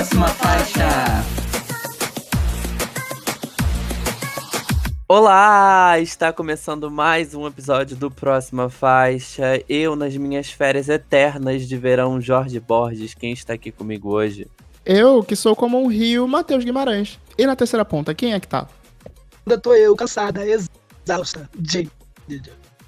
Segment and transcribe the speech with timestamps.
[0.00, 0.88] próxima faixa.
[5.06, 6.00] Olá!
[6.00, 9.62] Está começando mais um episódio do Próxima Faixa.
[9.68, 13.12] Eu, nas minhas férias eternas de verão, Jorge Borges.
[13.12, 14.46] Quem está aqui comigo hoje?
[14.86, 17.20] Eu, que sou como um rio, Matheus Guimarães.
[17.36, 18.66] E na terceira ponta, quem é que tá?
[19.44, 21.46] Ainda tô eu, cansada, exausta.
[21.58, 21.90] J.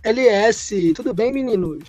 [0.03, 1.85] LS, tudo bem, meninos?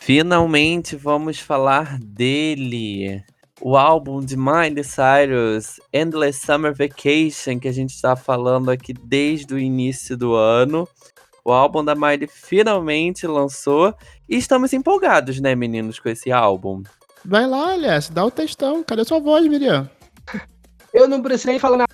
[0.00, 3.22] Finalmente vamos falar dele.
[3.60, 9.54] O álbum de Miley Cyrus, Endless Summer Vacation, que a gente está falando aqui desde
[9.54, 10.86] o início do ano.
[11.42, 13.94] O álbum da Miley finalmente lançou
[14.28, 16.82] e estamos empolgados, né, meninos, com esse álbum.
[17.24, 18.82] Vai lá, LS, dá o textão.
[18.84, 19.90] Cadê sua voz, Miriam?
[20.92, 21.92] Eu não precisei falar nada,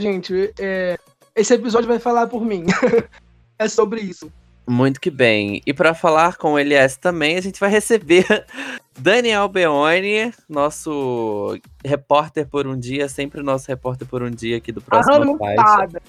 [0.00, 0.52] gente.
[0.58, 0.98] É,
[1.34, 2.66] esse episódio vai falar por mim.
[3.58, 4.32] é sobre isso.
[4.66, 5.60] Muito que bem.
[5.66, 8.24] E para falar com o LS também, a gente vai receber
[8.98, 14.80] Daniel Beoni, nosso repórter por um dia, sempre nosso repórter por um dia aqui do
[14.80, 16.02] próximo A Hannah Montada,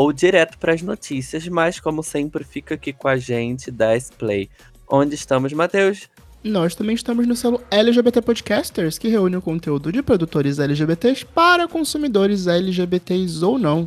[0.00, 4.48] ou direto para as notícias, mas como sempre fica aqui com a gente da Play.
[4.88, 6.08] Onde estamos, Matheus?
[6.42, 11.68] Nós também estamos no selo LGBT Podcasters, que reúne o conteúdo de produtores LGBTs para
[11.68, 13.86] consumidores LGBTs ou não.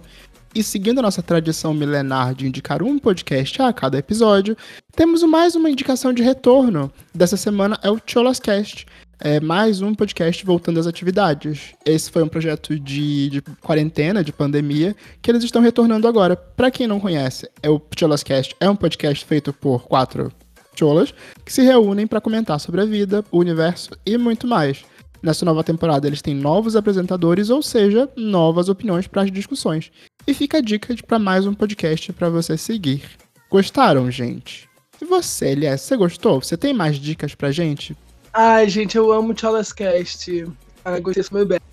[0.54, 4.56] E seguindo a nossa tradição milenar de indicar um podcast a cada episódio,
[4.96, 6.94] temos mais uma indicação de retorno.
[7.12, 8.86] Dessa semana é o Cholascast,
[9.24, 11.74] é mais um podcast voltando às atividades.
[11.86, 16.36] Esse foi um projeto de, de quarentena, de pandemia, que eles estão retornando agora.
[16.36, 20.30] Para quem não conhece, é o Cholascast é um podcast feito por quatro
[20.76, 21.14] cholas
[21.46, 24.84] que se reúnem para comentar sobre a vida, o universo e muito mais.
[25.22, 29.90] Nessa nova temporada, eles têm novos apresentadores, ou seja, novas opiniões para as discussões.
[30.28, 33.04] E fica a dica para mais um podcast para você seguir.
[33.50, 34.68] Gostaram, gente?
[35.02, 36.42] E você, Elias, você gostou?
[36.42, 37.96] Você tem mais dicas pra gente?
[38.36, 40.52] Ai, gente, eu amo Cholascast.
[40.84, 41.64] Ah, gostei do meu back,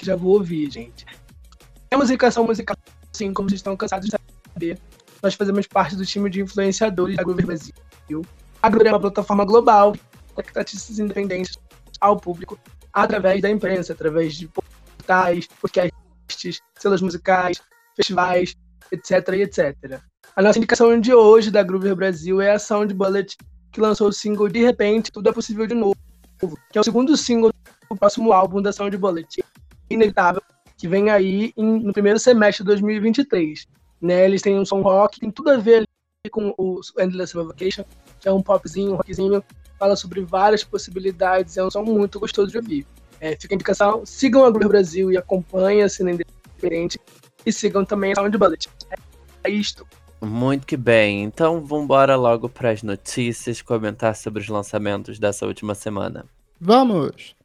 [0.00, 1.04] já vou ouvir, gente.
[1.90, 2.74] É musicação musical,
[3.12, 4.16] sim, como vocês estão cansados de
[4.54, 4.78] saber.
[5.22, 7.74] Nós fazemos parte do time de influenciadores da Groover Brasil.
[8.62, 11.58] A Groover é uma plataforma global que artistas independentes
[12.00, 12.58] ao público
[12.94, 17.60] através da imprensa, através de portais, podcasts, selos musicais,
[17.94, 18.56] festivais,
[18.90, 20.00] etc, etc.
[20.34, 23.36] A nossa indicação de hoje da Groover Brasil é a Sound Bullet,
[23.70, 25.96] que lançou o single De Repente, Tudo é Possível de Novo,
[26.38, 27.52] que é o segundo single
[27.90, 29.44] do próximo álbum da Sound Bullet,
[29.88, 30.42] Inevitável,
[30.76, 33.66] que vem aí em, no primeiro semestre de 2023.
[34.00, 35.84] Né, eles têm um som rock, tem tudo a ver
[36.30, 37.84] com o Endless Vacation,
[38.20, 39.42] que é um popzinho, um rockzinho,
[39.78, 42.86] fala sobre várias possibilidades, é um som muito gostoso de ouvir.
[43.20, 47.00] É, fica a indicação, sigam a Groove Brasil e acompanhem a cena independente
[47.44, 48.68] e sigam também a Sound Bullet.
[48.90, 49.86] É, é isto.
[50.20, 51.24] Muito que bem.
[51.24, 56.24] Então vamos embora logo para as notícias, comentar sobre os lançamentos dessa última semana.
[56.60, 57.36] Vamos!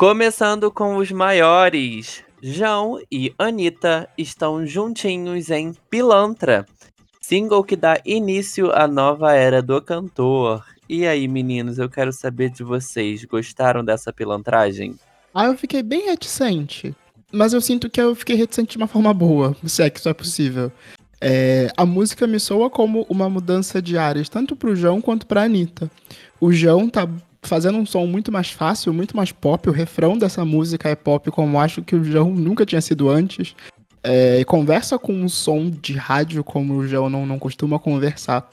[0.00, 2.24] Começando com os maiores.
[2.42, 6.64] João e Anitta estão juntinhos em Pilantra,
[7.20, 10.64] single que dá início à nova era do cantor.
[10.88, 14.98] E aí, meninos, eu quero saber de vocês, gostaram dessa pilantragem?
[15.34, 16.94] Ah, eu fiquei bem reticente,
[17.30, 20.08] mas eu sinto que eu fiquei reticente de uma forma boa, se é que isso
[20.08, 20.72] é possível.
[21.20, 25.42] É, a música me soa como uma mudança de áreas, tanto pro João quanto pra
[25.42, 25.90] Anitta.
[26.40, 27.06] O João tá
[27.42, 29.68] fazendo um som muito mais fácil, muito mais pop.
[29.68, 33.54] O refrão dessa música é pop, como acho que o João nunca tinha sido antes.
[34.02, 38.48] É, conversa com um som de rádio como o João não, não costuma conversar.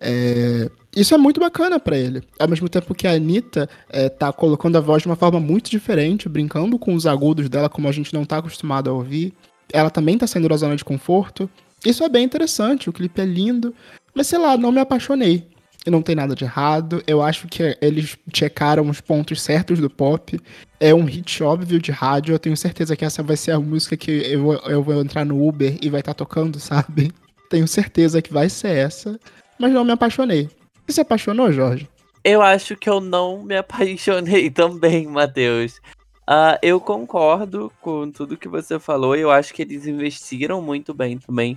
[0.00, 2.22] É, isso é muito bacana para ele.
[2.38, 5.70] Ao mesmo tempo que a Anitta é, tá colocando a voz de uma forma muito
[5.70, 9.32] diferente, brincando com os agudos dela, como a gente não tá acostumado a ouvir.
[9.72, 11.50] Ela também tá saindo da zona de conforto.
[11.84, 13.74] Isso é bem interessante, o clipe é lindo.
[14.14, 15.46] Mas sei lá, não me apaixonei.
[15.86, 17.02] Não tem nada de errado.
[17.06, 20.38] Eu acho que eles checaram os pontos certos do pop.
[20.80, 22.34] É um hit óbvio de rádio.
[22.34, 25.46] Eu tenho certeza que essa vai ser a música que eu, eu vou entrar no
[25.46, 27.12] Uber e vai estar tá tocando, sabe?
[27.48, 29.18] Tenho certeza que vai ser essa.
[29.58, 30.48] Mas não me apaixonei.
[30.86, 31.88] Você se apaixonou, Jorge?
[32.24, 35.80] Eu acho que eu não me apaixonei também, Matheus.
[36.28, 39.16] Uh, eu concordo com tudo que você falou.
[39.16, 41.56] Eu acho que eles investiram muito bem também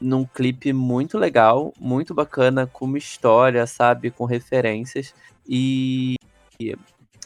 [0.00, 5.14] num clipe muito legal, muito bacana, com uma história, sabe, com referências.
[5.46, 6.16] E.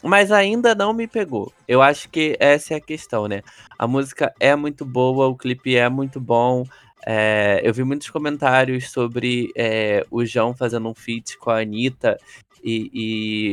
[0.03, 1.51] Mas ainda não me pegou.
[1.67, 3.41] Eu acho que essa é a questão, né?
[3.77, 6.63] A música é muito boa, o clipe é muito bom.
[7.07, 12.17] É, eu vi muitos comentários sobre é, o João fazendo um feat com a Anitta
[12.63, 12.89] e,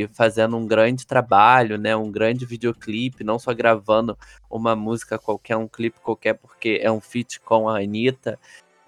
[0.03, 1.95] e, fazendo um grande trabalho, né?
[1.95, 4.17] Um grande videoclipe, não só gravando
[4.51, 8.39] uma música qualquer, um clipe qualquer, porque é um feat com a Anitta.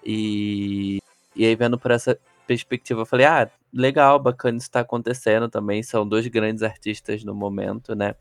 [0.05, 0.99] E,
[1.35, 5.81] e aí, vendo por essa perspectiva, eu falei, ah, legal, bacana isso tá acontecendo também.
[5.81, 8.15] São dois grandes artistas no momento, né?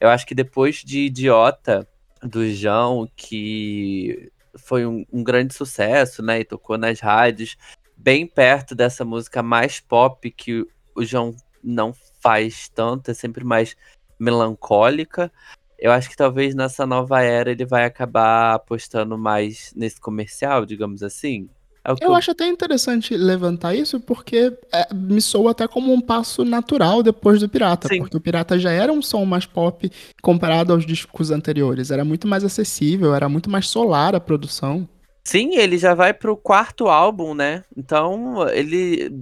[0.00, 1.86] Eu acho que depois de Idiota,
[2.22, 6.40] do João, que foi um, um, grande sucesso, né?
[6.40, 7.56] E tocou nas rádios,
[7.96, 13.76] bem perto dessa música mais pop que o João não faz tanto, é sempre mais
[14.18, 15.30] melancólica.
[15.78, 21.02] Eu acho que talvez nessa nova era ele vai acabar apostando mais nesse comercial, digamos
[21.02, 21.48] assim.
[21.84, 26.00] É eu, eu, acho até interessante levantar isso, porque é, me soa até como um
[26.00, 27.86] passo natural depois do Pirata.
[27.86, 28.00] Sim.
[28.00, 29.88] Porque o Pirata já era um som mais pop
[30.20, 31.92] comparado aos discos anteriores.
[31.92, 34.88] Era muito mais acessível, era muito mais solar a produção.
[35.22, 37.62] Sim, ele já vai pro quarto álbum, né?
[37.76, 39.12] Então ele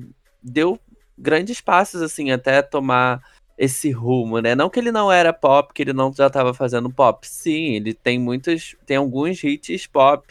[0.43, 0.79] deu
[1.17, 3.23] grandes passos, assim, até tomar
[3.57, 4.55] esse rumo, né?
[4.55, 7.27] Não que ele não era pop, que ele não já estava fazendo pop.
[7.27, 10.27] Sim, ele tem muitos, tem alguns hits pop,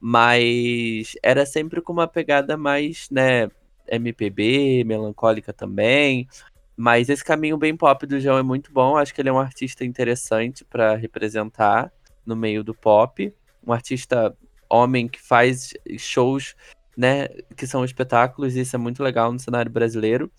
[0.00, 3.48] mas era sempre com uma pegada mais, né,
[3.88, 6.28] MPB, melancólica também.
[6.76, 8.96] Mas esse caminho bem pop do João é muito bom.
[8.96, 11.90] Acho que ele é um artista interessante para representar
[12.24, 13.32] no meio do pop.
[13.66, 14.36] Um artista
[14.68, 16.54] homem que faz shows,
[16.96, 20.30] né, que são espetáculos, isso é muito legal no cenário brasileiro.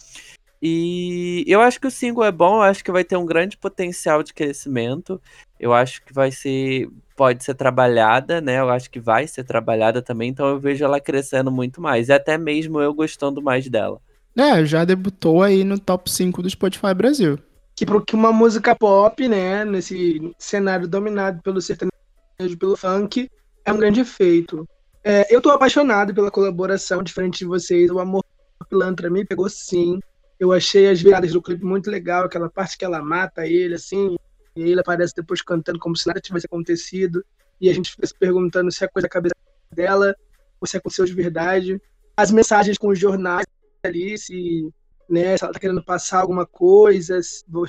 [0.61, 3.57] E eu acho que o single é bom, eu acho que vai ter um grande
[3.57, 5.21] potencial de crescimento.
[5.59, 6.89] Eu acho que vai ser.
[7.15, 8.59] Pode ser trabalhada, né?
[8.59, 12.09] Eu acho que vai ser trabalhada também, então eu vejo ela crescendo muito mais.
[12.09, 13.99] E até mesmo eu gostando mais dela.
[14.35, 17.39] É, já debutou aí no top 5 do Spotify Brasil.
[17.75, 23.29] Que porque uma música pop, né, nesse cenário dominado pelo sertanejo, pelo funk,
[23.65, 24.67] é um grande feito.
[25.03, 27.89] É, eu tô apaixonado pela colaboração, diferente de vocês.
[27.89, 28.23] O amor
[28.69, 29.99] pilantra me pegou sim.
[30.39, 34.15] Eu achei as viradas do clipe muito legal, aquela parte que ela mata ele, assim,
[34.55, 37.25] e ele aparece depois cantando como se nada tivesse acontecido,
[37.59, 39.35] e a gente fica se perguntando se é coisa da cabeça
[39.71, 40.15] dela
[40.61, 41.81] ou se aconteceu de verdade.
[42.15, 43.45] As mensagens com os jornais
[43.83, 44.69] ali, se,
[45.09, 47.65] né, se ela tá querendo passar alguma coisa, vou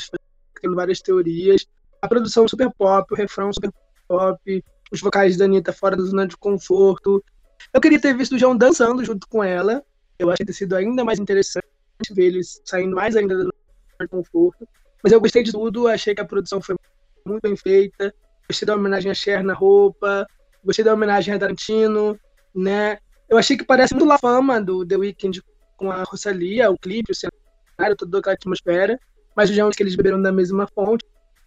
[0.61, 1.67] tendo várias teorias.
[2.03, 3.73] A produção super pop, o refrão super
[4.07, 7.25] pop, os vocais da Anitta fora da zona de conforto.
[7.73, 9.83] Eu queria ter visto o João dançando junto com ela.
[10.19, 11.67] Eu acho que ter sido ainda mais interessante
[12.11, 13.53] ver eles saindo mais ainda do
[14.09, 14.69] conforto.
[15.03, 16.77] Mas eu gostei de tudo, achei que a produção foi
[17.25, 18.15] muito bem feita.
[18.49, 20.27] Gostei da homenagem a Cher na roupa,
[20.65, 22.19] gostei da homenagem a Tarantino,
[22.55, 22.99] né?
[23.29, 25.43] Eu achei que parece muito La Fama do The Weeknd
[25.77, 28.99] com a Rosalia, o clipe, o cenário, toda aquela atmosfera.
[29.37, 31.05] Mas já que eles beberam da mesma fonte,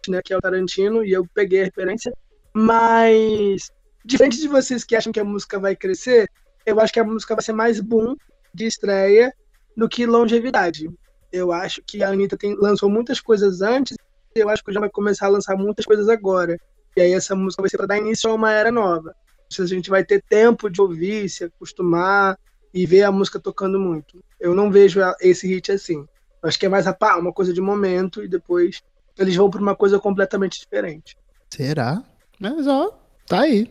[0.08, 0.22] né?
[0.24, 2.13] Que é o Tarantino, e eu peguei a referência.
[2.53, 3.70] Mas,
[4.05, 6.29] diferente de vocês que acham que a música vai crescer,
[6.65, 8.15] eu acho que a música vai ser mais boom
[8.53, 9.34] de estreia
[9.75, 10.90] do que longevidade.
[11.32, 13.96] Eu acho que a Anitta tem, lançou muitas coisas antes,
[14.36, 16.58] e eu acho que já vai começar a lançar muitas coisas agora.
[16.96, 19.16] E aí essa música vai ser para dar início a uma era nova.
[19.60, 22.38] A gente vai ter tempo de ouvir, se acostumar
[22.74, 24.24] e ver a música tocando muito.
[24.40, 26.06] Eu não vejo esse hit assim.
[26.42, 26.86] Eu acho que é mais
[27.20, 28.82] uma coisa de momento e depois
[29.18, 31.18] eles vão para uma coisa completamente diferente.
[31.50, 32.01] Será?
[32.40, 32.98] Mas ó,
[33.28, 33.70] tá aí.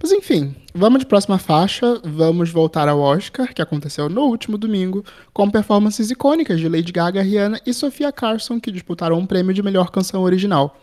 [0.00, 2.00] Mas enfim, vamos de próxima faixa.
[2.04, 7.22] Vamos voltar ao Oscar, que aconteceu no último domingo, com performances icônicas de Lady Gaga,
[7.22, 10.76] Rihanna e Sofia Carson, que disputaram um prêmio de melhor canção original.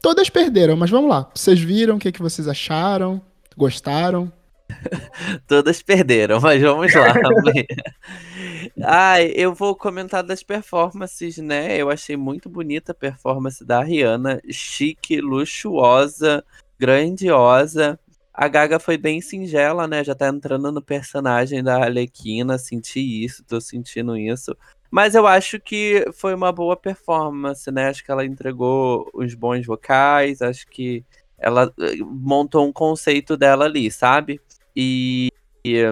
[0.00, 1.30] Todas perderam, mas vamos lá.
[1.34, 3.20] Vocês viram o que, que vocês acharam?
[3.56, 4.32] Gostaram?
[5.46, 7.12] Todas perderam, mas vamos lá.
[8.82, 11.76] Ai, eu vou comentar das performances, né?
[11.76, 16.44] Eu achei muito bonita a performance da Rihanna, chique, luxuosa,
[16.78, 17.98] grandiosa.
[18.40, 20.02] A Gaga foi bem singela, né?
[20.02, 24.56] Já tá entrando no personagem da Arlequina, senti isso, tô sentindo isso.
[24.90, 27.88] Mas eu acho que foi uma boa performance, né?
[27.88, 31.04] Acho que ela entregou os bons vocais, acho que
[31.36, 34.40] ela eh, montou um conceito dela ali, sabe?
[34.74, 35.28] E,
[35.62, 35.82] e,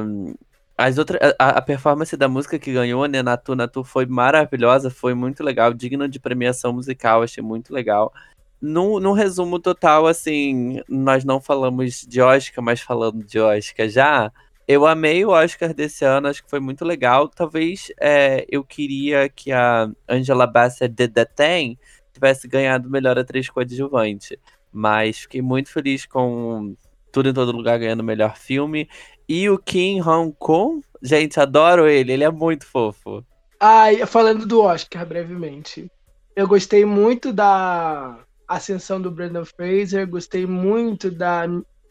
[0.75, 5.13] as outras, a, a performance da música que ganhou, né, Natu Natu, foi maravilhosa, foi
[5.13, 8.11] muito legal, digna de premiação musical, achei muito legal.
[8.61, 14.33] No, no resumo total, assim, nós não falamos de Oscar, mas falando de Oscar já,
[14.69, 17.27] eu amei o Oscar desse ano, acho que foi muito legal.
[17.29, 21.79] Talvez é, eu queria que a Angela Bassett de Ten
[22.13, 24.39] tivesse ganhado melhor atriz coadjuvante.
[24.71, 26.77] Mas fiquei muito feliz com
[27.11, 28.89] Tudo em Todo Lugar ganhando melhor filme.
[29.27, 33.25] E o Kim Hong Kong, gente, adoro ele, ele é muito fofo.
[33.59, 35.91] Ai, falando do Oscar, brevemente.
[36.37, 38.19] Eu gostei muito da
[38.57, 41.47] ascensão do Brandon Fraser, gostei muito da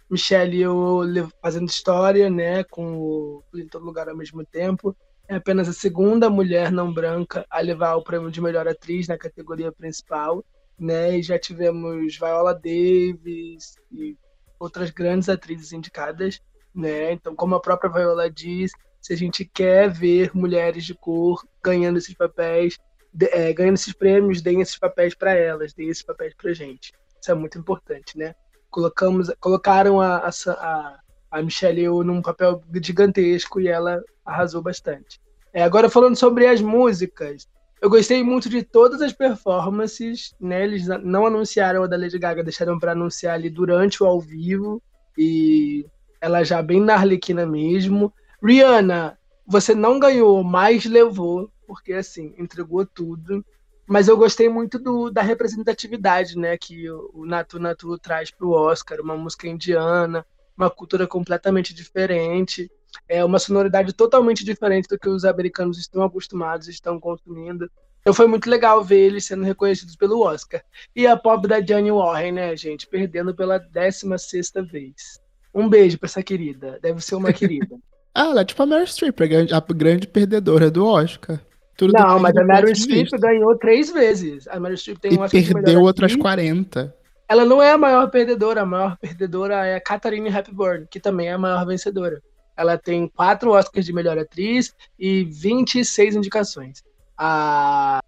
[0.10, 4.96] Michelle Yeoh fazendo história, né, com o em todo lugar ao mesmo tempo.
[5.28, 9.18] É apenas a segunda mulher não branca a levar o prêmio de melhor atriz na
[9.18, 10.44] categoria principal,
[10.80, 11.18] né?
[11.18, 14.16] E já tivemos Viola Davis e
[14.58, 16.40] outras grandes atrizes indicadas,
[16.74, 17.12] né?
[17.12, 18.72] Então, como a própria Viola diz,
[19.02, 22.78] se a gente quer ver mulheres de cor ganhando esses papéis,
[23.22, 26.94] é, ganhando esses prêmios, deem esses papéis para elas, deem esses papéis para gente.
[27.20, 28.36] Isso é muito importante, né?
[28.70, 31.00] Colocamos, colocaram a, a,
[31.32, 35.20] a Michelle Yeoh num papel gigantesco e ela arrasou bastante.
[35.54, 37.48] É, agora falando sobre as músicas,
[37.82, 40.64] eu gostei muito de todas as performances, né?
[40.64, 44.82] Eles não anunciaram a da Lady Gaga, deixaram para anunciar ali durante o ao vivo
[45.18, 45.86] e
[46.20, 48.14] ela já bem na Arlequina mesmo.
[48.44, 53.46] Rihanna, você não ganhou, mas levou, porque assim, entregou tudo.
[53.86, 58.52] Mas eu gostei muito do, da representatividade, né, que o Natu Natu traz para o
[58.52, 60.26] Oscar, uma música indiana,
[60.58, 62.70] uma cultura completamente diferente,
[63.08, 67.70] é uma sonoridade totalmente diferente do que os americanos estão acostumados, estão consumindo.
[68.02, 70.64] Então foi muito legal ver eles sendo reconhecidos pelo Oscar.
[70.96, 75.20] E a pop da Jane Warren, né, gente, perdendo pela 16 sexta vez.
[75.54, 77.78] Um beijo para essa querida, deve ser uma querida.
[78.14, 81.40] ah, ela é tipo a Meryl Streep, a grande perdedora do Oscar.
[81.78, 84.48] Tudo não, mas a Meryl Streep ganhou três vezes.
[84.48, 86.94] A Meryl Streep tem e perdeu outras 40.
[87.30, 88.62] Ela não é a maior perdedora.
[88.62, 92.20] A maior perdedora é a Catherine Hepburn, que também é a maior vencedora.
[92.58, 96.84] Ela tem quatro Oscars de melhor atriz e 26 indicações.
[97.16, 98.02] A,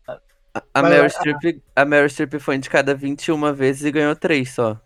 [0.73, 4.81] a, Meryl, Streep, a Meryl Streep foi indicada 21 vezes e ganhou três só.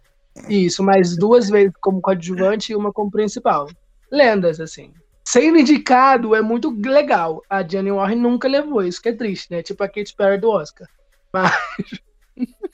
[0.49, 3.69] Isso, mas duas vezes como coadjuvante e uma como principal.
[4.11, 4.91] Lendas, assim
[5.23, 7.41] sendo indicado é muito legal.
[7.49, 9.61] A Jenny Warren nunca levou, isso que é triste, né?
[9.63, 10.87] Tipo a Katy Perry do Oscar.
[11.31, 11.51] Mas.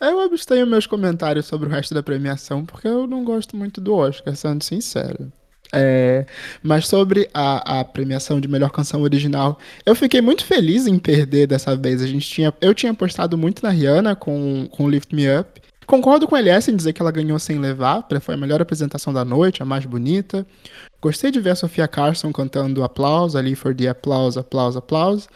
[0.00, 3.94] Eu abstenho meus comentários sobre o resto da premiação, porque eu não gosto muito do
[3.94, 5.30] Oscar, sendo sincero.
[5.72, 6.24] É,
[6.62, 11.48] mas sobre a, a, premiação de melhor canção original, eu fiquei muito feliz em perder
[11.48, 12.00] dessa vez.
[12.00, 15.60] A gente tinha, eu tinha apostado muito na Rihanna com, com Lift Me Up.
[15.86, 19.12] Concordo com a LS em dizer que ela ganhou sem levar, foi a melhor apresentação
[19.12, 20.46] da noite, a mais bonita.
[21.00, 25.28] Gostei de ver a Sofia Carson cantando aplauso ali for the aplauso, aplauso, aplauso.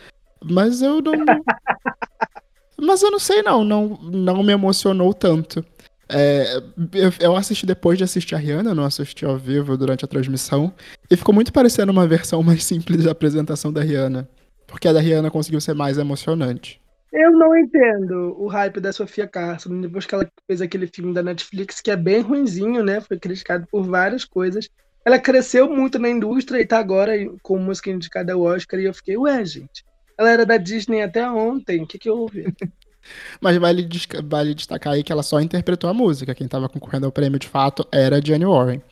[0.42, 1.12] Mas eu não.
[2.80, 3.64] mas eu não sei, não.
[3.64, 5.64] Não, não me emocionou tanto.
[6.10, 6.56] É,
[6.94, 10.72] eu, eu, assisti depois de assistir a Rihanna, não assisti ao vivo durante a transmissão.
[11.10, 14.28] E ficou muito parecendo uma versão mais simples da apresentação da Rihanna.
[14.66, 16.80] Porque a da Rihanna conseguiu ser mais emocionante.
[17.12, 21.22] Eu não entendo o hype da Sofia Carson, depois que ela fez aquele filme da
[21.22, 23.00] Netflix, que é bem ruinzinho, né?
[23.00, 24.68] Foi criticado por várias coisas.
[25.04, 27.12] Ela cresceu muito na indústria e tá agora
[27.42, 29.84] com música indicada ao Oscar, e eu fiquei, ué, gente,
[30.18, 32.44] ela era da Disney até ontem, o que que houve?
[33.40, 33.88] Mas vale,
[34.24, 37.48] vale destacar aí que ela só interpretou a música, quem tava concorrendo ao prêmio de
[37.48, 38.82] fato era a Jenny Warren.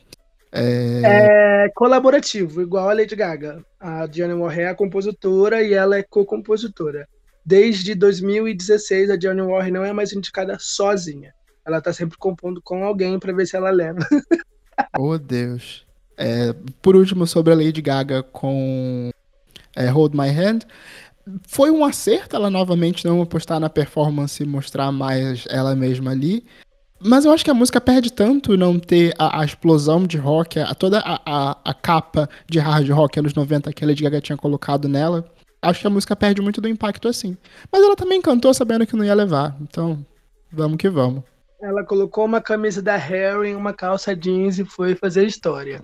[0.51, 1.65] É...
[1.65, 1.69] é...
[1.75, 3.63] colaborativo, igual a Lady Gaga.
[3.79, 7.07] A Jenny Warren é a compositora e ela é co-compositora.
[7.47, 11.33] Desde 2016, a Johnny Warren não é mais indicada sozinha.
[11.65, 13.99] Ela tá sempre compondo com alguém para ver se ela leva.
[14.99, 15.85] oh, Deus.
[16.17, 19.11] É, por último, sobre a Lady Gaga com
[19.77, 20.63] é, Hold My Hand.
[21.47, 26.43] Foi um acerto ela novamente não apostar na performance e mostrar mais ela mesma ali.
[26.99, 30.59] Mas eu acho que a música perde tanto não ter a, a explosão de rock,
[30.59, 34.19] a, toda a, a, a, capa de hard rock anos 90 que a Lady Gaga
[34.19, 35.23] tinha colocado nela
[35.61, 37.37] acho que a música perde muito do impacto assim.
[37.71, 39.55] Mas ela também cantou sabendo que não ia levar.
[39.61, 40.05] Então,
[40.51, 41.23] vamos que vamos.
[41.61, 45.83] Ela colocou uma camisa da Harry, uma calça jeans e foi fazer história.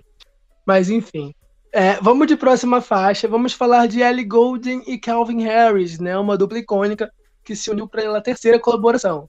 [0.66, 1.34] Mas enfim.
[1.72, 3.28] É, vamos de próxima faixa.
[3.28, 6.16] Vamos falar de Ellie Goulding e Calvin Harris, né?
[6.18, 7.12] Uma dupla icônica
[7.44, 9.28] que se uniu para a terceira colaboração.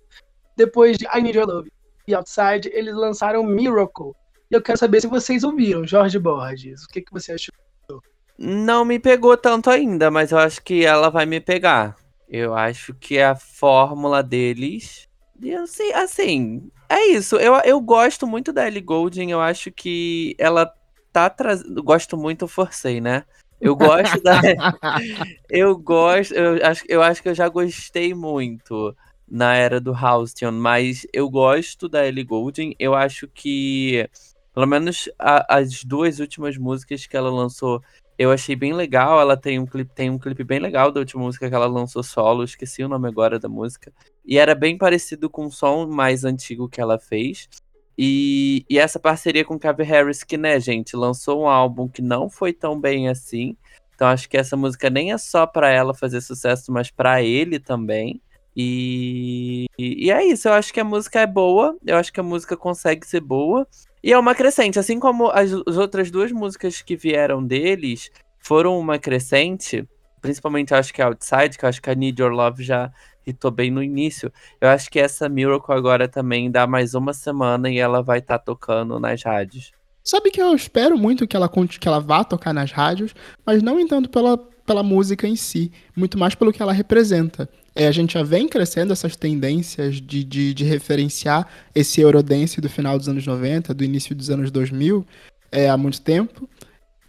[0.57, 1.73] Depois de I Need Your Love
[2.07, 4.13] e Outside, eles lançaram Miracle.
[4.51, 6.85] E eu quero saber se vocês ouviram, Jorge Borges.
[6.85, 7.55] O que, que você achou?
[8.39, 11.97] Não me pegou tanto ainda, mas eu acho que ela vai me pegar.
[12.29, 15.09] Eu acho que a fórmula deles.
[15.41, 17.37] Eu sei, assim, é isso.
[17.37, 19.31] Eu, eu gosto muito da Ellie Goulding.
[19.31, 20.73] Eu acho que ela
[21.13, 21.83] tá trazendo.
[21.83, 23.25] Gosto muito, forcei, né?
[23.61, 24.41] Eu gosto da.
[25.49, 26.35] eu gosto.
[26.35, 28.97] Eu acho, eu acho que eu já gostei muito
[29.29, 32.75] na era do Halcyon, mas eu gosto da Ellie Goulding.
[32.79, 34.09] Eu acho que,
[34.53, 37.83] pelo menos a, as duas últimas músicas que ela lançou,
[38.19, 39.21] eu achei bem legal.
[39.21, 42.03] Ela tem um clipe, tem um clipe bem legal da última música que ela lançou
[42.03, 42.45] solo.
[42.45, 43.93] Esqueci o nome agora da música.
[44.25, 47.49] E era bem parecido com o som mais antigo que ela fez.
[47.97, 52.29] E, e essa parceria com Calvin Harris, que, né, gente, lançou um álbum que não
[52.29, 53.57] foi tão bem assim.
[53.95, 57.61] Então acho que essa música nem é só para ela fazer sucesso, mas para ele
[57.61, 58.21] também.
[58.57, 62.23] E, e, é isso, eu acho que a música é boa, eu acho que a
[62.23, 63.67] música consegue ser boa.
[64.05, 68.79] E é uma crescente, assim como as, as outras duas músicas que vieram deles foram
[68.79, 69.89] uma crescente,
[70.21, 72.93] principalmente acho que a Outside, que acho que a Need Your Love já
[73.27, 74.31] hitou bem no início.
[74.61, 78.39] Eu acho que essa Miracle agora também dá mais uma semana e ela vai estar
[78.39, 79.73] tá tocando nas rádios.
[80.03, 83.15] Sabe que eu espero muito que ela, que ela vá tocar nas rádios,
[83.47, 87.49] mas não tanto pela, pela música em si, muito mais pelo que ela representa.
[87.75, 92.69] É, a gente já vem crescendo essas tendências de, de, de, referenciar esse Eurodance do
[92.69, 95.05] final dos anos 90, do início dos anos 2000,
[95.51, 96.49] é, há muito tempo.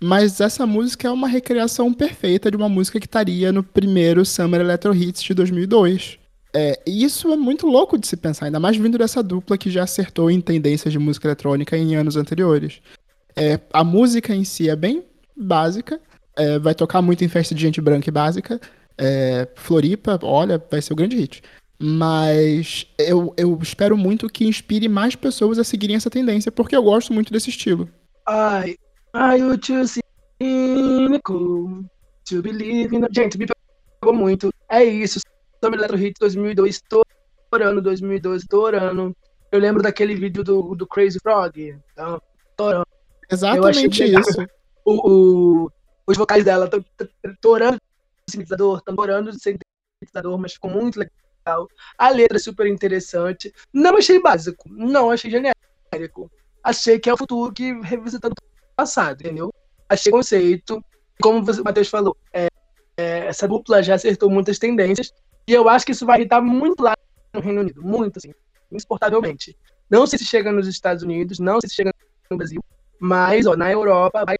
[0.02, 4.60] Mas essa música é uma recriação perfeita de uma música que estaria no primeiro Summer
[4.62, 6.20] Electro Hits de 2002.
[6.54, 9.70] É, e isso é muito louco de se pensar, ainda mais vindo dessa dupla que
[9.70, 12.82] já acertou em tendências de música eletrônica em anos anteriores.
[13.36, 15.04] É, a música em si é bem
[15.36, 16.00] básica,
[16.38, 18.60] é, vai tocar muito em festa de gente branca e básica.
[18.98, 21.42] É, Floripa, olha, vai ser o grande hit.
[21.78, 26.84] Mas eu, eu espero muito que inspire mais pessoas a seguirem essa tendência, porque eu
[26.84, 27.90] gosto muito desse estilo.
[28.26, 28.76] Ai,
[29.14, 29.40] ai,
[30.42, 31.84] cynical
[32.26, 33.06] to believe in...
[33.12, 33.46] Gente, me
[34.02, 34.52] pegou muito.
[34.70, 35.20] É isso.
[35.64, 36.82] Summer Electro Hit 2002,
[37.52, 39.16] torando 2012, torando.
[39.52, 41.78] Eu lembro daquele vídeo do, do Crazy Frog.
[41.94, 42.22] Então,
[42.58, 42.88] torando.
[43.32, 44.46] Exatamente isso.
[44.84, 45.72] O, o,
[46.08, 46.70] os vocais dela
[47.42, 51.68] torando o sintetizador, torando o sintetizador, mas ficou muito legal.
[51.98, 53.54] A letra é super interessante.
[53.74, 56.32] Não achei básico, não achei genérico.
[56.64, 59.54] Achei que é o futuro que revisitando o passado, entendeu?
[59.88, 60.84] Achei conceito.
[61.22, 62.48] Como o Matheus falou, é,
[62.98, 65.14] é, essa dupla já acertou muitas tendências
[65.48, 66.94] e eu acho que isso vai irritar muito lá
[67.34, 68.34] no Reino Unido, muito assim,
[68.72, 69.56] insuportavelmente.
[69.90, 71.94] Não sei se chega nos Estados Unidos, não sei se chega
[72.30, 72.64] no Brasil,
[73.00, 74.38] mas ó, na Europa vai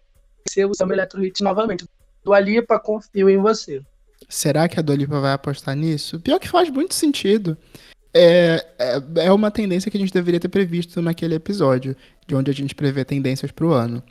[0.48, 1.86] ser o Samba Electro Hit novamente.
[2.24, 3.82] Do Alipa, confio em você.
[4.28, 6.20] Será que a Dolipa vai apostar nisso?
[6.20, 7.58] Pior que faz muito sentido.
[8.14, 12.50] É, é, é uma tendência que a gente deveria ter previsto naquele episódio, de onde
[12.50, 14.02] a gente prevê tendências para o ano.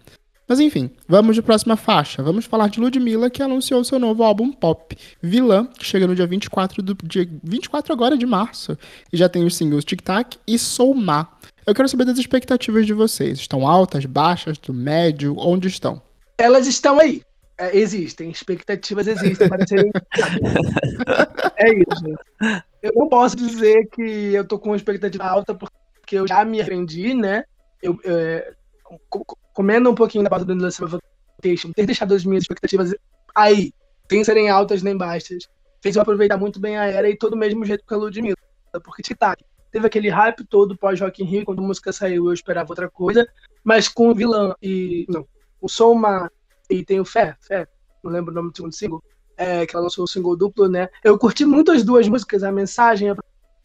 [0.47, 2.23] Mas enfim, vamos de próxima faixa.
[2.23, 6.27] Vamos falar de Ludmilla, que anunciou seu novo álbum pop, Vilã, que chega no dia
[6.27, 8.77] 24, do, dia 24 agora de março.
[9.11, 11.27] E já tem os singles Tic Tac e Sou Má.
[11.67, 13.39] Eu quero saber das expectativas de vocês.
[13.39, 15.35] Estão altas, baixas, do médio?
[15.39, 16.03] Onde estão?
[16.39, 17.23] Elas estão aí.
[17.57, 19.91] É, existem, expectativas existem para serem.
[21.57, 22.65] é isso, gente.
[22.83, 27.15] Eu não posso dizer que eu tô com expectativa alta porque eu já me arrependi,
[27.15, 27.45] né?
[27.81, 28.53] Eu, é,
[29.53, 32.95] comendo um pouquinho da pauta do Vocation, ter deixado as minhas expectativas
[33.35, 33.73] aí,
[34.11, 35.49] sem serem altas nem baixas,
[35.81, 38.37] fez eu aproveitar muito bem a era e todo o mesmo jeito que a Ludmilla.
[38.83, 42.33] Porque tic-tac, teve aquele hype todo pós Rock in Rio, quando a música saiu eu
[42.33, 43.29] esperava outra coisa,
[43.63, 45.07] mas com o vilão e.
[45.09, 45.27] Não,
[45.65, 46.31] o Soma
[46.69, 47.67] e tem o Fé, Fé,
[48.03, 49.03] não lembro o nome do segundo single,
[49.35, 50.91] é, que ela lançou o single duplo, né?
[51.03, 53.17] Eu curti muito as duas músicas, a mensagem, a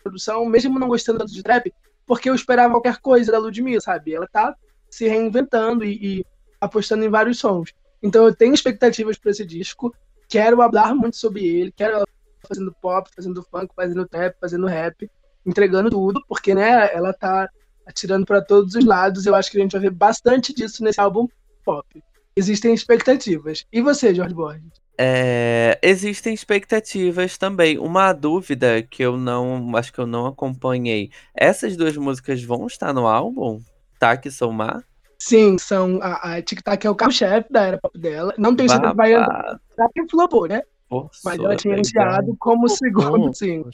[0.01, 1.73] produção, mesmo não gostando tanto de trap,
[2.05, 4.13] porque eu esperava qualquer coisa da Ludmilla, sabe?
[4.13, 4.55] Ela tá
[4.89, 6.25] se reinventando e, e
[6.61, 7.73] apostando em vários sons.
[8.01, 9.93] Então eu tenho expectativas para esse disco,
[10.29, 12.05] quero falar muito sobre ele, quero ela
[12.47, 15.11] fazendo pop, fazendo funk, fazendo trap, fazendo rap,
[15.45, 17.49] entregando tudo, porque né, ela tá
[17.85, 19.25] atirando para todos os lados.
[19.25, 21.27] Eu acho que a gente vai ver bastante disso nesse álbum
[21.63, 22.03] pop.
[22.35, 23.65] Existem expectativas.
[23.71, 24.79] E você, Jorge Borges?
[24.97, 27.77] É, existem expectativas também.
[27.77, 31.09] Uma dúvida que eu não acho que eu não acompanhei.
[31.33, 33.61] Essas duas músicas vão estar no álbum?
[33.99, 34.81] Tic-Tac são má?
[35.19, 35.99] Sim, são.
[36.01, 38.33] A, a Tic-Tac é o carro-chefe da era pop dela.
[38.37, 39.59] Não tem certeza que vai entrar
[39.93, 40.63] que flopou, né?
[40.89, 43.71] Forçou, Mas ela tinha iniciado como segundo single.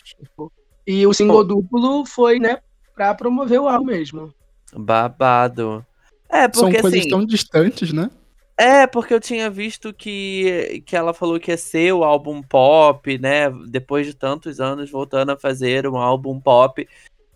[0.85, 2.59] E o single duplo foi, né,
[2.93, 4.33] pra promover o álbum mesmo.
[4.73, 5.85] Babado.
[6.29, 8.09] É, porque São coisas assim, tão distantes, né?
[8.57, 13.17] É, porque eu tinha visto que, que ela falou que ia ser o álbum pop,
[13.17, 13.49] né?
[13.67, 16.87] Depois de tantos anos voltando a fazer um álbum pop.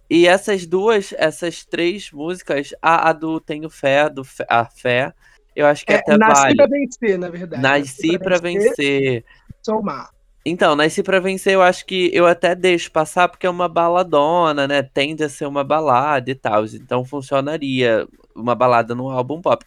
[0.10, 5.14] E essas duas, essas três músicas, a, a do Tenho Fé, do a Fé,
[5.56, 6.56] eu acho que é, até nasci vale.
[6.56, 7.62] pra vencer, na verdade.
[7.62, 9.26] Nasci pra vencer.
[9.62, 10.10] Somar.
[10.46, 14.68] Então, Nasci pra vencer, eu acho que eu até deixo passar porque é uma baladona,
[14.68, 14.82] né?
[14.82, 16.66] Tende a ser uma balada e tal.
[16.66, 19.66] Então funcionaria uma balada no álbum pop.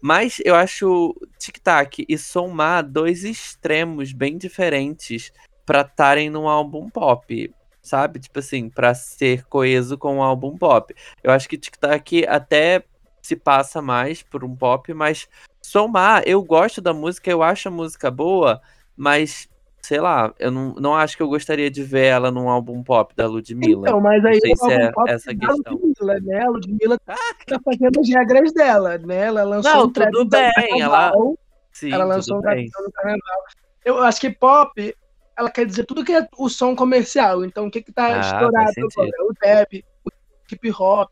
[0.00, 5.32] Mas eu acho Tic Tac e Somar dois extremos bem diferentes
[5.64, 8.20] pra estarem num álbum pop, sabe?
[8.20, 10.94] Tipo assim, pra ser coeso com um álbum pop.
[11.22, 12.82] Eu acho que Tic Tac até
[13.22, 15.26] se passa mais por um pop, mas
[15.62, 18.60] Somar, eu gosto da música, eu acho a música boa,
[18.94, 19.48] mas
[19.84, 23.14] sei lá, eu não, não acho que eu gostaria de ver ela num álbum pop
[23.14, 23.86] da Ludmilla.
[23.86, 25.74] Então, mas aí não sei é essa da questão.
[25.74, 26.40] Ludmilla, né?
[26.40, 29.26] A Ludmilla tá fazendo as regras dela, né?
[29.26, 31.38] Ela lançou Não, um trap tudo bem, carnaval,
[31.70, 33.42] Sim, ela lançou um trap no carnaval.
[33.84, 34.96] Eu acho que pop,
[35.36, 37.44] ela quer dizer tudo que é o som comercial.
[37.44, 39.10] Então, o que que tá Ah, estourado agora?
[39.28, 40.10] O trap, o
[40.50, 41.10] hip hop.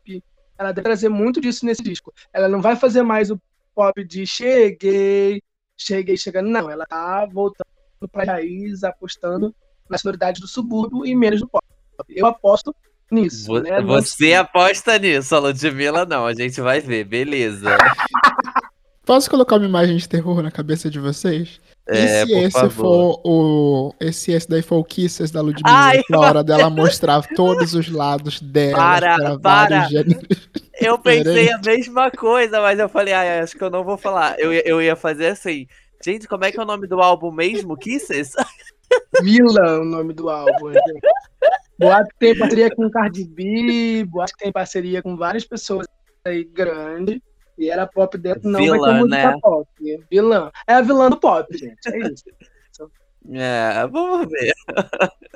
[0.57, 2.11] Ela deve trazer muito disso nesse disco.
[2.33, 3.39] Ela não vai fazer mais o
[3.75, 5.43] pop de cheguei,
[5.77, 6.71] cheguei chegando, não.
[6.71, 7.72] Ela tá voltando
[8.07, 9.53] pra raiz, apostando
[9.89, 11.63] na sonoridade do subúrbio e menos do pop.
[12.09, 12.73] Eu aposto
[13.11, 13.79] nisso, Vo- né?
[13.79, 17.77] Não Você aposta nisso, a Ludmilla não, a gente vai ver, beleza.
[19.05, 21.59] Posso colocar uma imagem de terror na cabeça de vocês?
[21.89, 22.71] É, e se por esse favor.
[22.71, 23.93] for o.
[23.99, 27.73] Esse, esse daí for o Kisses da Ludmilla, Ai, que é hora dela mostrar todos
[27.73, 29.67] os lados dela Para, para, para.
[29.67, 30.49] vários gêneros.
[30.79, 34.39] Eu pensei a mesma coisa, mas eu falei, ai, acho que eu não vou falar.
[34.39, 35.67] Eu, eu ia fazer assim,
[36.03, 37.77] gente, como é que é o nome do álbum mesmo?
[37.77, 38.33] Kisses?
[39.21, 40.71] Vila o nome do álbum.
[40.73, 40.99] gente.
[41.79, 45.87] Boato que tem parceria com Cardi B, Boato que tem parceria com várias pessoas
[46.25, 47.21] aí grande.
[47.57, 49.39] E era pop dentro, não vai Vilã, ter música né?
[49.41, 49.67] pop.
[50.09, 50.51] Vilã.
[50.67, 51.77] É a vilã do pop, gente.
[51.87, 52.23] É isso.
[53.31, 54.53] É, vamos ver.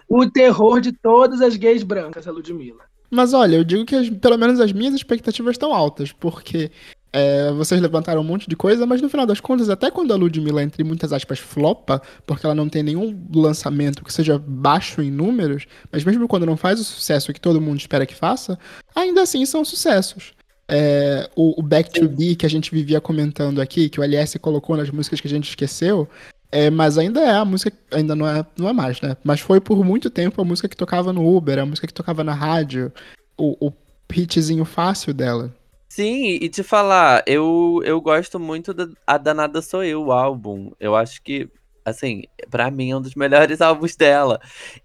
[0.09, 2.83] O terror de todas as gays brancas, a Ludmilla.
[3.09, 6.69] Mas olha, eu digo que as- pelo menos as minhas expectativas estão altas, porque
[7.11, 10.15] é, vocês levantaram um monte de coisa, mas no final das contas, até quando a
[10.15, 15.09] Ludmilla, entre muitas aspas, flopa, porque ela não tem nenhum lançamento que seja baixo em
[15.09, 18.59] números, mas mesmo quando não faz o sucesso que todo mundo espera que faça,
[18.95, 20.33] ainda assim são sucessos.
[20.69, 24.37] É, o, o Back to Be que a gente vivia comentando aqui, que o LS
[24.37, 26.09] colocou nas músicas que a gente esqueceu,
[26.51, 29.15] é, mas ainda é a música, ainda não é, não é mais, né?
[29.23, 32.23] Mas foi por muito tempo a música que tocava no Uber, a música que tocava
[32.23, 32.91] na rádio,
[33.37, 33.73] o, o
[34.13, 35.53] hitzinho fácil dela.
[35.89, 40.71] Sim, e te falar, eu, eu gosto muito da A Danada Sou Eu, o álbum.
[40.79, 41.49] Eu acho que,
[41.83, 44.39] assim, pra mim é um dos melhores álbuns dela.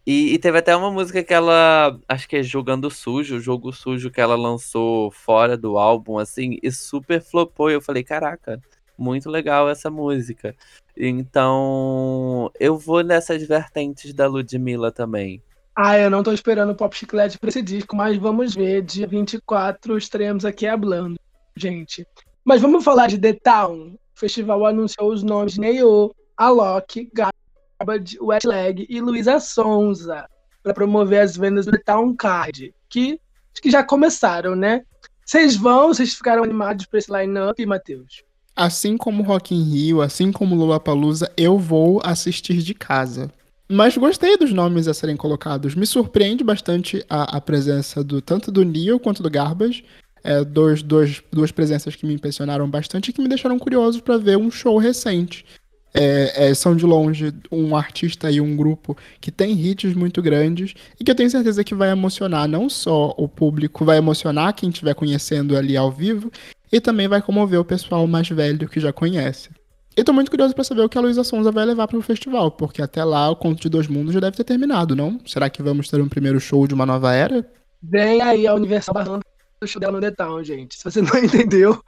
[0.06, 4.10] E, e teve até uma música que ela, acho que é Jogando Sujo, Jogo Sujo,
[4.10, 7.70] que ela lançou fora do álbum, assim, e super flopou.
[7.70, 8.60] E eu falei, caraca,
[8.96, 10.54] muito legal essa música.
[10.96, 15.42] Então, eu vou nessas vertentes da Ludmilla também.
[15.74, 18.82] Ah, eu não tô esperando o Pop Chiclete pra esse disco, mas vamos ver.
[18.82, 21.18] Dia 24 estaremos aqui hablando,
[21.56, 22.06] gente.
[22.44, 23.94] Mas vamos falar de The Town.
[23.94, 30.26] O festival anunciou os nomes de Neo, Alok, Garbage, Wetlag e Luísa Sonza
[30.62, 33.18] para promover as vendas do The Town Card, que
[33.60, 34.82] que já começaram, né?
[35.24, 38.22] Vocês vão, vocês ficaram animados pra esse line-up, Matheus?
[38.56, 43.30] Assim como Rock in Rio, assim como Lollapalooza, eu vou assistir de casa.
[43.74, 45.74] Mas gostei dos nomes a serem colocados.
[45.74, 49.82] Me surpreende bastante a, a presença do tanto do Neo quanto do Garbage.
[50.22, 54.18] É, dois, dois, duas presenças que me impressionaram bastante e que me deixaram curioso para
[54.18, 55.46] ver um show recente.
[55.94, 60.74] É, é, são de longe um artista e um grupo que tem hits muito grandes
[61.00, 64.68] e que eu tenho certeza que vai emocionar não só o público, vai emocionar quem
[64.68, 66.30] estiver conhecendo ali ao vivo
[66.70, 69.48] e também vai comover o pessoal mais velho que já conhece.
[69.94, 72.50] E tô muito curioso pra saber o que a Luísa Sonza vai levar pro festival,
[72.50, 75.20] porque até lá o Conto de Dois Mundos já deve ter terminado, não?
[75.26, 77.46] Será que vamos ter um primeiro show de uma nova era?
[77.82, 79.22] Vem aí a Universal barrando
[79.60, 80.78] o show dela no The Town, gente.
[80.78, 81.82] Se você não entendeu,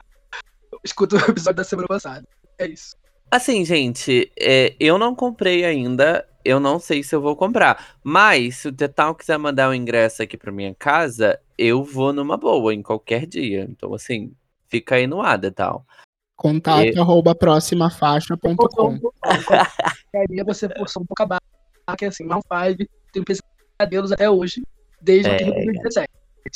[0.83, 2.27] escuta o episódio da semana passada.
[2.59, 2.95] É isso.
[3.31, 6.27] Assim, gente, é, eu não comprei ainda.
[6.43, 7.97] Eu não sei se eu vou comprar.
[8.03, 12.37] Mas, se o Detal quiser mandar um ingresso aqui pra minha casa, eu vou numa
[12.37, 13.65] boa, em qualquer dia.
[13.67, 14.31] Então, assim,
[14.69, 15.83] fica aí no ar, Detal.
[16.35, 17.33] Contato E- arroba
[18.99, 19.35] pouco- ó,
[20.13, 24.61] qualquer você forçou um pouco a barra, que assim, Mal 5 tem pesadelos até hoje,
[25.01, 25.37] desde É.
[25.37, 26.09] 2017,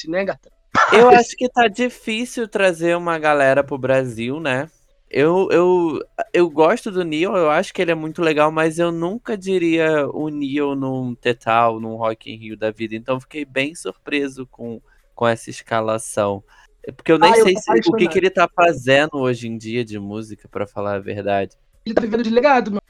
[0.09, 0.51] né, gata?
[0.91, 4.69] Eu acho que tá difícil trazer uma galera pro Brasil, né?
[5.09, 5.99] Eu, eu,
[6.31, 10.07] eu gosto do Neil, eu acho que ele é muito legal, mas eu nunca diria
[10.07, 12.95] o Neil num Tetal, num Rock in Rio da vida.
[12.95, 14.79] Então fiquei bem surpreso com,
[15.15, 16.43] com essa escalação.
[16.89, 19.15] É Porque eu nem Ah, eu sei tô se, o que, que ele tá fazendo
[19.17, 21.55] hoje em dia de música, pra falar a verdade.
[21.85, 22.81] Ele tá vivendo de legado, meu.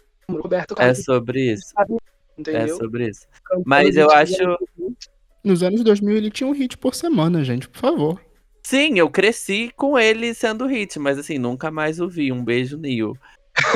[0.41, 1.73] Roberto É Carlos, sobre isso.
[2.47, 3.27] É sobre isso.
[3.65, 4.35] Mas eu acho.
[5.43, 8.21] Nos anos 2000 ele tinha um hit por semana, gente, por favor.
[8.63, 12.31] Sim, eu cresci com ele sendo hit, mas assim, nunca mais o vi.
[12.31, 13.17] Um beijo, Neil.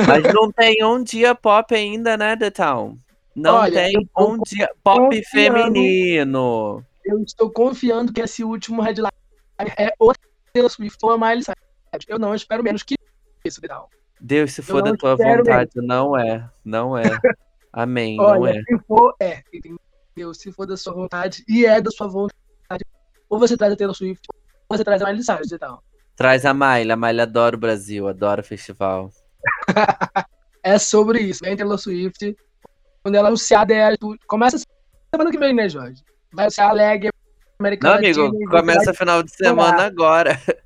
[0.06, 2.96] Mas não tem um dia pop ainda, né, The Town?
[3.34, 5.24] Não Olha, tem eu um dia pop confiando.
[5.30, 6.84] feminino.
[7.04, 9.10] Eu estou confiando que esse último headline
[9.58, 12.04] é outra Taylor Swift ou a Miley Cyrus.
[12.08, 12.96] Eu não espero menos que
[13.44, 13.88] isso, Vidal.
[14.20, 16.48] Deus, se for não da tua vontade, não é.
[16.64, 17.02] Não é.
[17.72, 18.62] Amém, não Olha, é.
[18.62, 20.32] se for, é, entendeu?
[20.32, 22.84] Se for da sua vontade, e é da sua vontade,
[23.28, 24.26] ou você traz a Taylor Swift,
[24.68, 25.82] ou você traz a Miley Cyrus e tal.
[26.14, 26.92] Traz a Miley.
[26.92, 29.10] A Miley adora o Brasil, adora o festival.
[30.66, 31.40] É sobre isso.
[31.44, 32.34] Vem Taylor Swift,
[33.02, 34.58] quando ela anunciar dela, tu- começa
[35.14, 36.02] semana que vem, né, Jorge?
[36.32, 37.10] Vai anunciar a Leg
[37.58, 40.30] Não, Americana amigo, Latina, você começa vai- final de semana agora.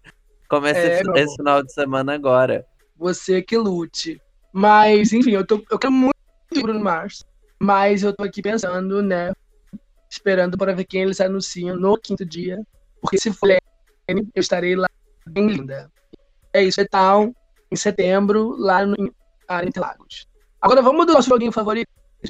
[0.49, 2.65] Começa É, esse, final de semana agora.
[2.97, 4.21] você que lute.
[4.51, 6.15] Mas, enfim, eu, tô, eu quero muito
[6.57, 7.23] o Bruno Mars,
[7.61, 9.31] mas eu tô aqui pensando, né,
[10.11, 12.59] esperando para ver quem eles anunciam no quinto dia,
[13.01, 14.89] porque se for eu estarei lá
[15.29, 15.93] bem linda.
[16.55, 17.35] É isso, então,
[17.71, 19.13] em setembro, lá no em
[19.47, 20.27] ah, Interlagos.
[20.61, 21.89] Agora vamos do nosso joguinho favorito.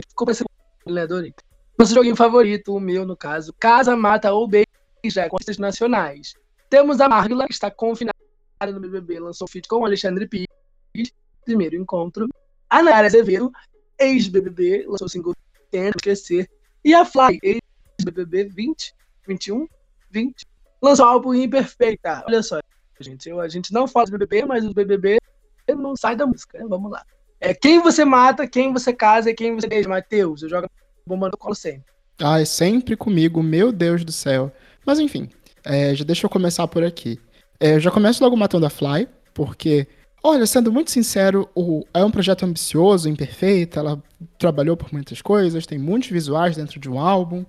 [0.09, 0.49] Ficou pensando,
[0.87, 1.33] né, Dori?
[1.79, 4.67] Nosso joguinho favorito, o meu, no caso, Casa, Mata ou Beija,
[5.29, 6.35] com artistas nacionais.
[6.69, 8.19] Temos a Marvila, que está confinada
[8.67, 11.13] no BBB, lançou feat com Alexandre Pires,
[11.45, 12.29] primeiro encontro.
[12.69, 13.53] A Nayara Azevedo,
[13.97, 15.35] ex-BBB, lançou o single
[15.71, 16.51] Tenta Esquecer.
[16.85, 18.93] E a Fly, ex-BBB 20,
[19.29, 19.69] 21,
[20.11, 20.45] 20,
[20.83, 22.25] lançou o álbum Imperfeita.
[22.27, 22.59] Olha só,
[22.99, 25.19] gente, eu- a gente não fala de BBB, mas o BBB
[25.69, 26.67] não sai da música, né?
[26.69, 27.05] Vamos lá.
[27.41, 29.89] É quem você mata, quem você casa e quem você beija.
[29.89, 30.69] Matheus, eu jogo
[31.09, 31.85] bomba no colo sempre.
[32.21, 34.53] Ai, sempre comigo, meu Deus do céu.
[34.85, 35.29] Mas enfim,
[35.65, 37.19] é, já deixa eu começar por aqui.
[37.61, 39.87] É, eu já começo logo matando a Fly, porque,
[40.23, 44.03] olha, sendo muito sincero, o- é um projeto ambicioso, imperfeito, ela
[44.39, 47.45] trabalhou por muitas coisas, tem muitos visuais dentro de um álbum,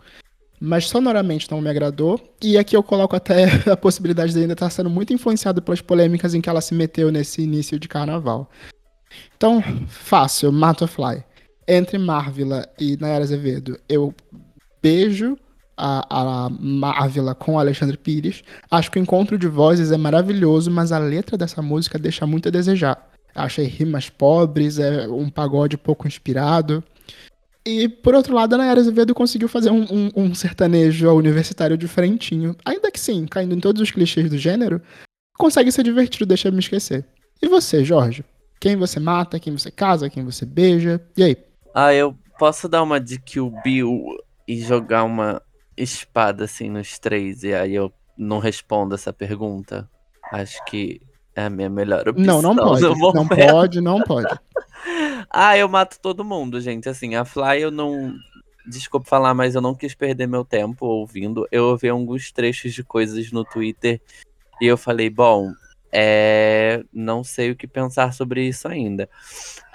[0.59, 2.19] mas sonoramente não me agradou.
[2.43, 6.33] E aqui eu coloco até a possibilidade de ainda estar sendo muito influenciado pelas polêmicas
[6.35, 8.49] em que ela se meteu nesse início de carnaval.
[9.35, 11.23] Então, fácil, mato a Fly.
[11.71, 14.11] Entre Marvila e Nayara Azevedo, eu
[14.81, 15.37] beijo
[15.77, 18.41] a, a Marvila com Alexandre Pires.
[18.71, 22.47] Acho que o encontro de vozes é maravilhoso, mas a letra dessa música deixa muito
[22.47, 23.07] a desejar.
[23.35, 26.83] Achei rimas pobres, é um pagode pouco inspirado.
[27.63, 32.55] E, por outro lado, a Nayara Azevedo conseguiu fazer um, um- um sertanejo universitário diferentinho.
[32.65, 34.81] Ainda que sim, caindo em todos os clichês do gênero,
[35.37, 37.05] consegue ser divertido, deixa eu me esquecer.
[37.39, 38.25] E você, Jorge?
[38.59, 40.99] Quem você mata, quem você casa, quem você beija?
[41.15, 41.37] E aí?
[41.81, 45.41] Ah, eu posso dar uma de Kill Bill e jogar uma
[45.77, 49.89] espada assim nos três, e aí eu não respondo essa pergunta?
[50.29, 50.99] Acho que
[51.33, 52.41] é a minha melhor opção.
[52.41, 52.81] Não, não pode.
[52.81, 54.27] Não pode, não pode.
[55.31, 56.89] Ah, eu mato todo mundo, gente.
[56.89, 58.15] Assim, a Fly eu não.
[58.65, 61.47] Desculpa falar, mas eu não quis perder meu tempo ouvindo.
[61.51, 64.01] Eu ouvi alguns trechos de coisas no Twitter
[64.59, 65.51] e eu falei, bom,
[65.91, 66.83] é...
[66.91, 69.07] não sei o que pensar sobre isso ainda.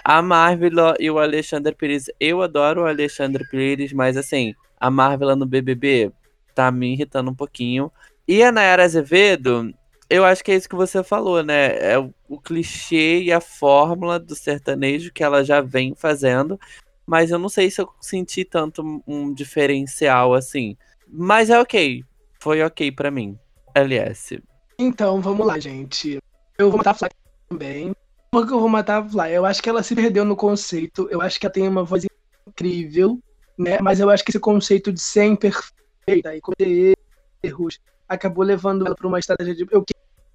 [0.05, 5.35] A Marvel e o Alexandre Pires, eu adoro o Alexandre Pires, mas assim, a Marvel
[5.35, 6.13] no BBB
[6.55, 7.91] tá me irritando um pouquinho.
[8.29, 9.73] E a Nayara Azevedo,
[10.11, 11.79] eu acho que é isso que você falou, né?
[11.79, 16.61] É o, clichê e a fórmula do sertanejo que ela já vem fazendo.
[17.07, 20.77] Mas eu não sei se eu senti tanto um- diferencial assim.
[21.09, 22.05] Mas é ok.
[22.39, 23.39] Foi ok pra mim.
[23.75, 24.39] LS.
[24.79, 26.19] Então, vamos lá, gente.
[26.59, 27.09] Eu vou a Fly
[27.49, 27.95] também.
[28.35, 29.33] Por que eu vou matar a Fly?
[29.33, 31.07] Eu acho que ela se perdeu no conceito.
[31.09, 32.05] Eu acho que ela tem uma voz
[32.49, 33.21] incrível,
[33.57, 33.79] né?
[33.81, 36.97] Mas eu acho que esse conceito de ser imperfeita e cometer
[37.45, 39.65] erros acabou levando ela para uma estratégia de.
[39.71, 39.85] Eu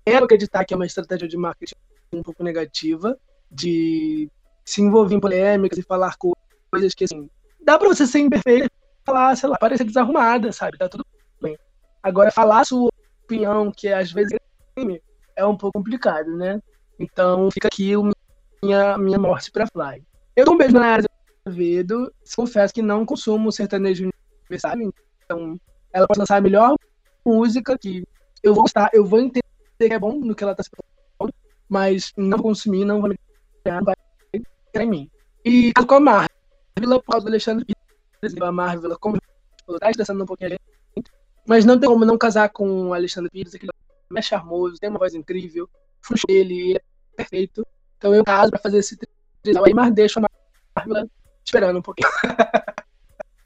[0.05, 1.75] quero acreditar que é uma estratégia de marketing
[2.13, 3.19] um pouco negativa,
[3.51, 4.31] de
[4.63, 6.15] se envolver em polêmicas e falar
[6.71, 8.71] coisas que, assim, dá pra você ser imperfeita
[9.05, 10.77] falar, sei lá, parecer desarrumada, sabe?
[10.77, 11.05] Tá tudo
[11.41, 11.57] bem.
[12.01, 12.89] Agora, falar sua
[13.25, 14.37] opinião, que às vezes é
[14.73, 15.01] crime,
[15.35, 16.61] é um pouco complicado, né?
[16.99, 17.93] Então, fica aqui
[18.61, 20.03] minha, minha morte pra Fly.
[20.35, 21.05] Eu dou um beijo na Nayara
[21.45, 22.13] Azevedo.
[22.35, 24.09] Confesso que não consumo sertanejo
[24.43, 24.75] universal,
[25.23, 25.59] então
[25.93, 26.75] ela pode lançar a melhor
[27.25, 28.03] música que
[28.43, 29.43] eu vou gostar, eu vou entender
[29.77, 31.33] que é bom no que ela tá se propondo,
[31.67, 33.19] mas não vou consumir, não vai me
[33.65, 33.95] não vai
[34.75, 35.11] em mim.
[35.43, 36.29] E caso com a Marvel,
[36.75, 39.17] por causa do Alexandre Pires, a Marvel, como
[39.79, 41.11] tá estressando um pouquinho a gente,
[41.47, 43.71] mas não tem como não casar com o Alexandre Pires, aquele
[44.15, 45.69] é charmoso, tem uma voz incrível,
[46.01, 46.81] fluxo dele, é
[47.19, 47.65] perfeito.
[47.97, 48.97] Então eu caso pra fazer esse
[49.41, 50.27] trisal aí, mas deixo a
[50.75, 51.09] Marvel
[51.45, 52.09] esperando um pouquinho.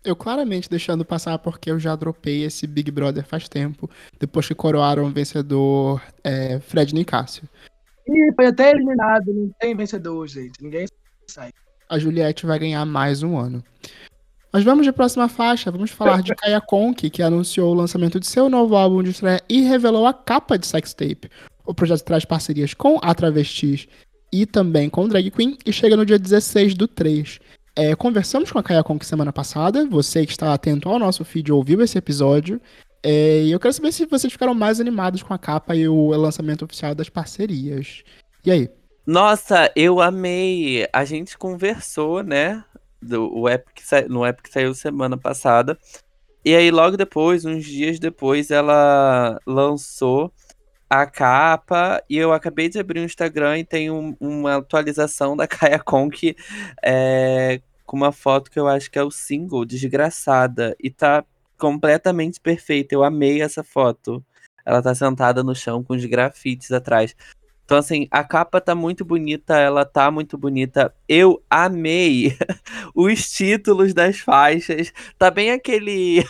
[0.06, 4.54] Eu claramente deixando passar porque eu já dropei esse Big Brother faz tempo, depois que
[4.54, 7.48] coroaram o vencedor é, Fred Nicásio.
[8.06, 10.62] E foi até eliminado, não tem vencedor, gente.
[10.62, 10.86] Ninguém
[11.26, 11.54] sai.
[11.90, 13.64] A Juliette vai ganhar mais um ano.
[14.52, 18.28] Mas vamos de próxima faixa, vamos falar de Kaya Conk, que anunciou o lançamento de
[18.28, 21.32] seu novo álbum de estreia e revelou a capa de Sextape.
[21.66, 23.88] O projeto traz parcerias com a Travestis
[24.32, 27.40] e também com Drag Queen e chega no dia 16 do 3.
[27.76, 31.52] É, conversamos com a Kaya Conk semana passada, você que está atento ao nosso feed
[31.52, 32.62] ouviu esse episódio.
[33.02, 36.10] É, e eu quero saber se vocês ficaram mais animados com a capa e o
[36.10, 38.04] lançamento oficial das parcerias.
[38.46, 38.70] E aí?
[39.06, 40.88] Nossa, eu amei.
[40.94, 42.64] A gente conversou, né?
[43.02, 44.02] Do, o app que sa...
[44.04, 45.78] No app que saiu semana passada.
[46.46, 50.32] E aí, logo depois, uns dias depois, ela lançou
[51.02, 52.04] a capa.
[52.10, 56.36] E eu acabei de abrir o Instagram e tem um, uma atualização da Kaya Conk
[56.84, 60.76] é, com uma foto que eu acho que é o single, Desgraçada.
[60.80, 61.26] E tá
[61.58, 62.94] completamente perfeita.
[62.96, 64.24] Eu amei essa foto.
[64.66, 67.16] Ela tá sentada no chão com os grafites atrás.
[67.66, 70.94] Então, assim, a capa tá muito bonita, ela tá muito bonita.
[71.08, 72.38] Eu amei
[72.94, 74.92] os títulos das faixas.
[75.18, 76.24] Tá bem aquele.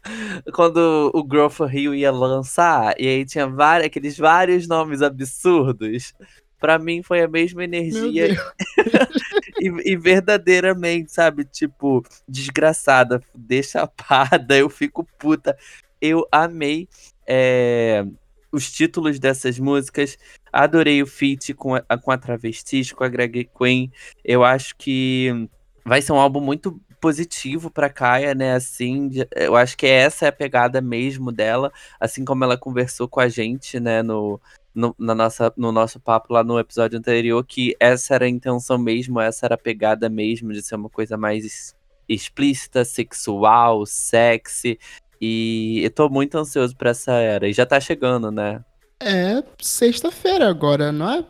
[0.54, 6.14] Quando o for Rio ia lançar, e aí tinha vários, aqueles vários nomes absurdos.
[6.58, 8.28] Pra mim foi a mesma energia.
[9.60, 11.44] e, e, verdadeiramente, sabe?
[11.44, 15.56] Tipo, desgraçada, deixapada, eu fico puta.
[16.00, 16.88] Eu amei.
[17.26, 18.04] É
[18.52, 20.16] os títulos dessas músicas.
[20.52, 23.92] Adorei o feat com a, com a Travestis, com a Greg Queen.
[24.24, 25.48] Eu acho que
[25.84, 28.54] vai ser um álbum muito positivo para Kaia, né?
[28.54, 33.20] Assim, eu acho que essa é a pegada mesmo dela, assim como ela conversou com
[33.20, 34.40] a gente, né, no,
[34.74, 38.78] no, na nossa, no nosso papo lá no episódio anterior, que essa era a intenção
[38.78, 41.74] mesmo, essa era a pegada mesmo de ser uma coisa mais
[42.08, 44.78] explícita, sexual, sexy.
[45.20, 47.48] E eu tô muito ansioso pra essa era.
[47.48, 48.64] E já tá chegando, né?
[49.00, 51.24] É sexta-feira agora, não é?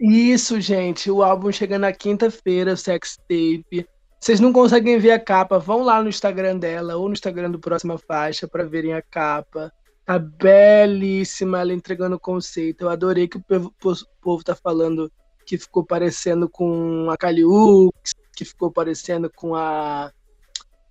[0.00, 1.10] Isso, gente.
[1.10, 3.86] O álbum chega na quinta-feira, Sex Tape.
[4.18, 7.58] Vocês não conseguem ver a capa, vão lá no Instagram dela ou no Instagram do
[7.58, 9.72] Próxima Faixa para verem a capa.
[10.04, 12.82] Tá belíssima, ela entregando o conceito.
[12.82, 15.10] Eu adorei que o povo, o povo tá falando
[15.46, 20.12] que ficou parecendo com a Kaliux, que ficou parecendo com a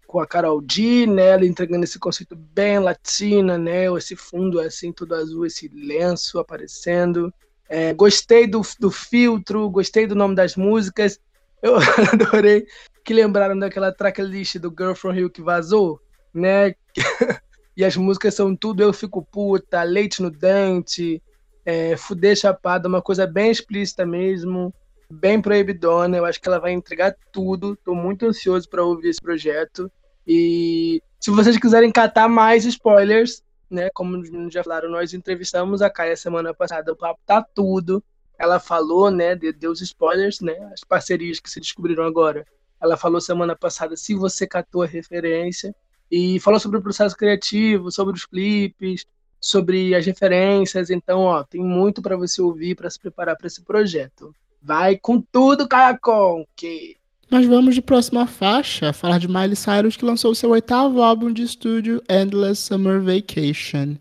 [0.10, 1.28] com a Carol D, né?
[1.28, 3.86] Ela entregando esse conceito bem latina, né?
[3.96, 7.32] Esse fundo assim, todo azul, esse lenço aparecendo.
[7.70, 11.20] É, gostei do, do filtro, gostei do nome das músicas.
[11.62, 11.76] Eu
[12.12, 12.66] adorei
[13.06, 16.02] que lembraram daquela tracklist do Girl From Rio que vazou,
[16.34, 16.74] né?
[17.78, 21.22] e as músicas são tudo Eu Fico Puta, Leite no Dente,
[21.64, 24.74] é, Fuder Chapada, uma coisa bem explícita mesmo,
[25.08, 26.18] bem proibidona.
[26.18, 27.74] Eu acho que ela vai entregar tudo.
[27.74, 29.92] Estou muito ansioso para ouvir esse projeto.
[30.32, 36.16] E se vocês quiserem catar mais spoilers, né, como já falaram, nós entrevistamos a Kaia
[36.16, 38.04] semana passada, o papo tá tudo.
[38.38, 42.46] Ela falou, né, de, deu spoilers, né, as parcerias que se descobriram agora.
[42.80, 45.76] Ela falou semana passada se você catou a referência
[46.12, 49.08] e falou sobre o processo criativo, sobre os clipes,
[49.42, 50.92] sobre as referências.
[50.92, 54.32] Então, ó, tem muito para você ouvir para se preparar para esse projeto.
[54.62, 56.99] Vai com tudo, Caiacon, que
[57.30, 61.44] mas vamos de próxima faixa, falar de Miley Cyrus, que lançou seu oitavo álbum de
[61.44, 63.96] estúdio, Endless Summer Vacation.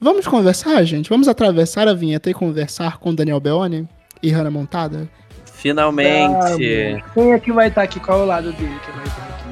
[0.00, 1.10] Vamos conversar, gente?
[1.10, 3.88] Vamos atravessar a vinheta e conversar com Daniel Beoni
[4.22, 5.08] e Hannah Montada?
[5.44, 7.02] Finalmente!
[7.14, 7.98] Quem é que vai estar aqui?
[7.98, 9.47] Qual é o lado dele que vai estar aqui?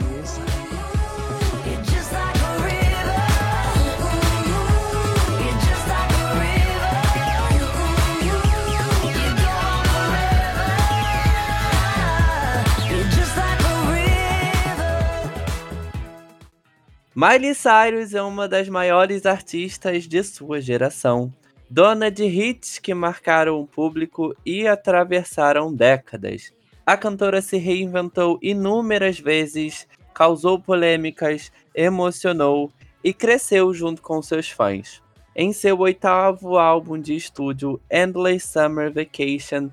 [17.18, 21.32] Miley Cyrus é uma das maiores artistas de sua geração,
[21.70, 26.52] dona de hits que marcaram o público e atravessaram décadas.
[26.84, 32.70] A cantora se reinventou inúmeras vezes, causou polêmicas, emocionou
[33.02, 35.02] e cresceu junto com seus fãs.
[35.34, 39.70] Em seu oitavo álbum de estúdio, Endless Summer Vacation,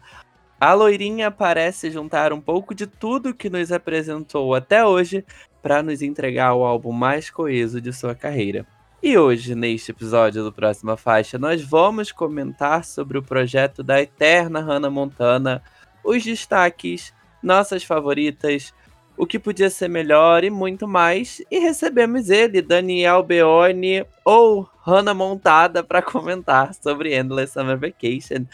[0.62, 5.26] a loirinha parece juntar um pouco de tudo que nos apresentou até hoje
[5.64, 8.68] para nos entregar o álbum mais coeso de sua carreira.
[9.02, 14.60] E hoje, neste episódio do Próxima Faixa, nós vamos comentar sobre o projeto da eterna
[14.60, 15.64] Hannah Montana,
[16.04, 18.74] os destaques, nossas favoritas,
[19.18, 21.42] o que podia ser melhor e muito mais.
[21.50, 28.46] E recebemos ele, Daniel Beoni, ou Hannah Montada, para comentar sobre Endless Summer Vacation.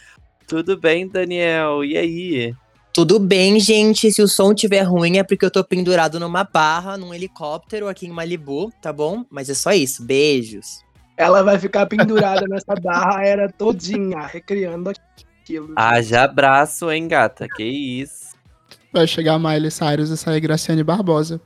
[0.47, 1.83] Tudo bem, Daniel?
[1.83, 2.55] E aí?
[2.99, 4.11] Tudo bem, gente.
[4.11, 8.05] Se o som tiver ruim é porque eu tô pendurado numa barra, num helicóptero aqui
[8.05, 9.23] em Malibu, tá bom?
[9.29, 10.03] Mas é só isso.
[10.03, 10.83] Beijos.
[11.15, 15.71] Ela vai ficar pendurada nessa barra era todinha, recriando aquilo.
[15.77, 17.47] Haja abraço, hein, gata?
[17.47, 18.35] Que isso.
[18.91, 21.39] Vai chegar Miley Cyrus e sair Graciane Barbosa.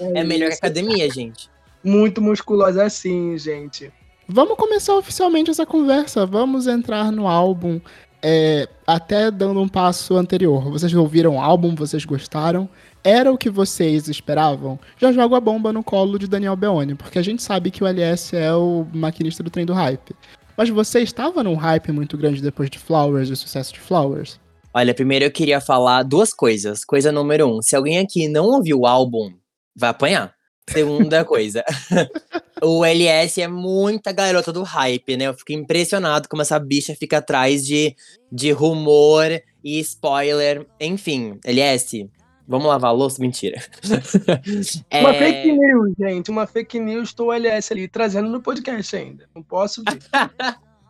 [0.00, 1.48] é, é melhor que academia, gente.
[1.84, 3.92] Muito musculosa assim, gente.
[4.26, 6.26] Vamos começar oficialmente essa conversa.
[6.26, 7.80] Vamos entrar no álbum
[8.22, 12.68] é, até dando um passo anterior, vocês ouviram o álbum, vocês gostaram?
[13.04, 14.78] Era o que vocês esperavam?
[14.98, 17.86] Já jogo a bomba no colo de Daniel Beoni, porque a gente sabe que o
[17.86, 20.14] LS é o maquinista do trem do hype.
[20.56, 24.40] Mas você estava num hype muito grande depois de Flowers, o sucesso de Flowers?
[24.74, 26.84] Olha, primeiro eu queria falar duas coisas.
[26.84, 29.32] Coisa número um, se alguém aqui não ouviu o álbum,
[29.74, 30.34] vai apanhar.
[30.68, 31.64] Segunda coisa,
[32.62, 35.26] o LS é muita garota do hype, né?
[35.26, 37.96] Eu fico impressionado como essa bicha fica atrás de,
[38.30, 39.26] de rumor
[39.64, 40.66] e spoiler.
[40.80, 42.08] Enfim, LS,
[42.46, 43.20] vamos lavar a louça?
[43.20, 43.62] Mentira.
[44.92, 46.30] Uma É, fake news, gente.
[46.30, 49.28] Uma fake news do LS ali, trazendo no podcast ainda.
[49.34, 49.98] Não posso ver.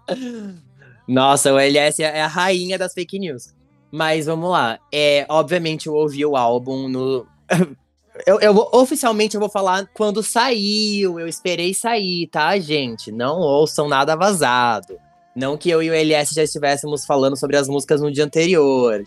[1.06, 3.54] Nossa, o LS é a rainha das fake news.
[3.90, 4.78] Mas vamos lá.
[4.92, 7.26] É, obviamente eu ouvi o álbum no.
[8.26, 11.18] Eu, eu vou- oficialmente eu vou falar quando saiu.
[11.18, 13.12] Eu esperei sair, tá, gente?
[13.12, 14.98] Não ouçam nada vazado.
[15.34, 19.02] Não que eu e o LS já estivéssemos falando sobre as músicas no dia anterior.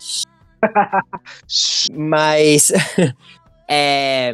[1.92, 2.72] Mas.
[3.68, 4.32] é,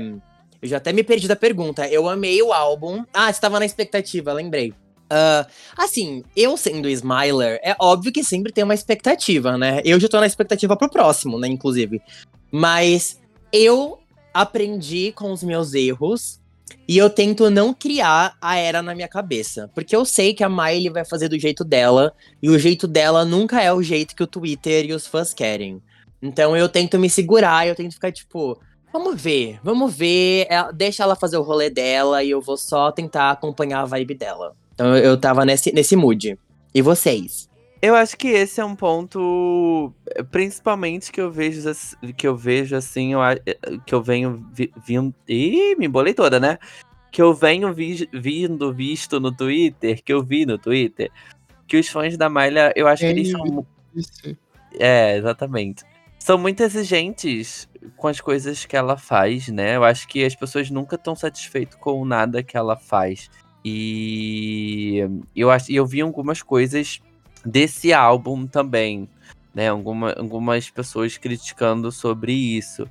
[0.60, 1.88] eu já até me perdi da pergunta.
[1.88, 3.04] Eu amei o álbum.
[3.12, 4.72] Ah, você tava na expectativa, lembrei.
[5.10, 9.80] Ah, assim, eu sendo Smiler, é óbvio que sempre tem uma expectativa, né?
[9.84, 12.02] Eu já tô na expectativa pro próximo, né, inclusive.
[12.50, 13.18] Mas
[13.52, 13.98] eu
[14.40, 16.40] aprendi com os meus erros
[16.86, 19.70] e eu tento não criar a era na minha cabeça.
[19.74, 22.12] Porque eu sei que a Miley vai fazer do jeito dela,
[22.42, 25.82] e o jeito dela nunca é o jeito que o Twitter e os fãs querem.
[26.22, 28.58] Então eu tento me segurar, eu tento ficar tipo,
[28.92, 33.30] vamos ver, vamos ver, deixa ela fazer o rolê dela e eu vou só tentar
[33.30, 34.54] acompanhar a vibe dela.
[34.74, 36.38] Então eu, eu tava nesse, nesse mood.
[36.74, 37.48] E vocês?
[37.80, 41.62] Eu acho que esse é um ponto, eh, principalmente que eu vejo,
[42.16, 43.38] que eu vejo assim, eu eh,
[43.86, 45.14] que eu venho vi- vindo.
[45.28, 46.58] Ih, me embolei toda, né?
[47.12, 51.10] Que eu venho vi- vindo visto no Twitter, que eu vi no Twitter,
[51.68, 53.66] que os fãs da Malha, eu acho que eles são.
[53.94, 54.36] Isso.
[54.78, 55.84] É, exatamente.
[56.18, 59.76] São muito exigentes com as coisas que ela faz, né?
[59.76, 63.30] Eu acho que as pessoas nunca estão satisfeitas com nada que ela faz.
[63.64, 64.98] E
[65.34, 67.00] eu acho, eu vi algumas coisas
[67.44, 69.08] desse álbum também,
[69.54, 69.68] né?
[69.68, 72.88] Alguma, algumas pessoas criticando sobre isso.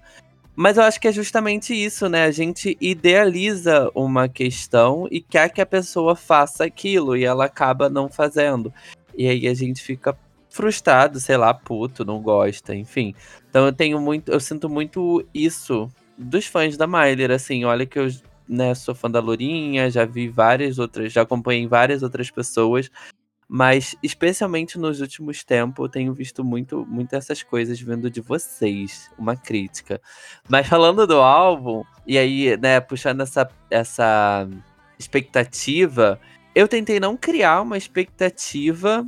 [0.56, 2.24] Mas eu acho que é justamente isso, né?
[2.24, 7.90] A gente idealiza uma questão e quer que a pessoa faça aquilo e ela acaba
[7.90, 8.74] não fazendo.
[9.16, 10.18] E aí a gente fica
[10.50, 13.14] frustrado, sei lá, puto, não gosta, enfim.
[13.48, 15.88] Então eu tenho muito, eu sinto muito isso
[16.18, 18.08] dos fãs da Myler, assim, olha que eu,
[18.50, 22.90] né, sou fã da Lourinha, já vi várias outras, já acompanhei várias outras pessoas,
[23.48, 29.10] mas especialmente nos últimos tempos eu tenho visto muito, muito essas coisas vindo de vocês,
[29.18, 30.02] uma crítica.
[30.50, 34.48] Mas falando do álbum, e aí, né, puxando essa, essa
[35.00, 36.20] expectativa,
[36.54, 39.06] eu tentei não criar uma expectativa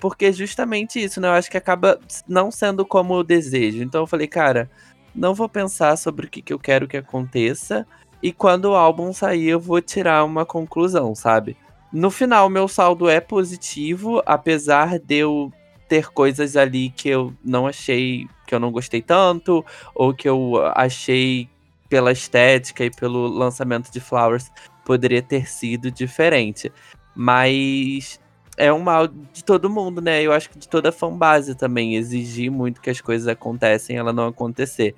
[0.00, 1.28] porque justamente isso, né?
[1.28, 3.82] Eu acho que acaba não sendo como eu desejo.
[3.82, 4.70] Então eu falei, cara,
[5.14, 7.86] não vou pensar sobre o que, que eu quero que aconteça.
[8.22, 11.56] E quando o álbum sair, eu vou tirar uma conclusão, sabe?
[11.92, 15.52] No final, meu saldo é positivo, apesar de eu
[15.88, 19.64] ter coisas ali que eu não achei, que eu não gostei tanto,
[19.94, 21.48] ou que eu achei
[21.88, 24.50] pela estética e pelo lançamento de Flowers
[24.84, 26.72] poderia ter sido diferente.
[27.14, 28.20] Mas
[28.56, 30.22] é um mal de todo mundo, né?
[30.22, 31.94] Eu acho que de toda a fanbase também.
[31.94, 34.94] Exigir muito que as coisas acontecem ela não acontecer.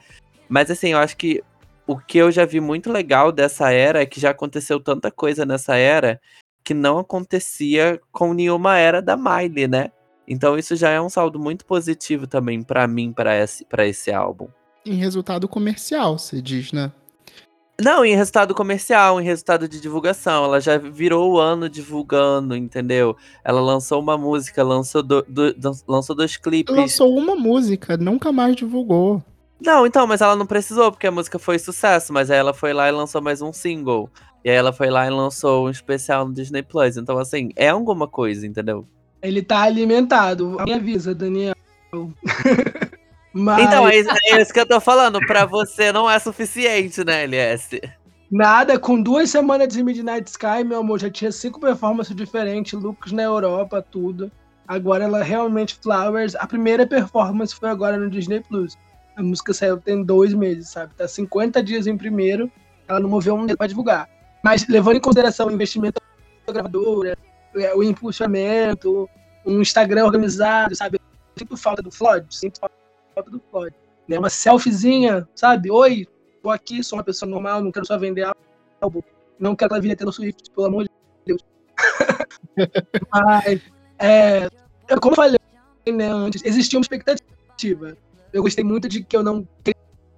[0.48, 1.42] Mas assim, eu acho que
[1.86, 5.44] o que eu já vi muito legal dessa era é que já aconteceu tanta coisa
[5.46, 6.20] nessa era
[6.68, 9.90] que não acontecia com nenhuma era da Miley, né?
[10.28, 14.12] Então isso já é um saldo muito positivo também pra mim, pra esse, pra esse
[14.12, 14.48] álbum.
[14.84, 16.92] Em resultado comercial, você diz, né?
[17.80, 20.44] Não, em resultado comercial, em resultado de divulgação.
[20.44, 23.16] Ela já virou o ano divulgando, entendeu?
[23.42, 25.54] Ela lançou uma música, lançou, do- do-
[25.88, 26.76] lançou dois clipes.
[26.76, 29.22] Lançou uma música, nunca mais divulgou.
[29.60, 32.12] Não, então, mas ela não precisou, porque a música foi sucesso.
[32.12, 34.10] Mas aí ela foi lá e lançou mais um single.
[34.44, 36.96] E aí ela foi lá e lançou um especial no Disney Plus.
[36.96, 38.86] Então, assim, é alguma coisa, entendeu?
[39.20, 40.56] Ele tá alimentado.
[40.64, 41.54] Me avisa, Daniel.
[43.32, 45.18] Mas Então, é isso, é isso que eu tô falando.
[45.26, 47.80] Pra você não é suficiente, né, LS?
[48.30, 53.12] nada, com duas semanas de Midnight Sky, meu amor, já tinha cinco performances diferentes, looks
[53.12, 54.30] na Europa, tudo.
[54.66, 56.34] Agora ela realmente Flowers.
[56.34, 58.76] A primeira performance foi agora no Disney Plus.
[59.16, 60.94] A música saiu tem dois meses, sabe?
[60.94, 62.50] Tá 50 dias em primeiro,
[62.86, 64.08] ela não moveu um dedo pra divulgar.
[64.48, 66.00] Mas levando em consideração o investimento
[66.46, 67.18] da gravadora,
[67.54, 69.06] é, o impulsionamento,
[69.44, 70.98] um Instagram organizado, sabe?
[71.38, 73.76] Sinto falta do Floyd, sinto falta do Floyd.
[74.08, 74.18] Né?
[74.18, 75.70] Uma selfiezinha, sabe?
[75.70, 76.06] Oi,
[76.42, 78.26] tô aqui, sou uma pessoa normal, não quero só vender
[78.80, 79.02] álbum.
[79.38, 80.90] Não quero a vida Taylor Swift, pelo amor de
[81.26, 81.44] Deus.
[83.12, 83.60] Mas,
[83.98, 84.48] é,
[84.98, 85.38] como eu falei
[85.92, 87.98] né, antes, existia uma expectativa.
[88.32, 89.46] Eu gostei muito de que eu não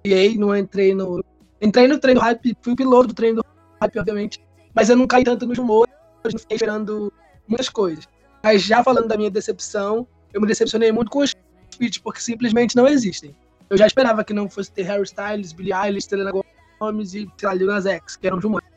[0.01, 1.21] criei, não entrei no.
[1.61, 3.43] Entrei no treino hype, fui o piloto do treino
[3.81, 4.43] hype, obviamente.
[4.73, 7.11] Mas eu não caí tanto nos rumores, não fiquei esperando
[7.47, 8.07] muitas coisas.
[8.43, 11.35] Mas já falando da minha decepção, eu me decepcionei muito com os
[11.77, 13.35] feats porque simplesmente não existem.
[13.69, 16.31] Eu já esperava que não fosse ter Harry Styles, Billie Eilish, Selena
[16.79, 18.69] Gomez e sei lá, Lil Nas X, que eram de humanos.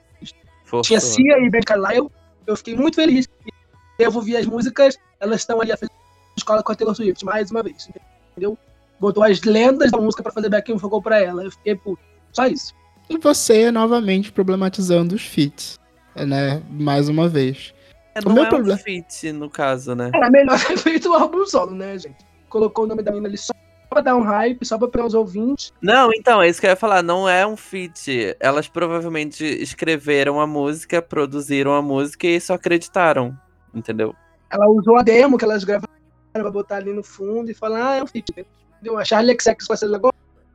[0.82, 2.11] Tinha Cia e Ben Carlyle,
[2.46, 3.28] eu fiquei muito feliz.
[3.98, 7.24] Eu vou ver as músicas, elas estão ali frente da escola com a Taylor Swift,
[7.24, 7.88] mais uma vez,
[8.30, 8.59] entendeu?
[8.98, 11.44] Botou as lendas da música pra fazer backing vocal pra ela.
[11.44, 12.02] Eu fiquei, puto,
[12.32, 12.74] só isso.
[13.09, 15.78] E você novamente problematizando os feats,
[16.16, 16.62] né?
[16.70, 17.74] Mais uma vez.
[18.14, 20.11] É, O meu é problema- um feat, no caso, né?
[20.14, 22.16] Era melhor ter feito o álbum solo, né, gente?
[22.48, 23.52] Colocou o nome da mina ali só
[23.90, 25.72] pra dar um hype, só pra pegar os ouvintes.
[25.82, 28.36] Não, então, é isso que eu ia falar, não é um feat.
[28.40, 33.36] Elas provavelmente escreveram a música, produziram a música e só acreditaram,
[33.74, 34.14] entendeu?
[34.50, 35.92] Ela usou a demo que elas gravaram
[36.32, 38.30] pra botar ali no fundo e falar, ah, é um feat.
[38.76, 38.98] Entendeu?
[38.98, 39.98] A Charlie XX com a Selena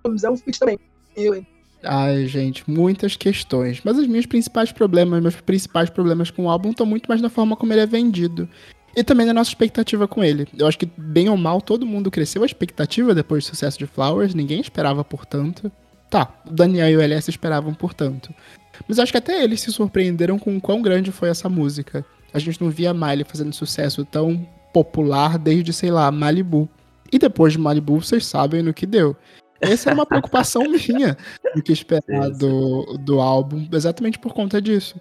[0.04, 0.80] Gomez é um feat também.
[1.16, 1.48] Eu, hein?
[1.84, 3.82] Ai, gente, muitas questões.
[3.84, 7.30] Mas os meus principais problemas, meus principais problemas com o álbum estão muito mais na
[7.30, 8.50] forma como ele é vendido.
[8.96, 10.48] E também na nossa expectativa com ele.
[10.58, 13.86] Eu acho que, bem ou mal, todo mundo cresceu a expectativa depois do sucesso de
[13.86, 14.34] Flowers.
[14.34, 15.72] Ninguém esperava por tanto.
[16.10, 18.34] Tá, o Daniel e o LS esperavam por tanto.
[18.88, 22.04] Mas acho que até eles se surpreenderam com o quão grande foi essa música.
[22.34, 26.68] A gente não via Miley fazendo sucesso tão popular desde, sei lá, Malibu.
[27.12, 29.16] E depois de Malibu, vocês sabem no que deu.
[29.62, 31.18] Essa é uma preocupação minha
[31.56, 35.00] do que esperar do, do álbum, exatamente por conta disso.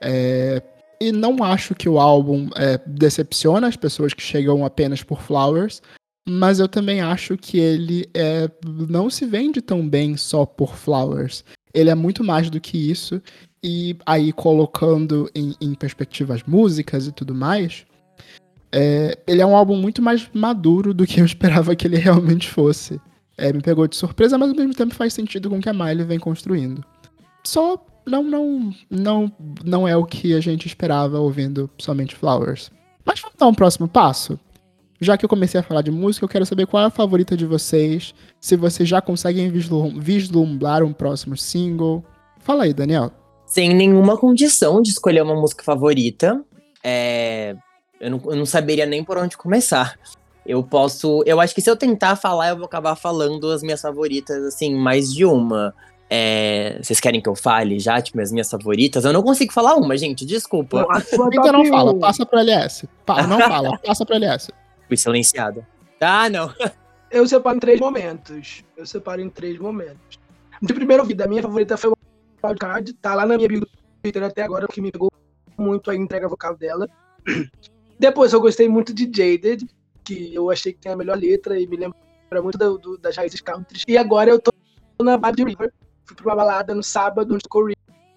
[0.00, 0.62] É,
[1.00, 5.82] e não acho que o álbum é, decepciona as pessoas que chegam apenas por Flowers,
[6.28, 11.44] mas eu também acho que ele é, não se vende tão bem só por Flowers.
[11.74, 13.20] Ele é muito mais do que isso,
[13.64, 17.84] e aí colocando em, em perspectiva as músicas e tudo mais,
[18.70, 22.48] é, ele é um álbum muito mais maduro do que eu esperava que ele realmente
[22.48, 23.00] fosse.
[23.42, 25.72] É, me pegou de surpresa, mas ao mesmo tempo faz sentido com o que a
[25.72, 26.84] Miley vem construindo.
[27.44, 29.32] Só não, não, não,
[29.64, 32.70] não é o que a gente esperava ouvindo somente Flowers.
[33.04, 34.38] Mas vamos dar um próximo passo?
[35.00, 37.36] Já que eu comecei a falar de música, eu quero saber qual é a favorita
[37.36, 42.04] de vocês, se vocês já conseguem vislum- vislumbrar um próximo single.
[42.38, 43.10] Fala aí, Daniel.
[43.44, 46.40] Sem nenhuma condição de escolher uma música favorita.
[46.84, 47.56] É,
[48.00, 49.98] Eu, não, eu não saberia nem por onde começar.
[50.44, 51.22] Eu posso.
[51.24, 54.74] Eu acho que se eu tentar falar, eu vou acabar falando as minhas favoritas, assim,
[54.74, 55.74] mais de uma.
[56.10, 59.04] É, Vocês querem que eu fale já, tipo, as minhas favoritas?
[59.04, 60.86] Eu não consigo falar uma, gente, desculpa.
[60.90, 62.88] A sua Então não top fala, passa pro LS.
[63.06, 64.52] Pa- não fala, passa pro LS.
[64.88, 65.66] Fui silenciada.
[66.00, 66.52] Ah, não.
[67.10, 68.62] Eu separo em três momentos.
[68.76, 70.18] Eu separo em três momentos.
[70.60, 71.96] De primeiro ouvido, a minha favorita foi o
[72.44, 72.92] Wildcard.
[72.94, 73.68] Tá lá na minha bio do
[74.02, 75.10] Twitter até agora, porque me pegou
[75.56, 76.88] muito a entrega vocal dela.
[77.98, 79.66] Depois eu gostei muito de Jaded,
[80.04, 81.96] que eu achei que tem a melhor letra e me lembra
[82.42, 83.82] muito do, do- das raízes country.
[83.86, 84.52] E agora eu tô
[85.02, 85.72] na de River.
[86.04, 87.68] Fui pra uma balada no sábado, onde tocou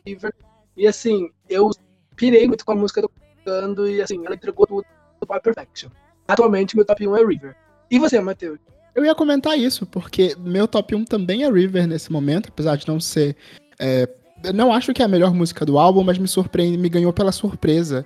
[0.06, 0.34] River.
[0.78, 1.70] E assim, eu
[2.16, 4.86] pirei muito com a música tocando e assim, ela entregou tudo
[5.28, 5.90] para Perfection.
[6.28, 7.56] Atualmente, meu top 1 é River.
[7.90, 8.60] E você, Matheus?
[8.94, 12.88] Eu ia comentar isso, porque meu top 1 também é River nesse momento, apesar de
[12.88, 13.36] não ser.
[13.80, 14.08] é,
[14.54, 17.32] não acho que é a melhor música do álbum, mas me surpreende, me ganhou pela
[17.32, 18.06] surpresa.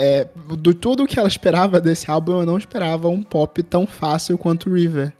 [0.00, 4.38] É, do tudo que ela esperava desse álbum, eu não esperava um pop tão fácil
[4.38, 5.12] quanto River.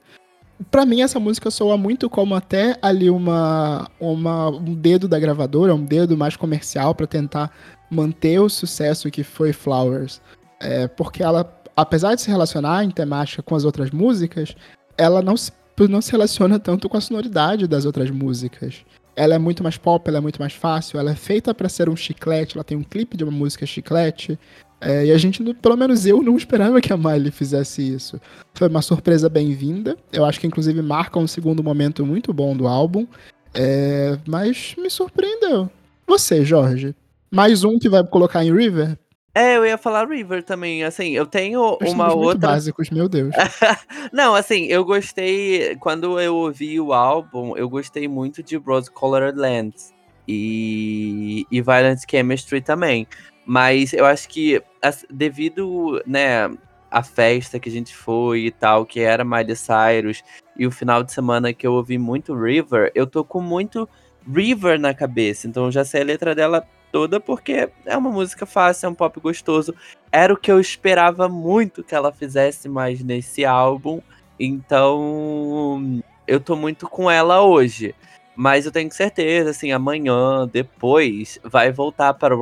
[0.70, 5.74] Pra mim, essa música soa muito como até ali uma, uma um dedo da gravadora,
[5.74, 7.50] um dedo mais comercial pra tentar
[7.90, 10.20] manter o sucesso que foi Flowers.
[10.60, 14.54] É, porque ela, apesar de se relacionar em temática com as outras músicas,
[14.96, 15.50] ela não se,
[15.88, 18.84] não se relaciona tanto com a sonoridade das outras músicas.
[19.16, 21.88] Ela é muito mais pop, ela é muito mais fácil, ela é feita pra ser
[21.88, 24.38] um chiclete, ela tem um clipe de uma música chiclete.
[24.80, 28.20] É, e a gente, pelo menos eu, não esperava que a Miley fizesse isso.
[28.54, 29.96] Foi uma surpresa bem-vinda.
[30.12, 33.06] Eu acho que, inclusive, marca um segundo momento muito bom do álbum.
[33.54, 35.68] É, mas me surpreendeu.
[36.06, 36.94] Você, Jorge?
[37.30, 38.96] Mais um que vai colocar em River?
[39.34, 40.84] É, eu ia falar River também.
[40.84, 42.48] Assim, eu tenho Nós uma outra.
[42.48, 43.34] básicos, meu Deus.
[44.12, 45.76] Não, assim, eu gostei.
[45.76, 49.92] Quando eu ouvi o álbum, eu gostei muito de Rose Colored Lands
[50.26, 53.06] e, e Violent Chemistry também.
[53.50, 54.62] Mas eu acho que,
[55.08, 56.50] devido, né,
[56.90, 60.22] à festa que a gente foi e tal, que era Miley Cyrus,
[60.54, 63.88] e o final de semana que eu ouvi muito River, eu tô com muito
[64.30, 65.48] River na cabeça.
[65.48, 68.94] Então eu já sei a letra dela toda porque é uma música fácil, é um
[68.94, 69.74] pop gostoso.
[70.12, 74.02] Era o que eu esperava muito que ela fizesse mais nesse álbum.
[74.38, 77.94] Então, eu tô muito com ela hoje.
[78.36, 82.36] Mas eu tenho certeza, assim, amanhã, depois, vai voltar para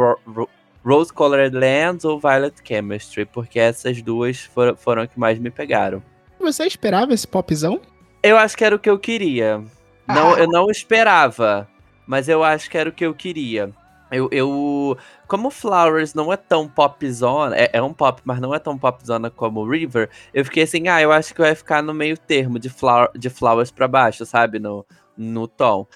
[0.86, 5.50] Rose Colored Lands ou Violet Chemistry, porque essas duas foram, foram as que mais me
[5.50, 6.00] pegaram.
[6.38, 7.80] Você esperava esse popzão?
[8.22, 9.64] Eu acho que era o que eu queria.
[10.06, 11.68] Não, eu não esperava,
[12.06, 13.72] mas eu acho que era o que eu queria.
[14.10, 14.96] Eu, eu.
[15.26, 19.28] Como Flowers não é tão popzona, é, é um pop, mas não é tão popzona
[19.28, 22.70] como River, eu fiquei assim, ah, eu acho que vai ficar no meio termo de,
[22.70, 24.60] flower, de Flowers pra baixo, sabe?
[24.60, 25.86] No, no tom.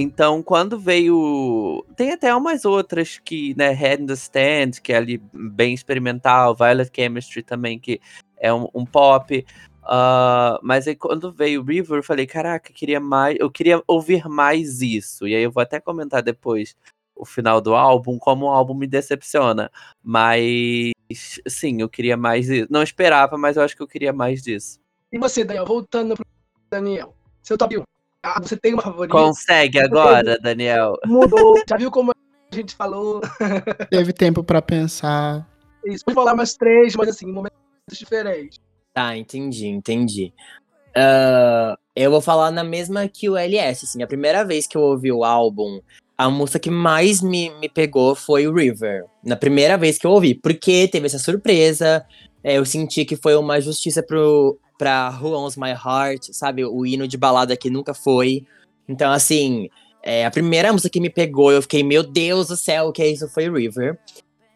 [0.00, 1.84] Então, quando veio.
[1.96, 6.54] Tem até umas outras que, né, Head in the Stand, que é ali bem experimental,
[6.54, 8.00] Violet Chemistry também, que
[8.36, 9.44] é um, um pop.
[9.82, 14.28] Uh, mas aí quando veio River, eu falei, caraca, eu queria mais, eu queria ouvir
[14.28, 15.26] mais isso.
[15.26, 16.76] E aí eu vou até comentar depois
[17.16, 19.68] o final do álbum, como o álbum me decepciona.
[20.00, 20.92] Mas
[21.48, 22.68] sim, eu queria mais disso.
[22.70, 24.78] Não esperava, mas eu acho que eu queria mais disso.
[25.10, 26.24] E você, Daniel, voltando pro
[26.70, 27.82] Daniel, seu top 1.
[28.34, 29.16] Ah, você tem uma favorita?
[29.16, 30.94] Consegue agora, Daniel?
[31.06, 31.62] Mudou.
[31.66, 33.22] Já viu como a gente falou?
[33.90, 35.48] Teve tempo para pensar.
[35.86, 37.56] Isso, pode falar mais três, mas assim, momentos
[37.90, 38.60] diferentes.
[38.92, 40.34] Tá, entendi, entendi.
[40.90, 44.82] Uh, eu vou falar na mesma que o LS, assim, a primeira vez que eu
[44.82, 45.80] ouvi o álbum,
[46.16, 49.04] a música que mais me, me pegou foi o River.
[49.24, 52.04] Na primeira vez que eu ouvi, porque teve essa surpresa,
[52.44, 56.64] é, eu senti que foi uma justiça pro, pra Who Owns My Heart, sabe?
[56.64, 58.46] O hino de balada que nunca foi.
[58.88, 59.68] Então, assim,
[60.02, 63.02] é, a primeira música que me pegou, eu fiquei, meu Deus do céu, o que
[63.02, 63.28] é isso?
[63.28, 63.98] Foi River.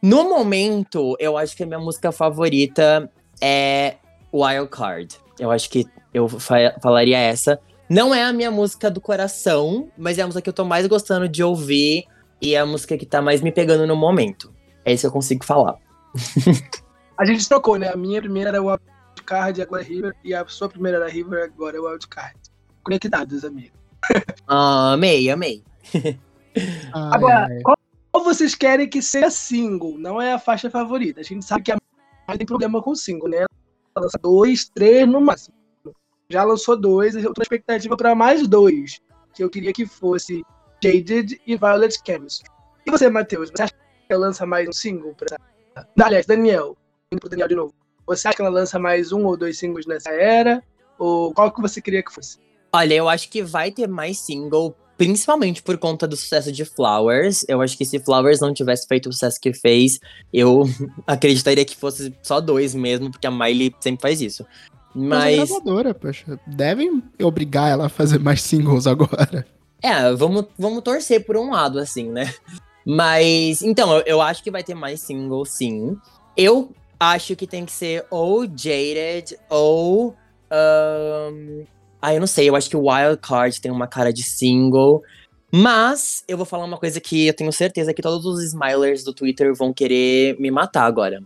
[0.00, 3.10] No momento, eu acho que a minha música favorita
[3.40, 3.96] é
[4.32, 5.16] Wild Card.
[5.38, 7.60] Eu acho que eu fa falaria essa.
[7.88, 10.86] Não é a minha música do coração, mas é a música que eu tô mais
[10.86, 12.04] gostando de ouvir
[12.40, 14.52] e é a música que tá mais me pegando no momento.
[14.84, 15.76] É isso que eu consigo falar.
[17.18, 17.88] a gente trocou, né?
[17.88, 18.70] A minha primeira era o
[19.22, 22.38] Wildcard, agora é River, e a sua primeira era River, agora é o Wildcard.
[22.82, 23.76] Conectados, amigo.
[24.46, 25.62] ah, amei, amei.
[26.92, 29.96] agora, qual vocês querem que seja single?
[29.98, 31.20] Não é a faixa favorita.
[31.20, 31.76] A gente sabe que a
[32.26, 33.38] mais tem problema com single, né?
[33.38, 35.54] Ela lança dois, três no máximo
[36.32, 39.00] já lançou dois, eu tô expectativa para mais dois,
[39.34, 40.42] que eu queria que fosse
[40.82, 42.50] Jaded e Violet Chemistry.
[42.86, 45.36] E você, Matheus, você acha que ela lança mais um single pra.
[46.02, 46.76] Aliás, Daniel,
[47.12, 47.74] indo pro Daniel de novo.
[48.06, 50.62] Você acha que ela lança mais um ou dois singles nessa era?
[50.98, 52.38] Ou qual que você queria que fosse?
[52.72, 57.44] Olha, eu acho que vai ter mais single, principalmente por conta do sucesso de Flowers.
[57.48, 59.98] Eu acho que se Flowers não tivesse feito o sucesso que fez,
[60.32, 60.64] eu
[61.06, 64.46] acreditaria que fosse só dois mesmo, porque a Miley sempre faz isso.
[64.94, 65.38] Mas.
[65.38, 66.38] Mas gravadora, poxa.
[66.46, 69.46] Devem obrigar ela a fazer mais singles agora.
[69.82, 72.32] É, vamos, vamos torcer por um lado, assim, né?
[72.86, 73.62] Mas.
[73.62, 75.96] Então, eu, eu acho que vai ter mais singles, sim.
[76.36, 76.72] Eu
[77.02, 80.14] acho que tem que ser ou Jaded ou.
[80.52, 81.64] Um...
[82.00, 85.02] Ah, eu não sei, eu acho que o Wild Card tem uma cara de single.
[85.54, 89.12] Mas eu vou falar uma coisa que eu tenho certeza que todos os smilers do
[89.12, 91.22] Twitter vão querer me matar agora.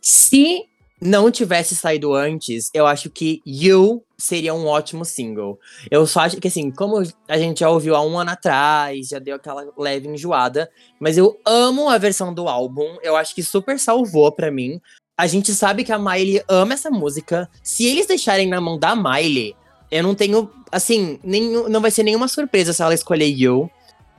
[0.00, 0.64] Se
[1.00, 5.58] não tivesse saído antes, eu acho que You seria um ótimo single.
[5.90, 9.18] Eu só acho que, assim, como a gente já ouviu há um ano atrás, já
[9.18, 13.78] deu aquela leve enjoada, mas eu amo a versão do álbum, eu acho que super
[13.78, 14.80] salvou para mim.
[15.18, 17.50] A gente sabe que a Miley ama essa música.
[17.60, 19.56] Se eles deixarem na mão da Miley,
[19.90, 23.68] eu não tenho, assim, nenhum, não vai ser nenhuma surpresa se ela escolher You.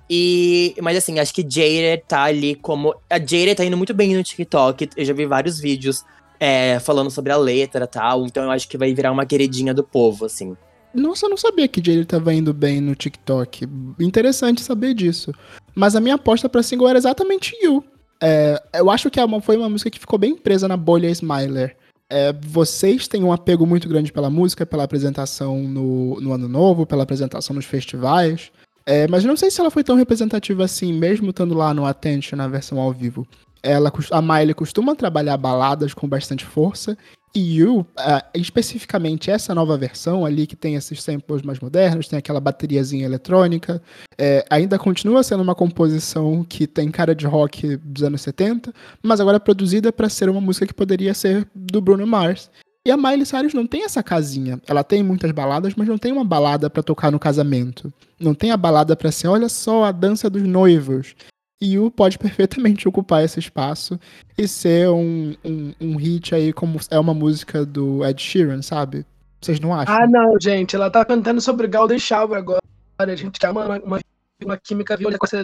[0.09, 2.93] E, mas assim, acho que Jade tá ali como.
[3.09, 4.89] A Jade tá indo muito bem no TikTok.
[4.97, 6.03] Eu já vi vários vídeos
[6.37, 8.25] é, falando sobre a letra e tal.
[8.25, 10.57] Então eu acho que vai virar uma queridinha do povo, assim.
[10.93, 13.67] Nossa, eu não sabia que Jade tava indo bem no TikTok.
[13.99, 15.31] Interessante saber disso.
[15.75, 17.83] Mas a minha aposta pra single era exatamente You.
[18.21, 21.75] É, eu acho que é foi uma música que ficou bem presa na bolha Smiler.
[22.09, 26.85] É, vocês têm um apego muito grande pela música, pela apresentação no, no Ano Novo,
[26.85, 28.51] pela apresentação nos festivais.
[28.85, 32.35] É, mas não sei se ela foi tão representativa assim, mesmo estando lá no Attention
[32.35, 33.27] na versão ao vivo
[33.61, 36.97] ela, a Miley costuma trabalhar baladas com bastante força.
[37.35, 37.85] E You, uh,
[38.33, 43.81] especificamente essa nova versão ali, que tem esses samples mais modernos, tem aquela bateriazinha eletrônica,
[44.17, 49.19] é, ainda continua sendo uma composição que tem cara de rock dos anos 70, mas
[49.19, 52.49] agora é produzida para ser uma música que poderia ser do Bruno Mars.
[52.85, 54.59] E a Miley Cyrus não tem essa casinha.
[54.65, 57.93] Ela tem muitas baladas, mas não tem uma balada para tocar no casamento.
[58.19, 61.13] Não tem a balada para ser, olha só, a dança dos noivos.
[61.61, 63.99] E o pode perfeitamente ocupar esse espaço
[64.37, 69.05] e ser um, um, um, hit aí, como é uma música do Ed Sheeran, sabe?
[69.41, 69.93] Vocês não acham?
[69.93, 70.75] Ah, não, gente.
[70.75, 72.61] Ela tá cantando sobre Golden Shower agora.
[72.97, 73.99] A gente quer uma, uma,
[74.43, 75.43] uma química violenta com essa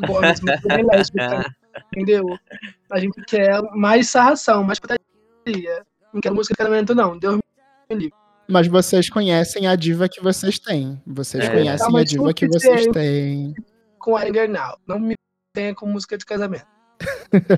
[0.00, 0.40] Gomes,
[1.92, 2.24] entendeu?
[2.90, 5.84] A gente quer mais sarração, mais putaria.
[6.12, 7.18] Não quer música de casamento, não.
[7.18, 7.38] Deus
[7.90, 8.14] me livre.
[8.48, 11.00] Mas vocês conhecem a diva que vocês têm.
[11.06, 11.50] Vocês é.
[11.50, 13.54] conhecem tá, a diva que vocês têm.
[13.98, 14.78] Com a Now.
[14.86, 15.14] Não me
[15.52, 16.66] tenha com música de casamento.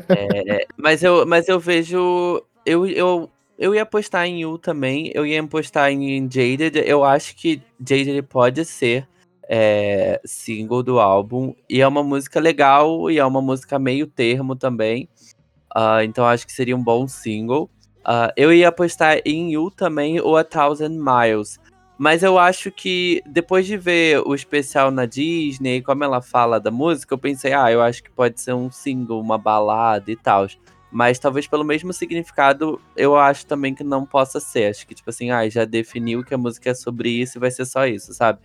[0.08, 2.42] É, mas, eu, mas eu vejo.
[2.64, 5.10] Eu, eu, eu ia apostar em You também.
[5.14, 6.82] Eu ia apostar em Jaded.
[6.84, 9.08] Eu acho que Jaded pode ser
[9.48, 11.54] é, single do álbum.
[11.68, 15.08] E é uma música legal e é uma música meio termo também.
[15.76, 17.68] Uh, então acho que seria um bom single.
[18.00, 21.58] Uh, eu ia apostar em You também ou A Thousand Miles.
[21.96, 26.70] Mas eu acho que depois de ver o especial na Disney, como ela fala da
[26.70, 30.46] música, eu pensei, ah, eu acho que pode ser um single, uma balada e tal.
[30.90, 34.70] Mas talvez pelo mesmo significado, eu acho também que não possa ser.
[34.70, 37.50] Acho que, tipo assim, ah, já definiu que a música é sobre isso e vai
[37.50, 38.40] ser só isso, sabe?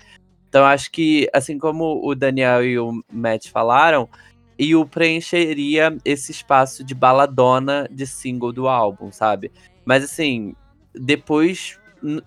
[0.47, 4.09] Então acho que, assim como o Daniel e o Matt falaram,
[4.57, 9.51] e o preencheria esse espaço de baladona de single do álbum, sabe?
[9.85, 10.53] Mas assim,
[10.93, 11.78] depois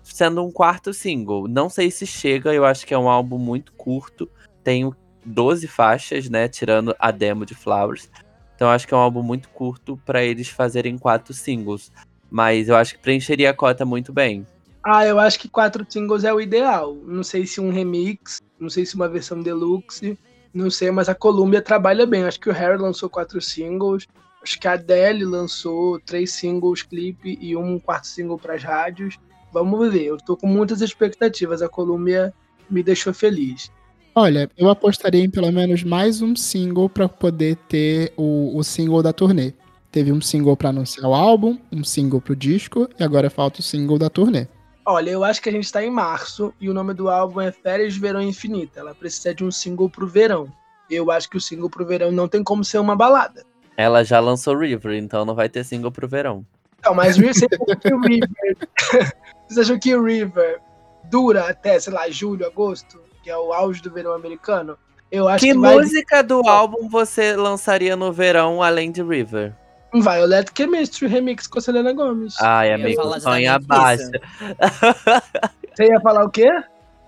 [0.03, 1.47] sendo um quarto single.
[1.47, 4.29] Não sei se chega, eu acho que é um álbum muito curto.
[4.63, 4.91] Tem
[5.25, 6.47] 12 faixas, né?
[6.47, 8.09] Tirando a demo de Flowers.
[8.55, 11.91] Então acho que é um álbum muito curto para eles fazerem quatro singles.
[12.29, 14.45] Mas eu acho que preencheria a cota muito bem.
[14.83, 16.95] Ah, eu acho que quatro singles é o ideal.
[16.95, 20.17] Não sei se um remix, não sei se uma versão deluxe,
[20.53, 22.23] não sei, mas a Columbia trabalha bem.
[22.25, 24.07] Acho que o Harry lançou quatro singles.
[24.41, 29.17] Acho que a Adele lançou três singles, clipe e um quarto single para as rádios.
[29.53, 31.61] Vamos ver, eu tô com muitas expectativas.
[31.61, 32.33] A Columbia
[32.69, 33.71] me deixou feliz.
[34.15, 39.03] Olha, eu apostaria em pelo menos mais um single para poder ter o, o single
[39.03, 39.53] da turnê.
[39.91, 43.63] Teve um single para anunciar o álbum, um single pro disco e agora falta o
[43.63, 44.47] single da turnê.
[44.85, 47.51] Olha, eu acho que a gente tá em março e o nome do álbum é
[47.51, 48.79] Férias de Verão Infinita.
[48.79, 50.51] Ela precisa de um single pro verão.
[50.89, 53.45] Eu acho que o single pro verão não tem como ser uma balada.
[53.77, 56.45] Ela já lançou River, então não vai ter single pro verão.
[56.83, 58.57] Não, mas você que o River.
[59.47, 60.59] Vocês acham que o River
[61.05, 64.77] dura até, sei lá, julho, agosto, que é o auge do verão americano?
[65.11, 66.23] Eu acho que, que música vai...
[66.23, 69.53] do álbum você lançaria no verão além de River?
[69.93, 72.33] Violet Chemistry remix com a Selena Gomes.
[72.41, 74.09] Ai, amigo, sonha baixa.
[75.71, 76.49] Você ia falar o quê?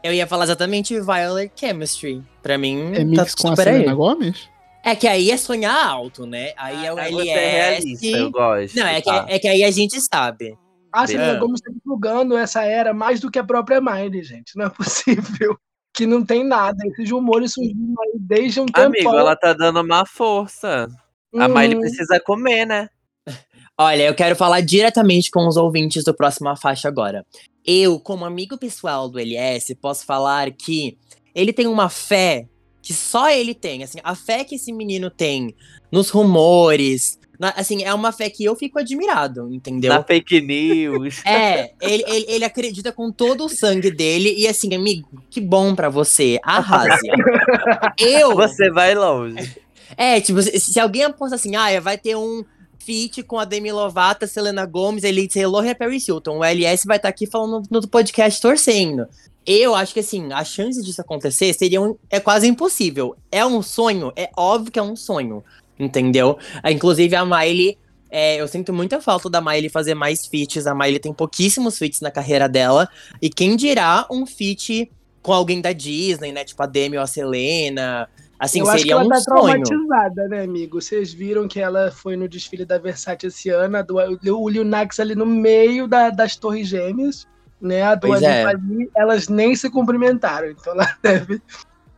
[0.04, 2.24] Eu ia falar exatamente Violet Chemistry.
[2.44, 3.96] Pra mim, remix tá com a Selena aí.
[3.96, 4.50] Gomes?
[4.86, 6.54] É que aí é sonhar alto, né?
[6.56, 7.30] Aí ah, é o LS.
[7.32, 8.76] É realista, eu gosto.
[8.76, 9.24] Não, é, tá.
[9.24, 10.56] que, é que aí a gente sabe.
[10.94, 11.40] Ah, Selena é.
[11.40, 14.56] Gomes tá divulgando essa era mais do que a própria Miley, gente.
[14.56, 15.58] Não é possível.
[15.92, 16.78] Que não tem nada.
[16.86, 18.86] Esses rumores surgindo aí desde um tempo.
[18.86, 20.88] Amigo, ela tá dando uma força.
[21.36, 21.82] A Miley uhum.
[21.82, 22.88] precisa comer, né?
[23.76, 27.26] Olha, eu quero falar diretamente com os ouvintes do Próxima Faixa agora.
[27.66, 30.96] Eu, como amigo pessoal do LS, posso falar que
[31.34, 32.48] ele tem uma fé
[32.86, 33.84] que só ele tem.
[33.84, 35.56] Assim, a fé que esse menino tem
[35.92, 37.20] nos rumores.
[37.40, 39.92] Na, assim, é uma fé que eu fico admirado, entendeu?
[39.92, 41.26] Na fake news.
[41.26, 44.36] É, ele, ele, ele acredita com todo o sangue dele.
[44.38, 46.40] E assim, amigo, que bom para você.
[46.44, 47.08] Arrase.
[47.98, 48.36] eu.
[48.36, 49.58] Você vai longe.
[49.98, 52.46] É, tipo, se, se alguém aposta assim, ah, vai ter um
[52.86, 56.38] feat com a Demi Lovato, Selena Gomez, Lindsay Lohan e Paris Hilton.
[56.38, 59.08] O LS vai estar tá aqui falando no, no podcast torcendo.
[59.46, 63.16] Eu acho que assim, a chance disso acontecer seria um, é quase impossível.
[63.32, 65.44] É um sonho, é óbvio que é um sonho,
[65.80, 66.38] entendeu?
[66.64, 67.78] Ah, inclusive a Miley,
[68.10, 70.68] é, eu sinto muita falta da Miley fazer mais feats.
[70.68, 72.88] A Miley tem pouquíssimos feats na carreira dela.
[73.22, 76.44] E quem dirá um feat com alguém da Disney, né?
[76.44, 78.08] Tipo a Demi ou a Selena.
[78.40, 79.64] Assim, eu seria acho que ela um tá sonho.
[79.64, 80.82] traumatizada, né, amigo?
[80.82, 85.00] Vocês viram que ela foi no desfile da Versace esse ano, do, o Lil Nax
[85.00, 87.26] ali no meio da, das Torres Gêmeas,
[87.62, 87.82] né?
[87.84, 88.46] A Dua é.
[88.46, 91.42] ali, elas nem se cumprimentaram, então ela deve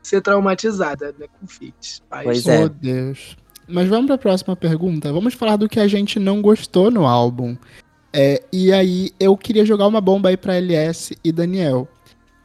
[0.01, 2.01] ser traumatizada, né, com fits.
[2.23, 2.63] Pois é.
[2.63, 3.35] Oh, Deus.
[3.67, 5.11] Mas vamos para a próxima pergunta.
[5.11, 7.57] Vamos falar do que a gente não gostou no álbum.
[8.13, 11.87] É, e aí, eu queria jogar uma bomba aí para LS e Daniel.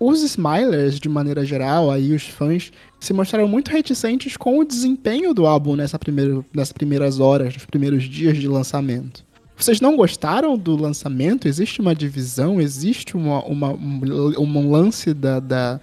[0.01, 2.72] Os Smilers, de maneira geral, aí os fãs
[3.03, 7.67] se mostraram muito reticentes com o desempenho do álbum nessa primeira, nessas primeiras horas, nos
[7.67, 9.25] primeiros dias de lançamento.
[9.57, 11.49] Vocês não gostaram do lançamento?
[11.49, 12.61] Existe uma divisão?
[12.61, 15.81] Existe uma, uma, um, um lance da, da,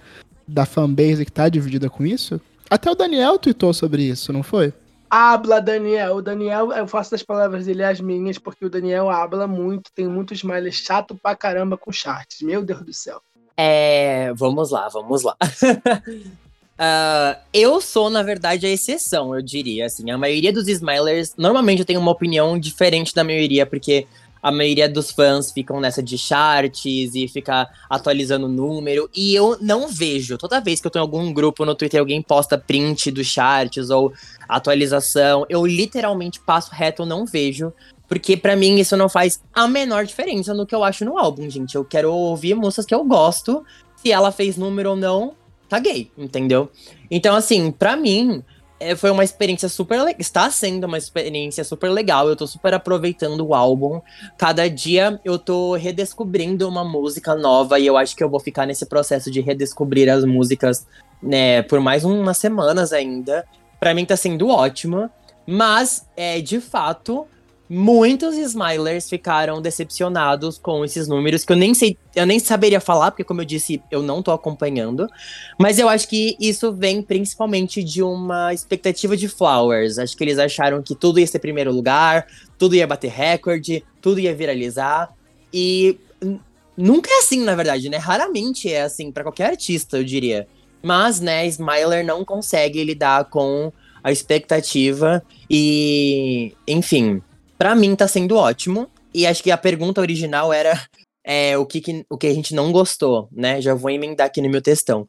[0.48, 2.40] da fanbase que está dividida com isso?
[2.70, 4.72] Até o Daniel tweetou sobre isso, não foi?
[5.10, 6.16] Habla, Daniel.
[6.16, 10.08] O Daniel, eu faço das palavras dele as minhas, porque o Daniel habla muito, tem
[10.08, 12.40] muitos smiles chato pra caramba com charts.
[12.40, 13.20] Meu Deus do céu.
[13.58, 15.36] É, vamos lá, vamos lá.
[16.80, 19.84] Uh, eu sou, na verdade, a exceção, eu diria.
[19.84, 24.06] Assim, a maioria dos Smilers, normalmente eu tenho uma opinião diferente da maioria, porque
[24.42, 29.10] a maioria dos fãs ficam nessa de charts e ficar atualizando o número.
[29.14, 30.38] E eu não vejo.
[30.38, 34.14] Toda vez que eu em algum grupo no Twitter alguém posta print dos charts ou
[34.48, 37.74] atualização, eu literalmente passo reto, eu não vejo.
[38.08, 41.48] Porque para mim isso não faz a menor diferença no que eu acho no álbum,
[41.50, 41.74] gente.
[41.74, 43.62] Eu quero ouvir músicas que eu gosto.
[43.96, 45.36] Se ela fez número ou não,
[45.70, 46.68] caguei, entendeu?
[47.10, 48.42] Então, assim, para mim,
[48.80, 50.16] é, foi uma experiência super legal.
[50.18, 52.28] Está sendo uma experiência super legal.
[52.28, 54.00] Eu tô super aproveitando o álbum.
[54.36, 58.66] Cada dia eu tô redescobrindo uma música nova e eu acho que eu vou ficar
[58.66, 60.86] nesse processo de redescobrir as músicas,
[61.22, 63.46] né, por mais umas semanas ainda.
[63.78, 65.08] Para mim tá sendo ótimo,
[65.46, 67.26] mas é de fato
[67.72, 73.12] muitos Smilers ficaram decepcionados com esses números, que eu nem sei, eu nem saberia falar,
[73.12, 75.06] porque como eu disse, eu não tô acompanhando.
[75.56, 80.00] Mas eu acho que isso vem principalmente de uma expectativa de Flowers.
[80.00, 82.26] Acho que eles acharam que tudo ia ser primeiro lugar,
[82.58, 85.14] tudo ia bater recorde, tudo ia viralizar.
[85.54, 85.96] E
[86.76, 87.98] nunca é assim, na verdade, né?
[87.98, 90.48] Raramente é assim para qualquer artista, eu diria.
[90.82, 97.22] Mas, né, Smiler não consegue lidar com a expectativa e, enfim,
[97.60, 98.88] Pra mim tá sendo ótimo.
[99.12, 100.82] E acho que a pergunta original era
[101.22, 103.60] é, o, que, que, o que a gente não gostou, né?
[103.60, 105.06] Já vou emendar aqui no meu textão.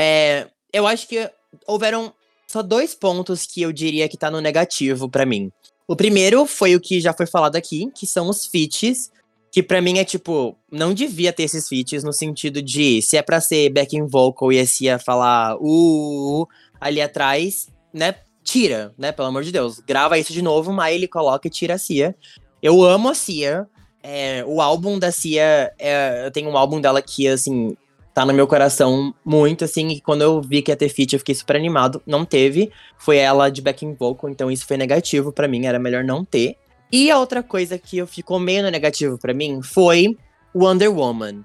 [0.00, 1.30] É, eu acho que
[1.66, 2.10] houveram
[2.48, 5.52] só dois pontos que eu diria que tá no negativo para mim.
[5.86, 9.10] O primeiro foi o que já foi falado aqui, que são os feats,
[9.52, 13.22] que para mim é tipo, não devia ter esses feats no sentido de se é
[13.22, 16.48] para ser backing vocal e a Cia falar uh, uh, uh,
[16.80, 18.14] ali atrás, né?
[18.44, 19.10] Tira, né?
[19.10, 19.80] Pelo amor de Deus.
[19.80, 22.14] Grava isso de novo, mas ele coloca e tira a Cia.
[22.62, 23.66] Eu amo a Cia.
[24.02, 27.74] É, o álbum da Cia, é, eu tenho um álbum dela que, assim,
[28.14, 31.18] tá no meu coração muito, assim, e quando eu vi que ia ter feat, eu
[31.18, 32.00] fiquei super animado.
[32.06, 36.04] Não teve, foi ela de backing vocal, então isso foi negativo para mim, era melhor
[36.04, 36.56] não ter.
[36.92, 40.16] E a outra coisa que ficou meio no negativo para mim foi
[40.54, 41.44] Wonder Woman.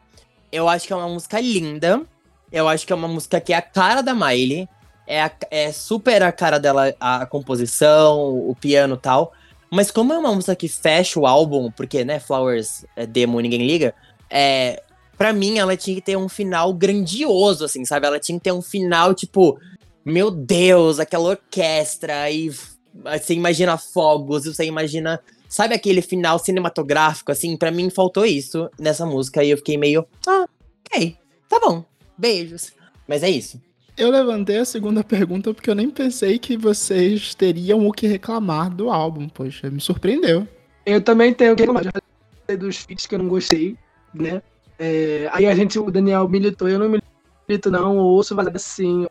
[0.51, 2.03] Eu acho que é uma música linda,
[2.51, 4.67] eu acho que é uma música que é a cara da Miley,
[5.09, 9.33] é, a, é super a cara dela, a composição, o piano tal.
[9.71, 13.65] Mas como é uma música que fecha o álbum, porque, né, Flowers é demo ninguém
[13.65, 13.95] liga,
[14.29, 14.83] é,
[15.17, 18.05] pra mim ela tinha que ter um final grandioso, assim, sabe?
[18.05, 19.59] Ela tinha que ter um final, tipo,
[20.05, 22.51] meu Deus, aquela orquestra, e
[22.93, 25.19] você imagina fogos, você imagina.
[25.47, 27.57] Sabe aquele final cinematográfico, assim?
[27.57, 30.05] Pra mim faltou isso nessa música e eu fiquei meio.
[30.27, 30.45] Ah,
[30.85, 31.17] ok,
[31.49, 31.83] tá bom,
[32.15, 32.71] beijos.
[33.07, 33.59] Mas é isso.
[33.99, 38.73] Eu levantei a segunda pergunta porque eu nem pensei que vocês teriam o que reclamar
[38.73, 39.27] do álbum.
[39.27, 40.47] Poxa, me surpreendeu.
[40.85, 41.83] Eu também tenho o que reclamar.
[41.83, 43.77] Já dos feats que eu não gostei,
[44.13, 44.41] né?
[44.79, 49.05] É, aí a gente, o Daniel militou, eu não milito não, ouço valada sim,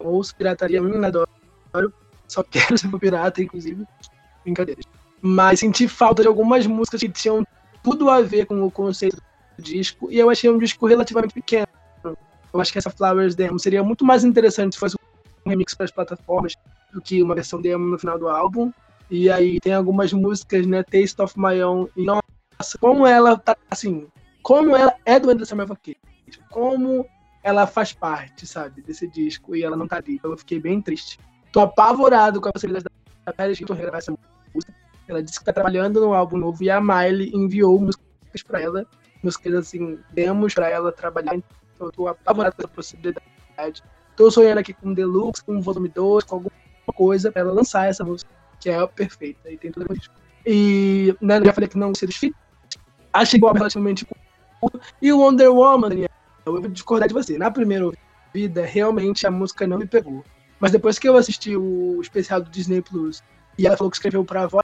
[0.00, 1.94] ouço pirataria, eu adoro,
[2.26, 3.86] só quero ser pirata, inclusive,
[4.42, 4.84] brincadeiras.
[5.20, 7.46] Mas senti falta de algumas músicas que tinham
[7.82, 9.22] tudo a ver com o conceito
[9.56, 11.68] do disco, e eu achei um disco relativamente pequeno.
[12.52, 14.96] Eu acho que essa Flowers Demo seria muito mais interessante se fosse
[15.46, 16.54] um remix para as plataformas
[16.92, 18.72] do que uma versão demo no final do álbum.
[19.10, 20.82] E aí tem algumas músicas, né?
[20.82, 21.88] Taste of My Own.
[21.96, 24.06] E nossa, como ela tá assim,
[24.42, 25.96] como ela é do Anderson Cage,
[26.50, 27.06] como
[27.42, 30.20] ela faz parte, sabe, desse disco e ela não tá ali.
[30.22, 31.18] Eu fiquei bem triste.
[31.52, 32.86] Tô apavorado com a possibilidade
[33.24, 34.12] da Paris Hilton regravar essa
[34.54, 34.74] música.
[35.08, 38.86] Ela disse que tá trabalhando no álbum novo e a Miley enviou músicas para ela,
[39.22, 41.36] músicas assim, demos para ela trabalhar
[41.84, 43.82] eu tô apavorado com essa possibilidade.
[44.16, 46.52] Tô sonhando aqui com Deluxe, com um volume 2, com alguma
[46.94, 48.30] coisa pra ela lançar essa música,
[48.60, 49.50] que é perfeita.
[49.50, 49.94] E tem tudo a
[50.46, 52.38] E né, já falei que não dos feats.
[53.12, 54.06] Achei igual relativamente
[54.60, 54.80] curto.
[55.00, 56.10] E o Wonder Woman, Daniel,
[56.46, 57.36] eu vou discordar de você.
[57.36, 57.90] Na primeira
[58.32, 60.24] vida, realmente a música não me pegou.
[60.58, 63.22] Mas depois que eu assisti o especial do Disney Plus
[63.58, 64.62] e ela falou que escreveu pra avó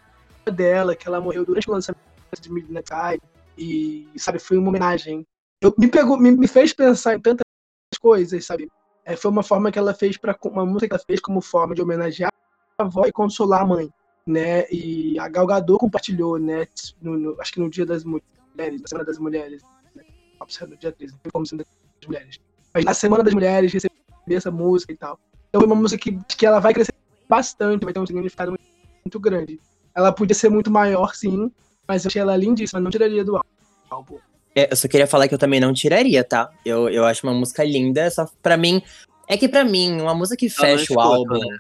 [0.51, 2.01] dela, que ela morreu durante o lançamento
[2.41, 3.21] de Midnight Eye,
[3.59, 5.27] e, sabe, foi uma homenagem
[5.61, 7.45] eu, me pegou, me, me, fez pensar em tantas
[8.01, 8.69] coisas, sabe?
[9.05, 11.75] É, foi uma forma que ela fez para uma música que ela fez como forma
[11.75, 12.31] de homenagear
[12.79, 13.91] a avó e consolar a mãe,
[14.27, 14.71] né?
[14.71, 16.67] E a Gal Gadot compartilhou, né?
[17.01, 19.63] No, no, acho que no Dia das Mulheres, na Semana das Mulheres,
[19.95, 20.05] né?
[20.69, 21.67] no dia 13, não como Semana
[22.01, 22.41] das Mulheres.
[22.73, 23.95] Mas na Semana das Mulheres receber
[24.31, 25.19] essa música e tal.
[25.49, 26.95] Então é uma música que, que ela vai crescer
[27.29, 28.65] bastante, vai ter um significado muito,
[29.05, 29.61] muito grande.
[29.95, 31.51] Ela podia ser muito maior, sim,
[31.87, 33.41] mas eu achei ela lindíssima, não tiraria do
[33.91, 34.19] álbum.
[34.59, 36.51] É, eu só queria falar que eu também não tiraria, tá?
[36.65, 38.83] Eu, eu acho uma música linda, só pra mim.
[39.29, 41.39] É que pra mim, uma música que fecha o álbum.
[41.39, 41.59] Né?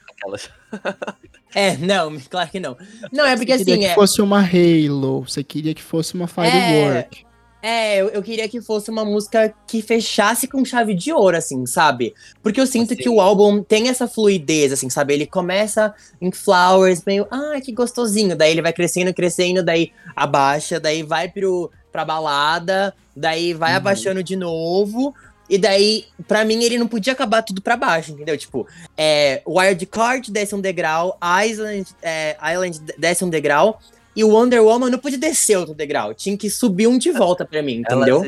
[1.55, 2.77] é, não, claro que não.
[3.13, 3.65] Não, é porque você assim.
[3.73, 3.89] Queria é...
[3.91, 7.25] que fosse uma Halo, você queria que fosse uma Firework.
[7.63, 11.37] É, é eu, eu, queria que fosse uma música que fechasse com chave de ouro,
[11.37, 12.15] assim, sabe?
[12.43, 13.03] Porque eu sinto assim.
[13.03, 15.13] que o álbum tem essa fluidez, assim, sabe?
[15.13, 18.35] Ele começa em flowers, meio, ah, que gostosinho.
[18.35, 23.77] Daí ele vai crescendo, crescendo, daí abaixa, daí vai pro pra balada, daí vai uhum.
[23.77, 25.15] abaixando de novo.
[25.51, 28.37] E daí, pra mim, ele não podia acabar tudo pra baixo, entendeu?
[28.37, 28.67] Tipo,
[28.97, 33.81] é, Wildcard desce um degrau, Island, é, Island desce um degrau,
[34.15, 36.13] e o Wonder Woman não podia descer outro degrau.
[36.13, 38.21] Tinha que subir um de volta pra mim, entendeu?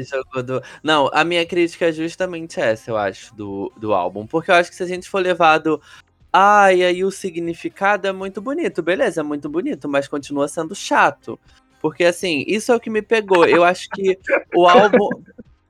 [0.46, 0.62] Do...
[0.84, 4.24] Não, a minha crítica é justamente essa, eu acho, do, do álbum.
[4.24, 5.82] Porque eu acho que se a gente for levado
[6.32, 8.82] Ah, e aí o significado é muito bonito.
[8.82, 11.38] Beleza, é muito bonito, mas continua sendo chato.
[11.80, 13.46] Porque, assim, isso é o que me pegou.
[13.46, 14.18] Eu acho que
[14.54, 15.08] o álbum.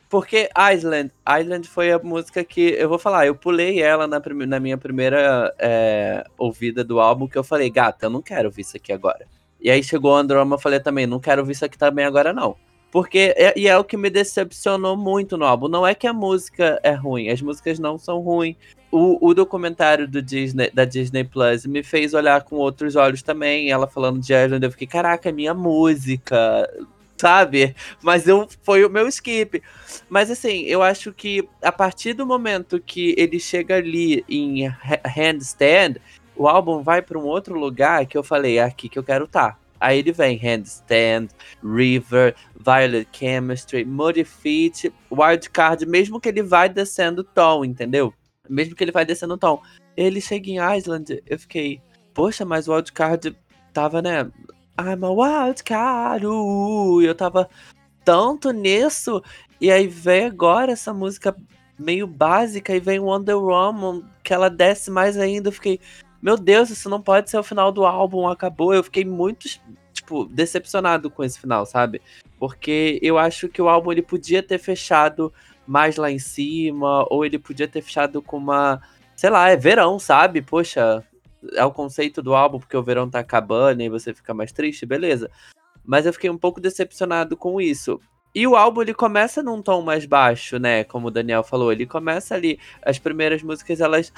[0.08, 4.44] Porque Island, Island foi a música que eu vou falar, eu pulei ela na, prime-
[4.44, 8.62] na minha primeira é, ouvida do álbum, que eu falei, gata, eu não quero ouvir
[8.62, 9.24] isso aqui agora.
[9.60, 12.56] E aí chegou Androma, eu falei também, não quero ouvir isso aqui também agora não.
[12.90, 15.68] Porque, é, e é o que me decepcionou muito no álbum.
[15.68, 18.56] Não é que a música é ruim, as músicas não são ruins.
[18.92, 23.70] O, o documentário do Disney, da Disney Plus me fez olhar com outros olhos também.
[23.70, 26.68] Ela falando de Island, eu fiquei, caraca, é minha música,
[27.16, 27.74] sabe?
[28.02, 29.62] Mas eu foi o meu skip.
[30.08, 35.00] Mas assim, eu acho que a partir do momento que ele chega ali em ha-
[35.04, 35.96] Handstand,
[36.34, 39.26] o álbum vai para um outro lugar que eu falei, é aqui que eu quero
[39.26, 39.60] estar.
[39.78, 41.28] Aí ele vem Handstand,
[41.62, 48.12] River, Violet Chemistry, Modifit, Wildcard, mesmo que ele vai descendo tom, entendeu?
[48.50, 49.62] Mesmo que ele vai descendo o tom.
[49.96, 51.80] Ele chega em Island, eu fiquei,
[52.12, 53.36] poxa, mas o Wildcard
[53.72, 54.30] tava, né?
[54.78, 57.48] I'm a wildcard, e eu tava
[58.04, 59.22] tanto nisso,
[59.60, 61.36] e aí vem agora essa música
[61.78, 65.78] meio básica, e vem Wonder Woman, que ela desce mais ainda, eu fiquei,
[66.22, 68.74] meu Deus, isso não pode ser o final do álbum, acabou.
[68.74, 69.48] Eu fiquei muito,
[69.92, 72.02] tipo, decepcionado com esse final, sabe?
[72.38, 75.32] Porque eu acho que o álbum ele podia ter fechado
[75.66, 78.80] mais lá em cima, ou ele podia ter fechado com uma,
[79.16, 80.42] sei lá, é verão, sabe?
[80.42, 81.04] Poxa,
[81.54, 84.84] é o conceito do álbum porque o verão tá acabando e você fica mais triste,
[84.86, 85.30] beleza.
[85.84, 88.00] Mas eu fiquei um pouco decepcionado com isso.
[88.34, 90.84] E o álbum ele começa num tom mais baixo, né?
[90.84, 92.60] Como o Daniel falou, ele começa ali.
[92.82, 94.12] As primeiras músicas elas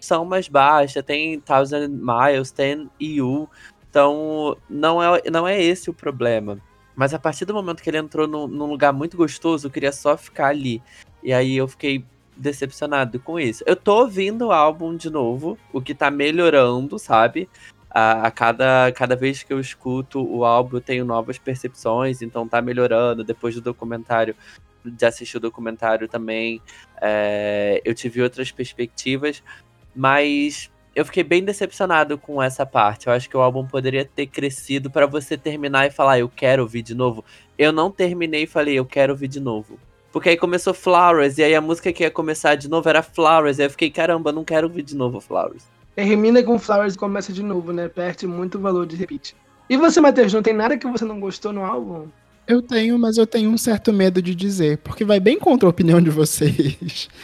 [0.00, 3.48] são mais baixas, tem Thousand Miles, tem You.
[3.88, 6.58] Então, não é, não é esse o problema.
[6.94, 9.92] Mas a partir do momento que ele entrou num, num lugar muito gostoso, eu queria
[9.92, 10.82] só ficar ali.
[11.22, 12.04] E aí eu fiquei
[12.36, 13.62] decepcionado com isso.
[13.66, 17.48] Eu tô ouvindo o álbum de novo, o que tá melhorando, sabe?
[17.90, 22.48] A, a cada, cada vez que eu escuto o álbum, eu tenho novas percepções, então
[22.48, 23.22] tá melhorando.
[23.22, 24.34] Depois do documentário,
[24.84, 26.60] de assistir o documentário também,
[27.00, 29.42] é, eu tive outras perspectivas,
[29.94, 33.06] mas eu fiquei bem decepcionado com essa parte.
[33.06, 36.62] Eu acho que o álbum poderia ter crescido pra você terminar e falar, eu quero
[36.62, 37.24] ouvir de novo.
[37.58, 39.78] Eu não terminei e falei, eu quero ouvir de novo.
[40.12, 43.58] Porque aí começou Flowers, e aí a música que ia começar de novo era Flowers,
[43.58, 45.64] e aí eu fiquei, caramba, não quero ouvir de novo Flowers.
[45.96, 47.88] Termina com Flowers e começa de novo, né?
[47.88, 49.34] Perde muito valor de repeat.
[49.70, 52.08] E você, Matheus, não tem nada que você não gostou no álbum?
[52.46, 55.70] Eu tenho, mas eu tenho um certo medo de dizer, porque vai bem contra a
[55.70, 57.08] opinião de vocês.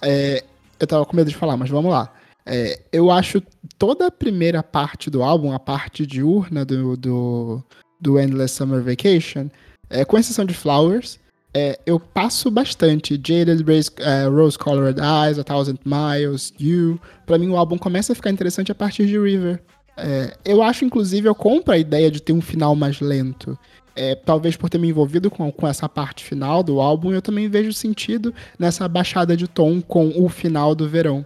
[0.00, 0.42] É,
[0.80, 2.10] eu tava com medo de falar, mas vamos lá.
[2.46, 3.42] É, eu acho
[3.78, 7.64] toda a primeira parte do álbum, a parte diurna do, do,
[8.00, 9.48] do Endless Summer Vacation,
[9.88, 11.18] é, com exceção de Flowers,
[11.56, 13.14] é, eu passo bastante.
[13.14, 17.00] Jaded Rose, é, Rose Colored Eyes, A Thousand Miles, You.
[17.24, 19.62] Pra mim, o álbum começa a ficar interessante a partir de River.
[19.96, 23.56] É, eu acho, inclusive, eu compro a ideia de ter um final mais lento.
[23.94, 27.48] É, talvez por ter me envolvido com, com essa parte final do álbum, eu também
[27.48, 31.24] vejo sentido nessa baixada de tom com o final do verão.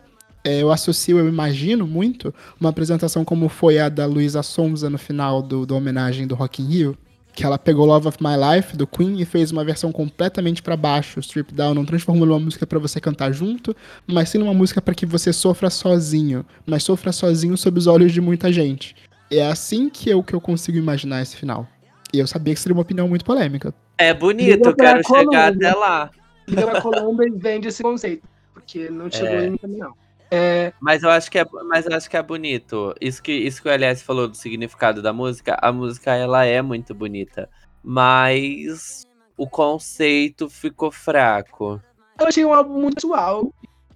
[0.49, 4.97] É, eu associo, eu imagino muito, uma apresentação como foi a da Luísa Sonza no
[4.97, 6.99] final do, do homenagem do Rock in Rio,
[7.35, 10.75] que ela pegou Love of My Life do Queen e fez uma versão completamente para
[10.75, 13.77] baixo, strip down, não transformou numa música para você cantar junto,
[14.07, 18.11] mas sim numa música para que você sofra sozinho, mas sofra sozinho sob os olhos
[18.11, 18.97] de muita gente.
[19.31, 21.69] É assim que eu, que eu consigo imaginar esse final.
[22.11, 23.75] E eu sabia que seria uma opinião muito polêmica.
[23.99, 26.11] É bonito, quero chegar até lá.
[26.49, 28.27] Liga pra Colômbia e vende esse conceito.
[28.55, 29.47] Porque não chegou É.
[29.49, 30.08] em mim não.
[30.31, 32.95] É, Mas eu acho que é, mas eu acho que é bonito.
[33.01, 36.61] Isso que, isso que o LS falou do significado da música, a música ela é
[36.61, 37.49] muito bonita.
[37.83, 39.07] Mas
[39.37, 41.81] o conceito ficou fraco.
[42.21, 43.53] eu achei um álbum muito atual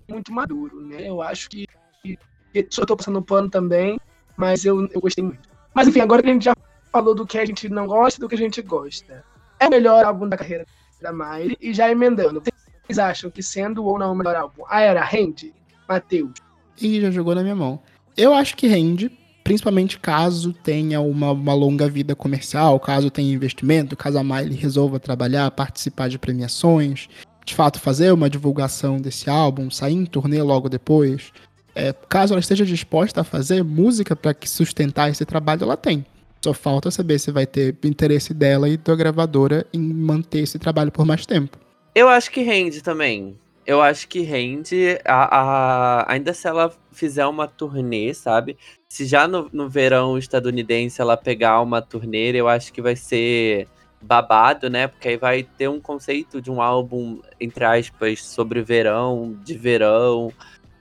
[0.08, 1.08] e muito maduro, né?
[1.08, 1.66] Eu acho que.
[2.02, 4.00] que só tô passando pano também,
[4.36, 5.48] mas eu, eu gostei muito.
[5.74, 6.56] Mas enfim, agora que a gente já
[6.90, 9.24] falou do que a gente não gosta e do que a gente gosta.
[9.58, 10.66] É o melhor álbum da carreira
[11.00, 12.42] da Miley e já emendando.
[12.84, 15.52] Vocês acham que sendo ou não o melhor álbum, a era rende?
[15.92, 16.32] Matheus.
[16.80, 17.80] E já jogou na minha mão.
[18.16, 19.10] Eu acho que rende,
[19.44, 24.98] principalmente caso tenha uma, uma longa vida comercial, caso tenha investimento, caso a Miley resolva
[24.98, 27.08] trabalhar, participar de premiações,
[27.44, 31.32] de fato fazer uma divulgação desse álbum, sair em turnê logo depois.
[31.74, 36.04] É, caso ela esteja disposta a fazer música para sustentar esse trabalho, ela tem.
[36.44, 40.90] Só falta saber se vai ter interesse dela e da gravadora em manter esse trabalho
[40.90, 41.56] por mais tempo.
[41.94, 43.38] Eu acho que rende também.
[43.64, 48.58] Eu acho que rende, a, a- ainda se ela fizer uma turnê, sabe?
[48.88, 53.68] Se já no, no verão estadunidense ela pegar uma turnê, eu acho que vai ser
[54.00, 54.88] babado, né?
[54.88, 60.32] Porque aí vai ter um conceito de um álbum, entre aspas, sobre verão, de verão,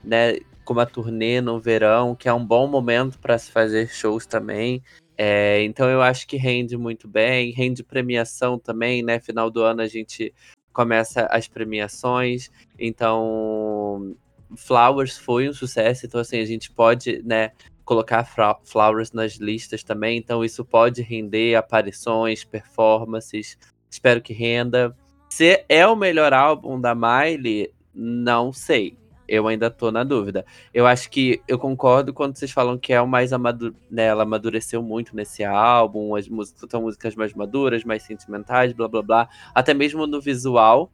[0.03, 0.37] né?
[0.63, 4.81] com uma turnê no verão, que é um bom momento para se fazer shows também.
[5.17, 9.19] É, então eu acho que rende muito bem, rende premiação também, né?
[9.19, 10.33] Final do ano a gente
[10.73, 14.15] começa as premiações, então
[14.55, 17.51] Flowers foi um sucesso, então assim, a gente pode, né,
[17.83, 18.25] colocar
[18.63, 23.57] Flowers nas listas também, então isso pode render aparições, performances,
[23.89, 24.95] espero que renda.
[25.29, 28.97] Se é o melhor álbum da Miley, não sei.
[29.31, 30.45] Eu ainda tô na dúvida.
[30.73, 34.23] Eu acho que eu concordo quando vocês falam que é o mais amaduro, né, ela
[34.23, 39.29] amadureceu muito nesse álbum, as músicas são músicas mais maduras, mais sentimentais, blá blá blá,
[39.55, 40.91] até mesmo no visual.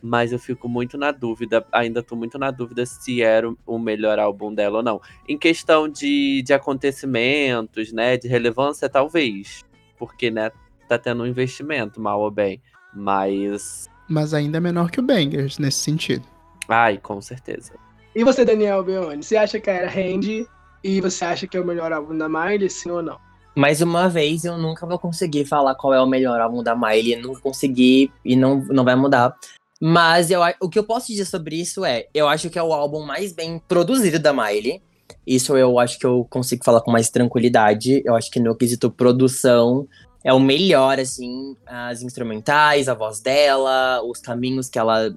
[0.00, 4.18] Mas eu fico muito na dúvida, ainda tô muito na dúvida se era o melhor
[4.18, 4.98] álbum dela ou não.
[5.28, 9.62] Em questão de, de acontecimentos, né, de relevância, talvez.
[9.98, 10.50] Porque, né,
[10.88, 12.62] tá tendo um investimento, mal ou bem.
[12.94, 13.90] Mas.
[14.08, 16.33] Mas ainda é menor que o Bangers nesse sentido.
[16.68, 17.72] Ai, com certeza.
[18.14, 20.46] E você, Daniel Beoni, você acha que era Randy
[20.82, 23.18] e você acha que é o melhor álbum da Miley, sim ou não?
[23.56, 27.16] Mais uma vez, eu nunca vou conseguir falar qual é o melhor álbum da Miley,
[27.16, 29.36] não consegui e não, não vai mudar.
[29.80, 32.72] Mas eu, o que eu posso dizer sobre isso é, eu acho que é o
[32.72, 34.82] álbum mais bem produzido da Miley.
[35.26, 38.02] Isso eu acho que eu consigo falar com mais tranquilidade.
[38.04, 39.86] Eu acho que no quesito produção
[40.24, 45.14] é o melhor, assim, as instrumentais, a voz dela, os caminhos que ela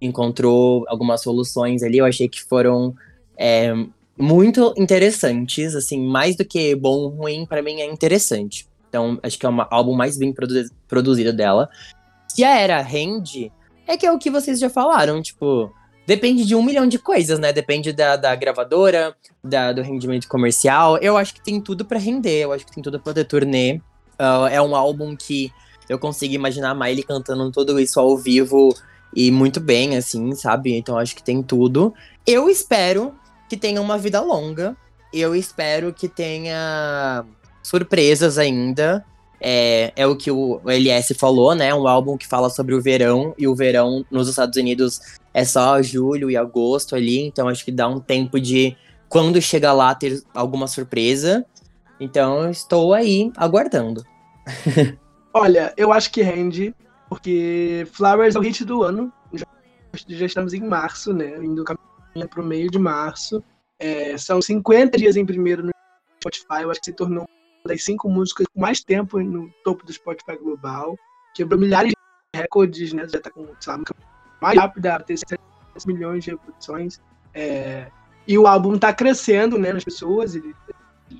[0.00, 2.94] encontrou algumas soluções ali, eu achei que foram
[3.36, 3.72] é,
[4.16, 8.66] muito interessantes, assim, mais do que bom ou ruim, para mim é interessante.
[8.88, 11.68] Então, acho que é o álbum mais bem produ produzido dela.
[12.26, 13.52] Se a era rende,
[13.86, 15.72] é que é o que vocês já falaram, tipo,
[16.06, 17.52] depende de um milhão de coisas, né?
[17.52, 20.96] Depende da, da gravadora, da, do rendimento comercial.
[20.98, 23.80] Eu acho que tem tudo para render, eu acho que tem tudo pra ter turnê.
[24.18, 25.52] Uh, é um álbum que
[25.88, 28.74] eu consigo imaginar a Miley cantando tudo isso ao vivo
[29.14, 30.76] e muito bem, assim, sabe?
[30.76, 31.94] Então acho que tem tudo.
[32.26, 33.14] Eu espero
[33.48, 34.76] que tenha uma vida longa.
[35.12, 37.24] Eu espero que tenha
[37.62, 39.04] surpresas ainda.
[39.40, 41.72] É, é o que o LS falou, né?
[41.72, 45.00] Um álbum que fala sobre o verão, e o verão nos Estados Unidos
[45.32, 48.76] é só julho e agosto ali, então acho que dá um tempo de,
[49.08, 51.46] quando chega lá, ter alguma surpresa.
[52.00, 54.04] Então estou aí aguardando.
[55.32, 56.74] Olha, eu acho que rende
[57.08, 59.12] porque Flowers é o hit do ano.
[59.32, 59.46] Já,
[60.08, 61.36] já estamos em março, né?
[61.42, 63.42] Indo para o meio de março.
[63.78, 65.70] É, são 50 dias em primeiro no
[66.20, 66.62] Spotify.
[66.62, 69.92] Eu acho que se tornou uma das cinco músicas com mais tempo no topo do
[69.92, 70.96] Spotify global.
[71.34, 73.06] Quebrou milhares de recordes, né?
[73.08, 73.80] Já está com, sei lá,
[74.40, 75.40] mais rápida, ter 7
[75.86, 77.00] milhões de reproduções.
[77.32, 77.90] É,
[78.26, 80.34] e o álbum está crescendo, né, nas pessoas.
[80.34, 80.54] Ele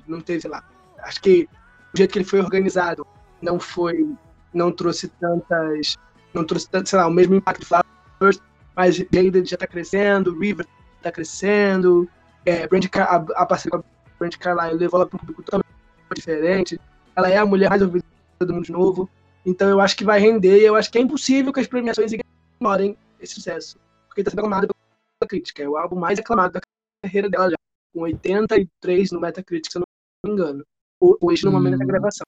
[0.07, 0.63] não teve, sei lá.
[0.99, 1.47] Acho que
[1.93, 3.05] o jeito que ele foi organizado
[3.41, 4.15] não foi
[4.53, 5.97] não trouxe tantas.
[6.33, 8.39] Não trouxe tanto, sei lá, o mesmo impacto de Flowers,
[8.75, 10.65] mas Jada já tá crescendo, River
[11.01, 12.07] tá crescendo,
[12.45, 15.67] é, Brand, a, a parceria com a Brand Carlyle levou ela para um público totalmente
[16.15, 16.79] diferente.
[17.15, 18.05] Ela é a mulher mais ouvida
[18.39, 19.09] do mundo de novo.
[19.45, 22.97] Então eu acho que vai render eu acho que é impossível que as premiações ignorem
[23.19, 23.79] esse sucesso.
[24.07, 25.63] Porque está sendo aclamado pela crítica.
[25.63, 26.61] É o álbum mais aclamado da
[27.03, 27.55] carreira dela já.
[27.93, 29.83] Com 83 no Metacritic, se eu
[30.23, 30.63] não me engano.
[30.99, 31.87] Hoje, no momento da hum.
[31.87, 32.25] gravação.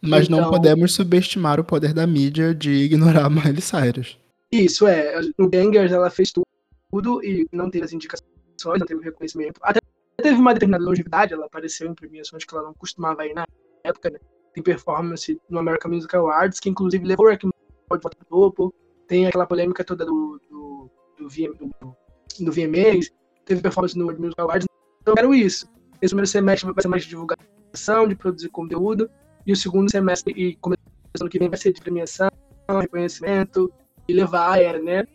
[0.00, 4.18] Mas então, não podemos subestimar o poder da mídia de ignorar Miley Cyrus.
[4.50, 5.20] Isso, é.
[5.38, 8.28] No Bangers ela fez tudo e não teve as indicações,
[8.64, 9.60] não teve o reconhecimento.
[9.62, 9.80] Até
[10.16, 13.46] teve uma determinada longevidade, ela apareceu em premiações que ela não costumava ir na
[13.84, 14.18] época, né?
[14.54, 17.50] Tem performance no American Music Awards, que inclusive levou o Working
[17.88, 18.74] pode voltar pro topo.
[19.06, 21.96] Tem aquela polêmica toda do, do, do, VM, do,
[22.40, 23.10] do VMAs,
[23.44, 24.66] teve performance no World Music Awards.
[25.00, 25.66] Então, quero isso.
[26.02, 29.08] Esse primeiro semestre vai ser mais de divulgação, de produzir conteúdo.
[29.46, 32.28] E o segundo semestre, e começando que vem, vai ser de premiação,
[32.68, 33.72] reconhecimento
[34.08, 35.06] e levar a era, né?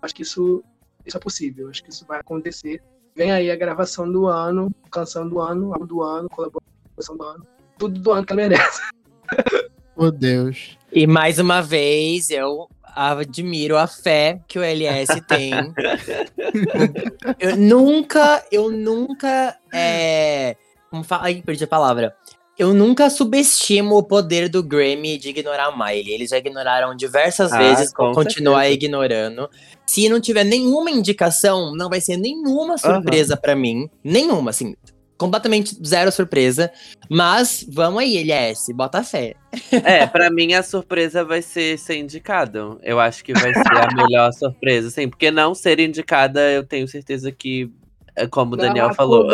[0.00, 0.62] Acho que isso,
[1.04, 2.80] isso é possível, acho que isso vai acontecer.
[3.16, 7.46] Vem aí a gravação do ano, canção do ano, álbum do ano, colaboração do ano,
[7.78, 8.80] tudo do ano que ela merece.
[9.96, 10.76] Oh, Deus.
[10.90, 15.52] E mais uma vez, eu admiro a fé que o LS tem.
[17.38, 19.56] eu nunca, eu nunca.
[19.72, 20.56] É...
[20.90, 21.26] Como fala?
[21.26, 22.16] Ai, perdi a palavra.
[22.56, 26.12] Eu nunca subestimo o poder do Grammy de ignorar a Miley.
[26.12, 29.50] Eles já ignoraram diversas ah, vezes, vão continuar ignorando.
[29.84, 33.40] Se não tiver nenhuma indicação, não vai ser nenhuma surpresa uhum.
[33.40, 33.90] para mim.
[34.04, 34.76] Nenhuma, assim.
[35.18, 36.70] Completamente zero surpresa.
[37.10, 39.34] Mas vamos aí, LS, bota fé.
[39.84, 42.78] É, para mim a surpresa vai ser ser indicado.
[42.82, 46.86] Eu acho que vai ser a melhor surpresa, assim, porque não ser indicada, eu tenho
[46.86, 47.70] certeza que,
[48.14, 49.28] é como o Daniel não, falou.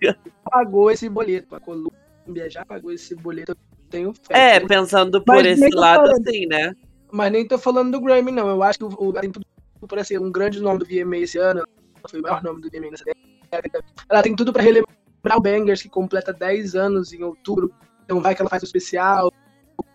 [0.00, 0.16] já
[0.50, 1.54] pagou esse boleto.
[1.54, 3.56] A Colômbia Colômbia já pagou esse boleto, eu
[3.88, 4.56] tenho fé.
[4.56, 6.74] É, pensando por esse lado, falando, sim, né?
[7.10, 8.48] Mas nem tô falando do Grammy, não.
[8.50, 11.64] Eu acho que o, o por assim, um grande nome do VMA esse ano,
[12.08, 13.04] foi o maior nome do VMA nessa
[13.50, 14.92] década, Ela tem tudo pra relembrar
[15.36, 17.72] o Bangers, que completa 10 anos em outubro.
[18.04, 19.32] Então vai que ela faz um especial,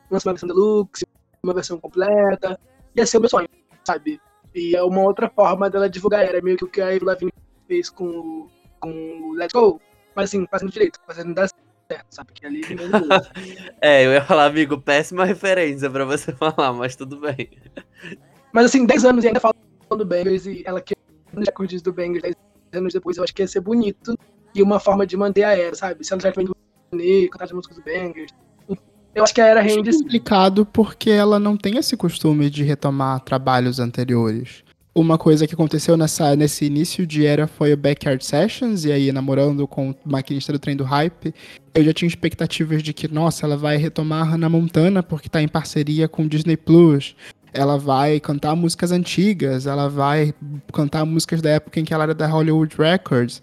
[0.10, 1.06] lança uma versão deluxe,
[1.44, 2.60] uma versão completa.
[2.96, 3.48] Ia ser o meu sonho,
[3.86, 4.20] sabe?
[4.56, 6.24] E é uma outra forma dela divulgar.
[6.24, 7.32] Era meio que o que a Avril Lavigne
[7.68, 8.48] fez com, o-
[8.80, 9.80] com o Let's Go.
[10.16, 11.48] Mas assim, fazendo direito, fazendo dar
[11.92, 12.34] certo, sabe?
[12.34, 12.92] Que ali Deus.
[13.82, 17.50] É, eu ia falar, amigo, péssima referência pra você falar, mas tudo bem.
[18.52, 19.58] Mas assim, 10 anos e ainda falando
[19.90, 20.96] do Bangers e ela que
[21.46, 22.36] já curtiu do Bangers 10
[22.74, 24.18] anos depois, eu acho que ia ser bonito
[24.56, 26.04] e uma forma de manter a era, sabe?
[26.04, 26.56] Se ela já vem do
[27.30, 28.32] cantar as músicas do Bangers.
[29.16, 32.64] Eu acho que a era rende É complicado porque ela não tem esse costume de
[32.64, 34.64] retomar trabalhos anteriores.
[34.96, 39.12] Uma coisa que aconteceu nessa, nesse início de era foi o Backyard Sessions, e aí
[39.12, 41.34] namorando com o maquinista do trem do hype,
[41.74, 45.42] eu já tinha expectativas de que, nossa, ela vai retomar a Hannah Montana porque tá
[45.42, 47.16] em parceria com o Disney Plus.
[47.52, 50.32] Ela vai cantar músicas antigas, ela vai
[50.72, 53.42] cantar músicas da época em que ela era da Hollywood Records.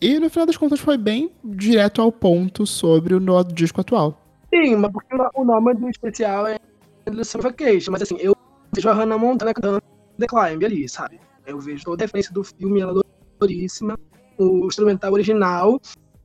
[0.00, 4.18] E no final das contas foi bem direto ao ponto sobre o no disco atual.
[4.48, 6.58] Sim, mas porque o nome do especial é
[7.04, 7.92] The Suffocation.
[7.92, 8.34] Mas assim, eu
[8.74, 9.82] vejo a Hannah Montana cantando
[10.18, 11.20] The Climb ali, sabe?
[11.46, 13.02] Eu vejo toda a referência do filme, ela
[13.36, 13.98] adoríssima,
[14.38, 15.80] o instrumental original,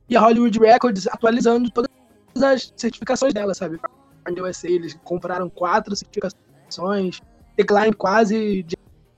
[0.08, 1.90] e a Hollywood Records atualizando todas
[2.36, 3.78] as certificações dela, sabe?
[3.78, 3.90] Pra
[4.42, 7.20] USA, eles compraram quatro certificações,
[7.56, 8.66] The Climb quase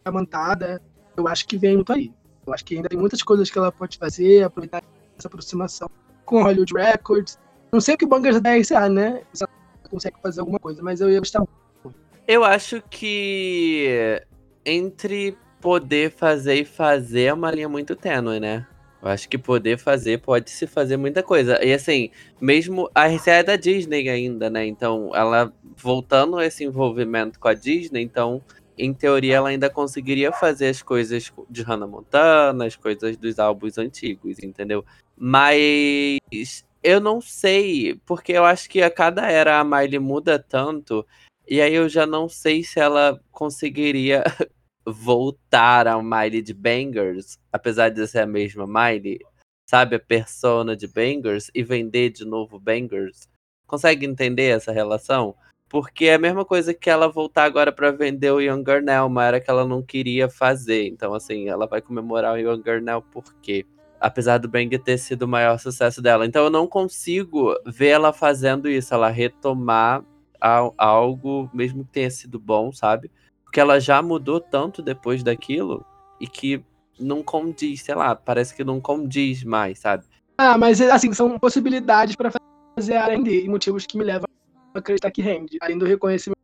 [0.05, 0.83] diamantada.
[1.17, 2.13] Eu acho que vem muito aí.
[2.47, 4.83] Eu acho que ainda tem muitas coisas que ela pode fazer, aproveitar
[5.17, 5.89] essa aproximação
[6.25, 7.39] com a Hollywood Records.
[7.73, 9.23] Não sei o que o Bangers da RCA, né?
[9.33, 9.53] Se ela
[9.89, 11.97] consegue fazer alguma coisa, mas eu ia gostar muito.
[12.27, 14.23] Eu acho que
[14.65, 18.67] entre poder fazer e fazer é uma linha muito tênue, né?
[19.03, 21.63] Eu acho que poder fazer pode se fazer muita coisa.
[21.63, 22.11] E assim,
[22.41, 24.67] mesmo a RCA é da Disney ainda, né?
[24.67, 28.43] Então, ela voltando esse envolvimento com a Disney, então,
[28.79, 33.77] em teoria, ela ainda conseguiria fazer as coisas de Hannah Montana, as coisas dos álbuns
[33.77, 34.85] antigos, entendeu?
[35.17, 41.07] Mas eu não sei, porque eu acho que a cada era a Miley muda tanto,
[41.47, 44.25] e aí eu já não sei se ela conseguiria
[44.87, 49.19] voltar ao Miley de Bangers, apesar de ser a mesma Miley,
[49.67, 53.29] sabe, a persona de Bangers, e vender de novo Bangers.
[53.67, 55.35] Consegue entender essa relação?
[55.69, 59.25] Porque é a mesma coisa que ela voltar agora pra vender o Younger Now, uma
[59.25, 60.87] era que ela não queria fazer.
[60.87, 63.67] Então, assim, ela vai comemorar o Younger Now por quê?
[63.99, 66.27] Apesar do Banger ter sido o maior sucesso dela.
[66.27, 70.05] Então, eu não consigo ver ela fazendo isso, ela retomar
[70.45, 73.11] al- algo, mesmo que tenha sido bom, sabe?
[73.45, 75.85] Porque ela já mudou tanto depois daquilo
[76.21, 76.63] e que
[77.01, 80.05] não condiz, sei lá, parece que não condiz mais, sabe?
[80.37, 82.31] Ah, mas assim, são possibilidades para
[82.79, 84.27] fazer a render e motivos que me levam
[84.75, 85.57] a acreditar que rende.
[85.63, 86.37] Além do reconhecimento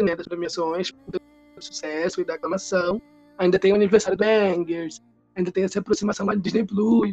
[0.00, 1.20] né, das premiações, do
[1.60, 3.00] sucesso e da aclamação,
[3.36, 4.98] ainda tem o aniversário do Bangers,
[5.36, 7.12] ainda tem essa aproximação da Disney Plus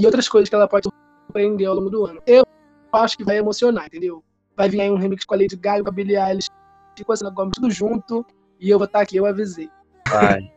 [0.00, 0.88] e outras coisas que ela pode
[1.26, 2.22] surpreender ao longo do ano.
[2.26, 2.44] Eu
[2.92, 4.24] acho que vai emocionar, entendeu?
[4.56, 6.48] Vai vir aí um remix com a Lady Gaga, com a Billie Eilish,
[7.04, 8.24] com a Selena Gomez, tudo junto,
[8.58, 9.68] e eu vou estar aqui, eu avisei.
[10.08, 10.50] Vai.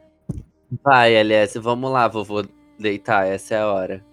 [0.84, 2.44] Vai, LS, vamos lá, vovô
[2.80, 4.06] deitar, essa é a hora.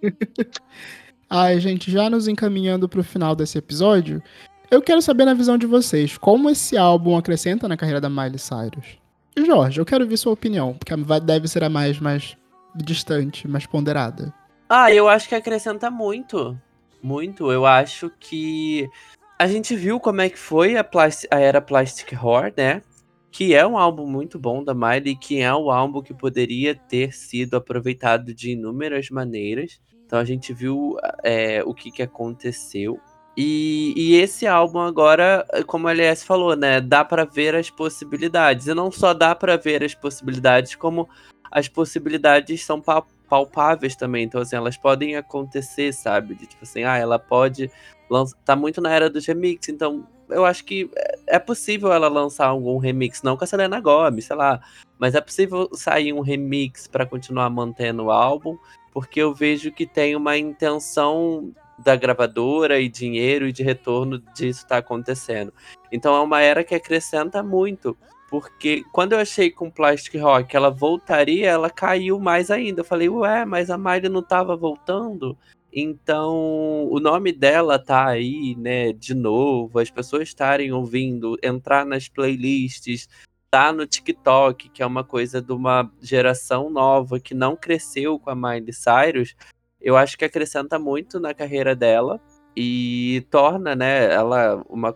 [1.30, 4.22] Ai, gente, já nos encaminhando pro final desse episódio,
[4.70, 8.38] eu quero saber na visão de vocês, como esse álbum acrescenta na carreira da Miley
[8.38, 8.98] Cyrus?
[9.34, 12.36] E Jorge, eu quero ver sua opinião, porque deve ser a mais, mais
[12.74, 14.34] distante, mais ponderada.
[14.68, 16.58] Ah, eu acho que acrescenta muito.
[17.02, 17.50] Muito.
[17.50, 18.88] Eu acho que
[19.38, 20.88] a gente viu como é que foi a,
[21.30, 22.80] a era Plastic Whore, né?
[23.30, 27.12] Que é um álbum muito bom da Miley, que é um álbum que poderia ter
[27.12, 29.80] sido aproveitado de inúmeras maneiras.
[30.06, 33.00] Então a gente viu é, o que, que aconteceu.
[33.36, 36.80] E, e esse álbum agora, como a LS falou, né?
[36.80, 38.66] Dá pra ver as possibilidades.
[38.66, 41.08] E não só dá pra ver as possibilidades, como
[41.50, 42.80] as possibilidades são
[43.32, 44.24] palpáveis também.
[44.24, 46.34] Então, assim, elas podem acontecer, sabe?
[46.34, 47.70] De, tipo assim, ah, ela pode.
[48.44, 52.48] Tá muito na era dos remix, então eu acho que é- é possível ela lançar
[52.48, 54.60] algum remix, não com a Selena Gomez, sei lá.
[54.98, 58.58] Mas é possível sair um remix pra continuar mantendo o álbum,
[58.92, 64.66] porque eu vejo que tem uma intenção da gravadora e dinheiro e de retorno disso
[64.66, 65.54] tá acontecendo.
[65.90, 67.96] Então é uma era que acrescenta muito.
[68.32, 72.80] Porque quando eu achei com Plastic Rock ela voltaria, ela caiu mais ainda.
[72.80, 75.36] Eu falei, ué, mas a Miley não tava voltando?
[75.70, 82.08] Então, o nome dela tá aí, né, de novo, as pessoas estarem ouvindo, entrar nas
[82.08, 83.06] playlists,
[83.50, 88.30] tá no TikTok, que é uma coisa de uma geração nova que não cresceu com
[88.30, 89.36] a Miley Cyrus,
[89.78, 92.18] eu acho que acrescenta muito na carreira dela
[92.56, 94.94] e torna, né, ela uma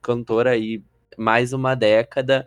[0.00, 0.82] cantora aí
[1.16, 2.46] mais uma década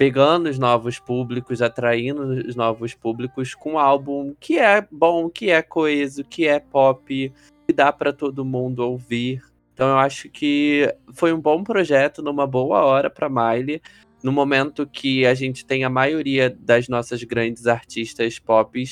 [0.00, 5.50] pegando os novos públicos, atraindo os novos públicos com um álbum que é bom, que
[5.50, 7.30] é coeso, que é pop,
[7.66, 9.44] que dá para todo mundo ouvir.
[9.74, 13.82] Então eu acho que foi um bom projeto numa boa hora para Miley,
[14.22, 18.82] no momento que a gente tem a maioria das nossas grandes artistas pop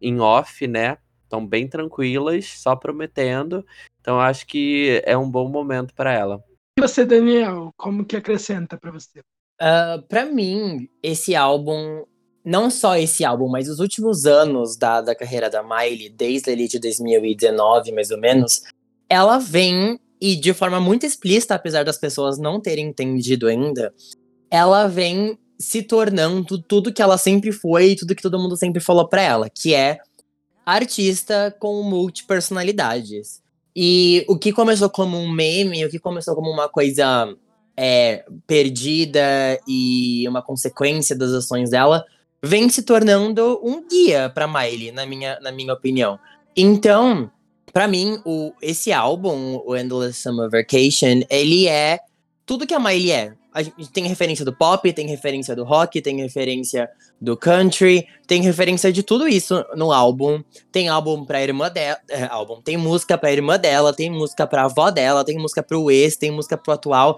[0.00, 0.96] em off, né?
[1.24, 3.62] Estão bem tranquilas, só prometendo.
[4.00, 6.42] Então acho que é um bom momento para ela.
[6.78, 9.20] E você, Daniel, como que acrescenta para você?
[9.60, 12.04] Uh, para mim, esse álbum,
[12.44, 16.68] não só esse álbum, mas os últimos anos da, da carreira da Miley, desde ali
[16.68, 18.62] de 2019, mais ou menos,
[19.08, 23.94] ela vem, e de forma muito explícita, apesar das pessoas não terem entendido ainda,
[24.50, 28.80] ela vem se tornando tudo que ela sempre foi e tudo que todo mundo sempre
[28.80, 29.98] falou para ela, que é
[30.66, 33.40] artista com multipersonalidades.
[33.74, 37.34] E o que começou como um meme, o que começou como uma coisa
[37.76, 42.04] é, perdida e uma consequência das ações dela,
[42.42, 46.18] vem se tornando um guia para Miley, na minha, na minha opinião.
[46.56, 47.30] Então,
[47.72, 52.00] para mim, o, esse álbum, o Endless Summer Vacation, ele é
[52.46, 53.34] tudo que a Miley é.
[53.52, 56.88] A gente tem referência do pop, tem referência do rock, tem referência
[57.18, 60.42] do country, tem referência de tudo isso no álbum.
[60.70, 64.64] Tem álbum pra irmã dela, é, álbum, tem música pra irmã dela, tem música pra
[64.64, 67.16] avó dela, tem música pro ex, tem música pro atual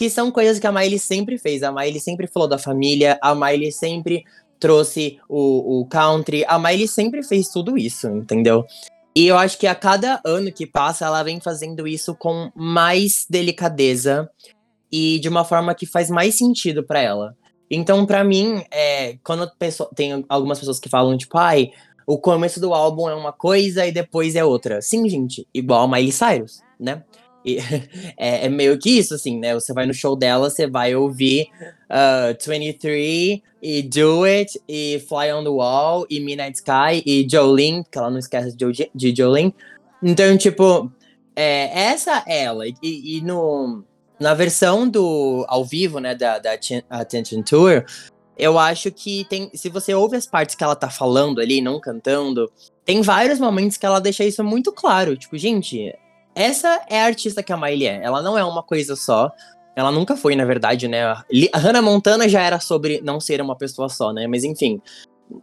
[0.00, 1.62] que são coisas que a Miley sempre fez.
[1.62, 4.24] A Miley sempre falou da família, a Miley sempre
[4.58, 8.64] trouxe o, o country, a Miley sempre fez tudo isso, entendeu?
[9.14, 13.26] E eu acho que a cada ano que passa, ela vem fazendo isso com mais
[13.28, 14.30] delicadeza
[14.90, 17.36] e de uma forma que faz mais sentido para ela.
[17.70, 19.50] Então, para mim, é, quando
[19.94, 21.72] tem algumas pessoas que falam, tipo, ai,
[22.06, 24.80] o começo do álbum é uma coisa e depois é outra.
[24.80, 27.04] Sim, gente, igual a Miley Cyrus, né?
[28.16, 29.54] É, é, meio que isso, assim, né?
[29.54, 31.48] Você vai no show dela, você vai ouvir
[31.88, 37.84] uh, 23 e Do It e Fly on the Wall e Midnight Sky e Jolene,
[37.90, 39.54] que ela não esquece de, de Jolene.
[40.02, 40.90] Então, tipo,
[41.34, 42.66] é, essa é ela.
[42.66, 43.84] E, e, no,
[44.18, 46.50] na versão do ao vivo, né, da, da
[46.90, 47.84] Attention Tour,
[48.36, 49.50] eu acho que tem.
[49.54, 52.50] Se você ouve as partes que ela tá falando ali, não cantando,
[52.84, 55.16] tem vários momentos que ela deixa isso muito claro.
[55.16, 55.94] Tipo, gente,
[56.34, 58.02] essa é a artista que a Miley é.
[58.02, 59.32] Ela não é uma coisa só.
[59.74, 61.04] Ela nunca foi, na verdade, né?
[61.04, 64.26] A Hannah Montana já era sobre não ser uma pessoa só, né?
[64.26, 64.80] Mas enfim.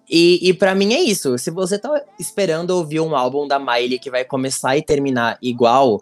[0.09, 1.37] E, e para mim é isso.
[1.37, 5.99] Se você tá esperando ouvir um álbum da Miley que vai começar e terminar igual,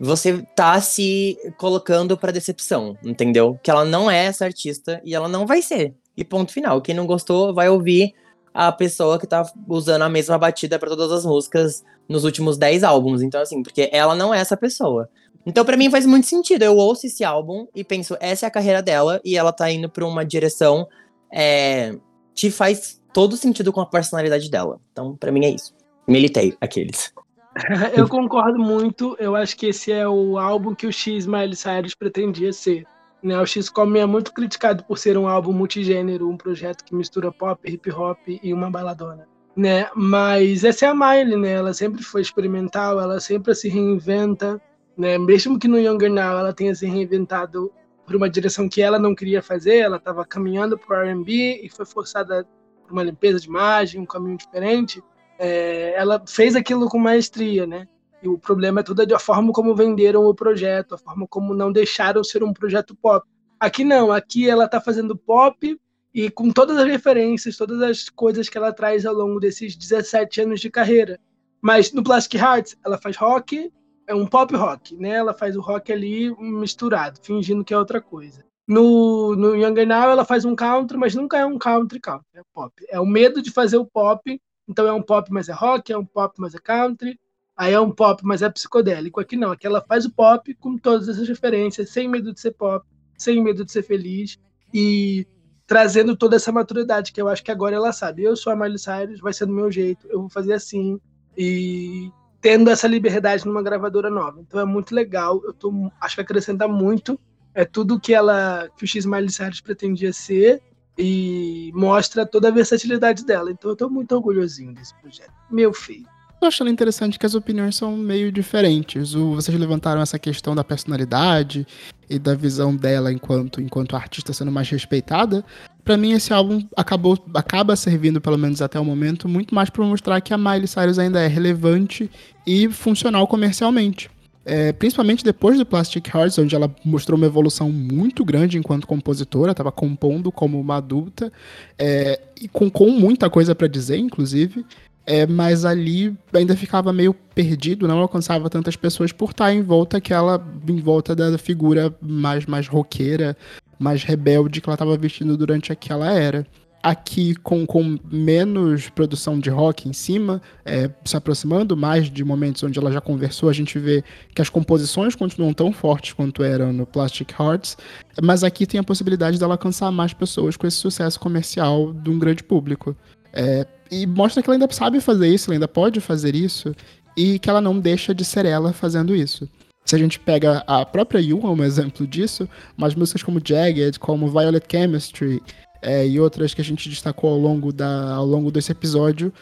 [0.00, 3.58] você tá se colocando para decepção, entendeu?
[3.62, 5.94] Que ela não é essa artista e ela não vai ser.
[6.16, 6.80] E ponto final.
[6.80, 8.14] Quem não gostou vai ouvir
[8.58, 12.82] a pessoa que tá usando a mesma batida para todas as músicas nos últimos 10
[12.82, 13.22] álbuns.
[13.22, 15.08] Então, assim, porque ela não é essa pessoa.
[15.46, 16.64] Então, para mim, faz muito sentido.
[16.64, 19.88] Eu ouço esse álbum e penso, essa é a carreira dela e ela tá indo
[19.88, 20.88] pra uma direção
[21.32, 21.96] é,
[22.34, 24.80] que faz todo sentido com a personalidade dela.
[24.90, 25.72] Então, para mim, é isso.
[26.08, 27.12] Militei, aqueles.
[27.96, 29.16] Eu concordo muito.
[29.20, 32.84] Eu acho que esse é o álbum que o X Miley Cyrus pretendia ser.
[33.22, 37.32] Né, o X-Come é muito criticado por ser um álbum multigênero, um projeto que mistura
[37.32, 39.26] pop, hip hop e uma baladona.
[39.56, 39.90] Né?
[39.94, 41.52] Mas essa é a Miley, né?
[41.54, 44.60] Ela sempre foi experimental, ela sempre se reinventa,
[44.96, 45.18] né?
[45.18, 47.72] Mesmo que no Younger Now ela tenha se reinventado
[48.06, 51.68] por uma direção que ela não queria fazer, ela estava caminhando para o R&B e
[51.68, 52.46] foi forçada
[52.82, 55.02] por uma limpeza de imagem, um caminho diferente.
[55.38, 57.88] É, ela fez aquilo com maestria, né?
[58.22, 61.70] E o problema é toda a forma como venderam o projeto, a forma como não
[61.70, 63.26] deixaram ser um projeto pop.
[63.60, 65.78] Aqui não, aqui ela está fazendo pop
[66.12, 70.40] e com todas as referências, todas as coisas que ela traz ao longo desses 17
[70.42, 71.18] anos de carreira.
[71.60, 73.72] Mas no Plastic Hearts, ela faz rock,
[74.06, 75.10] é um pop rock, né?
[75.10, 78.44] Ela faz o rock ali misturado, fingindo que é outra coisa.
[78.66, 82.42] No, no Young Now, ela faz um country, mas nunca é um country country, é
[82.52, 82.72] pop.
[82.88, 85.96] É o medo de fazer o pop, então é um pop, mas é rock, é
[85.96, 87.18] um pop, mas é country,
[87.58, 89.18] Aí é um pop, mas é psicodélico.
[89.18, 92.52] Aqui não, aqui ela faz o pop com todas essas referências, sem medo de ser
[92.52, 92.86] pop,
[93.16, 94.38] sem medo de ser feliz
[94.72, 95.26] e
[95.66, 98.22] trazendo toda essa maturidade que eu acho que agora ela sabe.
[98.22, 101.00] Eu sou a Miley Cyrus, vai ser do meu jeito, eu vou fazer assim
[101.36, 104.40] e tendo essa liberdade numa gravadora nova.
[104.40, 107.18] Então é muito legal, eu tô, acho que acrescenta muito.
[107.52, 110.62] É tudo que ela, que o X Miley Cyrus pretendia ser
[110.96, 113.50] e mostra toda a versatilidade dela.
[113.50, 115.32] Então eu tô muito orgulhosinho desse projeto.
[115.50, 116.06] Meu filho.
[116.40, 119.14] Tô achando interessante que as opiniões são meio diferentes.
[119.14, 121.66] O, vocês levantaram essa questão da personalidade
[122.08, 125.44] e da visão dela enquanto, enquanto artista sendo mais respeitada.
[125.84, 129.84] Para mim, esse álbum acabou, acaba servindo, pelo menos até o momento, muito mais para
[129.84, 132.08] mostrar que a Miley Cyrus ainda é relevante
[132.46, 134.08] e funcional comercialmente.
[134.48, 139.50] é, principalmente depois do Plastic Hearts, onde ela mostrou uma evolução muito grande enquanto compositora,
[139.50, 141.30] estava compondo como uma adulta,
[141.78, 144.64] é, e com, com muita coisa para dizer, inclusive.
[145.10, 149.96] É, mas ali ainda ficava meio perdido, não alcançava tantas pessoas por estar em volta
[149.96, 153.34] aquela em volta da figura mais mais roqueira,
[153.78, 156.46] mais rebelde que ela estava vestindo durante aquela era.
[156.82, 162.62] Aqui com, com menos produção de rock em cima, é, se aproximando mais de momentos
[162.62, 164.04] onde ela já conversou, a gente vê
[164.34, 167.78] que as composições continuam tão fortes quanto eram no Plastic Hearts,
[168.22, 172.18] mas aqui tem a possibilidade dela alcançar mais pessoas com esse sucesso comercial de um
[172.18, 172.94] grande público.
[173.32, 176.74] É, e mostra que ela ainda sabe fazer isso, ela ainda pode fazer isso,
[177.16, 179.48] e que ela não deixa de ser ela fazendo isso.
[179.84, 184.28] Se a gente pega a própria Yu como exemplo disso, mas músicas como Jagged, como
[184.28, 185.42] Violet Chemistry
[185.80, 189.32] é, e outras que a gente destacou ao longo, da, ao longo desse episódio,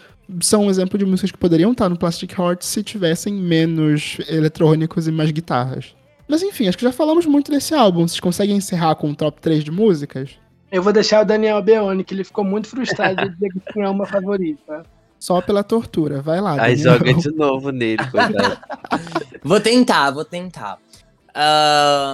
[0.40, 5.08] são um exemplo de músicas que poderiam estar no Plastic Heart se tivessem menos eletrônicos
[5.08, 5.94] e mais guitarras.
[6.28, 8.06] Mas enfim, acho que já falamos muito desse álbum.
[8.06, 10.30] Vocês conseguem encerrar com um top 3 de músicas?
[10.70, 13.90] Eu vou deixar o Daniel Beoni, que ele ficou muito frustrado de dizer que tinha
[13.90, 14.82] uma favorita.
[15.18, 16.60] Só pela tortura, vai lá.
[16.60, 16.98] Aí Daniel.
[16.98, 18.58] joga de novo nele, coitado.
[19.42, 20.78] Vou tentar, vou tentar.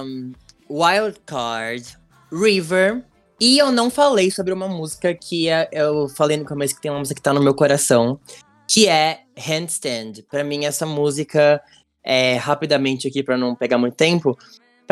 [0.03, 0.31] Um,
[0.69, 1.97] Wild Card,
[2.31, 3.03] River.
[3.41, 6.91] E eu não falei sobre uma música que é- eu falei no começo que tem
[6.91, 8.19] uma música que tá no meu coração,
[8.67, 10.23] que é Handstand.
[10.29, 11.59] Pra mim, essa música,
[12.03, 14.37] é, rapidamente aqui, pra não pegar muito tempo,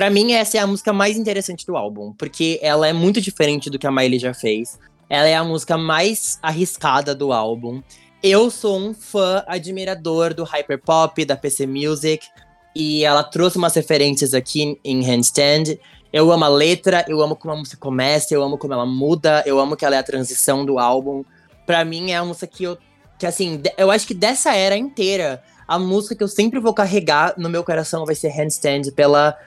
[0.01, 3.69] pra mim, essa é a música mais interessante do álbum, porque ela é muito diferente
[3.69, 4.79] do que a Miley já fez.
[5.07, 7.83] Ela é a música mais arriscada do álbum.
[8.23, 12.27] Eu sou um fã admirador do hyperpop, da PC Music,
[12.75, 15.77] e ela trouxe umas referências aqui em Handstand.
[16.11, 19.43] Eu amo a letra, eu amo como a música começa, eu amo como ela muda,
[19.45, 21.23] eu amo que ela é a transição do álbum.
[21.63, 22.75] Pra mim é a música que eu.
[23.19, 27.35] Que assim, eu acho que dessa era inteira, a música que eu sempre vou carregar
[27.37, 29.37] no meu coração vai ser Handstand, pela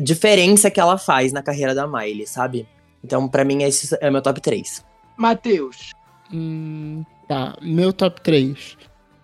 [0.00, 2.66] diferença que ela faz na carreira da Miley, sabe?
[3.04, 4.84] Então, pra mim, esse é o meu top 3.
[5.16, 5.92] Matheus.
[6.32, 8.76] Hum, tá, meu top 3.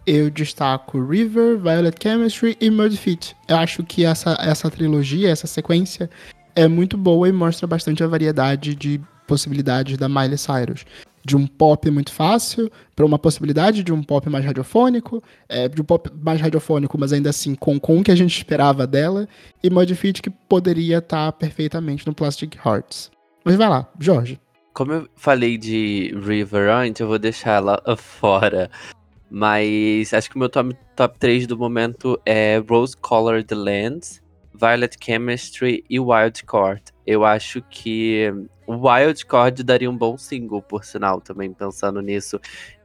[0.07, 3.37] Eu destaco River, Violet Chemistry e Mud Fit.
[3.49, 6.11] Eu acho que essa, essa trilogia, essa sequência,
[6.57, 10.85] é muito boa e mostra bastante a variedade de possibilidades da Miley Cyrus.
[11.25, 15.81] De um pop muito fácil, para uma possibilidade de um pop mais radiofônico, é, de
[15.81, 19.29] um pop mais radiofônico, mas ainda assim com, com o que a gente esperava dela,
[19.63, 23.11] e Mud Fit que poderia estar perfeitamente no Plastic Hearts.
[23.45, 24.41] Mas vai lá, Jorge.
[24.73, 28.71] Como eu falei de River antes, eu vou deixar ela fora.
[29.31, 34.23] Mas acho que o meu top, top 3 do momento é Rose Colored Lands,
[34.55, 36.83] Violet Chemistry e Wild Cord.
[37.07, 38.33] Eu acho que
[38.67, 42.41] o Wild Cord daria um bom single, por sinal, também pensando nisso.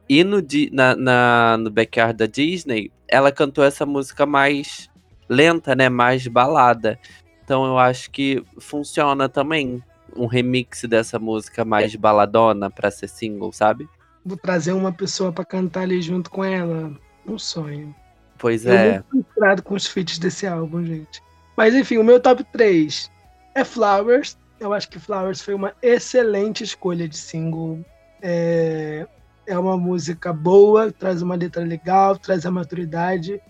[0.08, 0.38] E no,
[0.72, 4.88] na, na- no Backyard da Disney, ela cantou essa música mais
[5.28, 5.88] lenta, né?
[5.88, 6.98] Mais balada.
[7.44, 9.82] Então eu acho que funciona também
[10.16, 13.88] um remix dessa música mais baladona pra ser single, sabe?
[14.24, 16.92] Vou trazer uma pessoa pra cantar ali junto com ela.
[17.26, 17.94] Um sonho.
[18.38, 19.04] Pois Eu é.
[19.12, 21.22] muito frustrado com os feats desse álbum, gente.
[21.56, 23.10] Mas enfim, o meu top 3
[23.54, 24.36] é Flowers.
[24.60, 27.84] Eu acho que Flowers foi uma excelente escolha de single.
[28.20, 29.06] É,
[29.46, 33.40] é uma música boa, traz uma letra legal, traz a maturidade.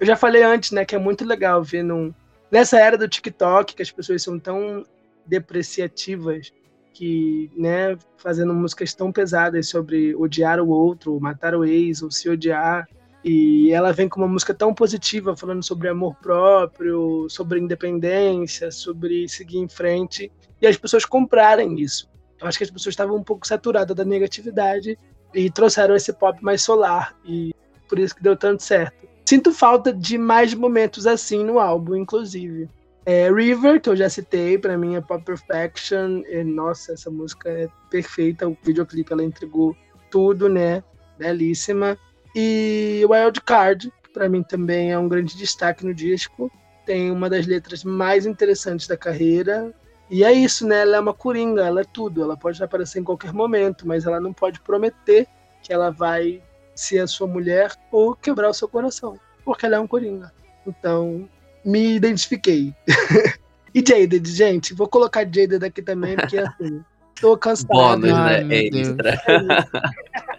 [0.00, 2.12] Eu já falei antes, né, que é muito legal ver num,
[2.50, 4.84] nessa era do TikTok, que as pessoas são tão
[5.24, 6.52] depreciativas,
[6.92, 12.28] que, né, fazendo músicas tão pesadas sobre odiar o outro, matar o ex, ou se
[12.28, 12.88] odiar.
[13.24, 19.28] E ela vem com uma música tão positiva, falando sobre amor próprio, sobre independência, sobre
[19.28, 20.30] seguir em frente.
[20.60, 22.08] E as pessoas comprarem isso.
[22.40, 24.96] Eu acho que as pessoas estavam um pouco saturadas da negatividade
[25.34, 27.16] e trouxeram esse pop mais solar.
[27.24, 27.52] E
[27.88, 29.08] por isso que deu tanto certo.
[29.24, 32.68] Sinto falta de mais momentos assim no álbum, inclusive.
[33.04, 36.22] É, River, que eu já citei, pra mim é Pop Perfection.
[36.26, 38.48] E, nossa, essa música é perfeita.
[38.48, 39.74] O videoclipe ela entregou
[40.10, 40.82] tudo, né?
[41.18, 41.98] Belíssima.
[42.34, 46.50] E Wild Card, que pra mim também é um grande destaque no disco.
[46.84, 49.72] Tem uma das letras mais interessantes da carreira.
[50.10, 50.82] E é isso, né?
[50.82, 52.22] Ela é uma coringa, ela é tudo.
[52.22, 55.26] Ela pode aparecer em qualquer momento, mas ela não pode prometer
[55.62, 56.42] que ela vai
[56.74, 60.32] ser a sua mulher ou quebrar o seu coração, porque ela é um coringa.
[60.66, 61.28] Então,
[61.64, 62.72] me identifiquei.
[63.74, 66.82] e Jaded, gente, vou colocar Jaded aqui também, porque assim,
[67.20, 67.68] tô cansado.
[67.68, 68.44] Bônus, Ai, né?
[68.44, 68.88] meu Deus.
[68.88, 69.18] Extra.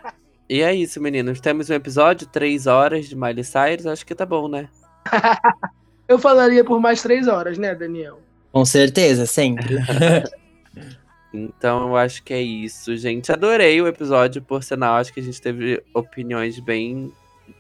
[0.50, 1.40] E é isso, meninos.
[1.40, 3.86] Temos um episódio, três horas de Miley Cyrus.
[3.86, 4.68] Acho que tá bom, né?
[6.08, 8.20] Eu falaria por mais três horas, né, Daniel?
[8.52, 9.78] Com certeza, sempre.
[11.34, 13.32] Então eu acho que é isso, gente.
[13.32, 14.96] Adorei o episódio, por sinal.
[14.96, 17.12] Acho que a gente teve opiniões bem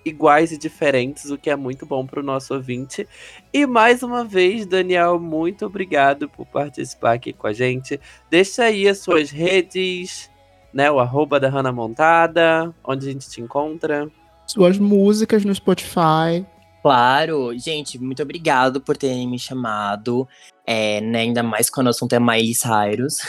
[0.05, 3.07] iguais e diferentes, o que é muito bom para o nosso ouvinte.
[3.53, 7.99] E mais uma vez, Daniel, muito obrigado por participar aqui com a gente.
[8.29, 10.29] Deixa aí as suas redes,
[10.73, 10.89] né?
[10.91, 14.09] O arroba da Hannah Montada, onde a gente te encontra.
[14.47, 16.45] Suas músicas no Spotify.
[16.81, 20.27] Claro, gente, muito obrigado por terem me chamado.
[20.65, 23.19] É, né, ainda mais quando o assunto é Miley Cyrus.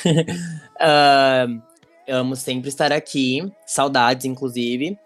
[0.81, 1.61] uh,
[2.09, 3.51] amo sempre estar aqui.
[3.67, 4.97] Saudades, inclusive.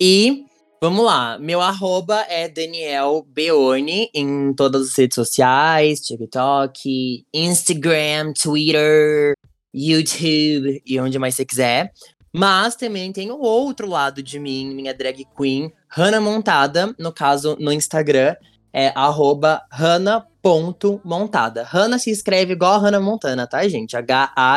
[0.00, 0.46] E
[0.80, 1.38] vamos lá.
[1.38, 9.34] Meu arroba é Daniel Beone em todas as redes sociais: TikTok, Instagram, Twitter,
[9.72, 11.92] YouTube e onde mais você quiser.
[12.32, 17.56] Mas também tem o outro lado de mim, minha drag queen, Hannah Montada, no caso
[17.60, 18.34] no Instagram,
[18.72, 21.62] é arroba Hannah.montada.
[21.64, 23.94] Hannah se escreve igual a Hannah Montana, tá, gente?
[23.96, 24.54] H-A-N-N-A-H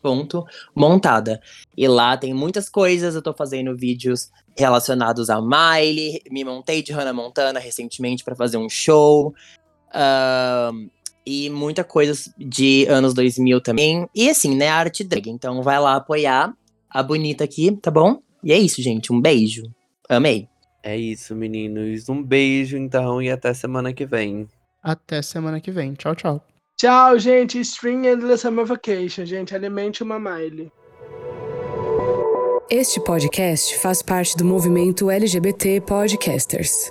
[0.00, 1.40] ponto montada.
[1.76, 6.92] E lá tem muitas coisas, eu tô fazendo vídeos relacionados a Miley, me montei de
[6.92, 9.34] Hannah Montana recentemente para fazer um show.
[9.88, 10.90] Uh,
[11.28, 14.08] e muita coisa de anos 2000 também.
[14.14, 15.28] E assim, né, arte drag.
[15.28, 16.54] Então vai lá apoiar
[16.88, 18.22] a bonita aqui, tá bom?
[18.42, 19.12] E é isso, gente.
[19.12, 19.64] Um beijo.
[20.08, 20.48] Amei.
[20.82, 22.08] É isso, meninos.
[22.08, 24.48] Um beijo, então, e até semana que vem.
[24.82, 25.92] Até semana que vem.
[25.92, 26.42] Tchau, tchau.
[26.78, 27.60] Tchau, gente.
[27.60, 29.54] String Endless Summer Vacation, gente.
[29.54, 30.72] Alimente uma Miley.
[32.70, 36.90] Este podcast faz parte do movimento LGBT Podcasters.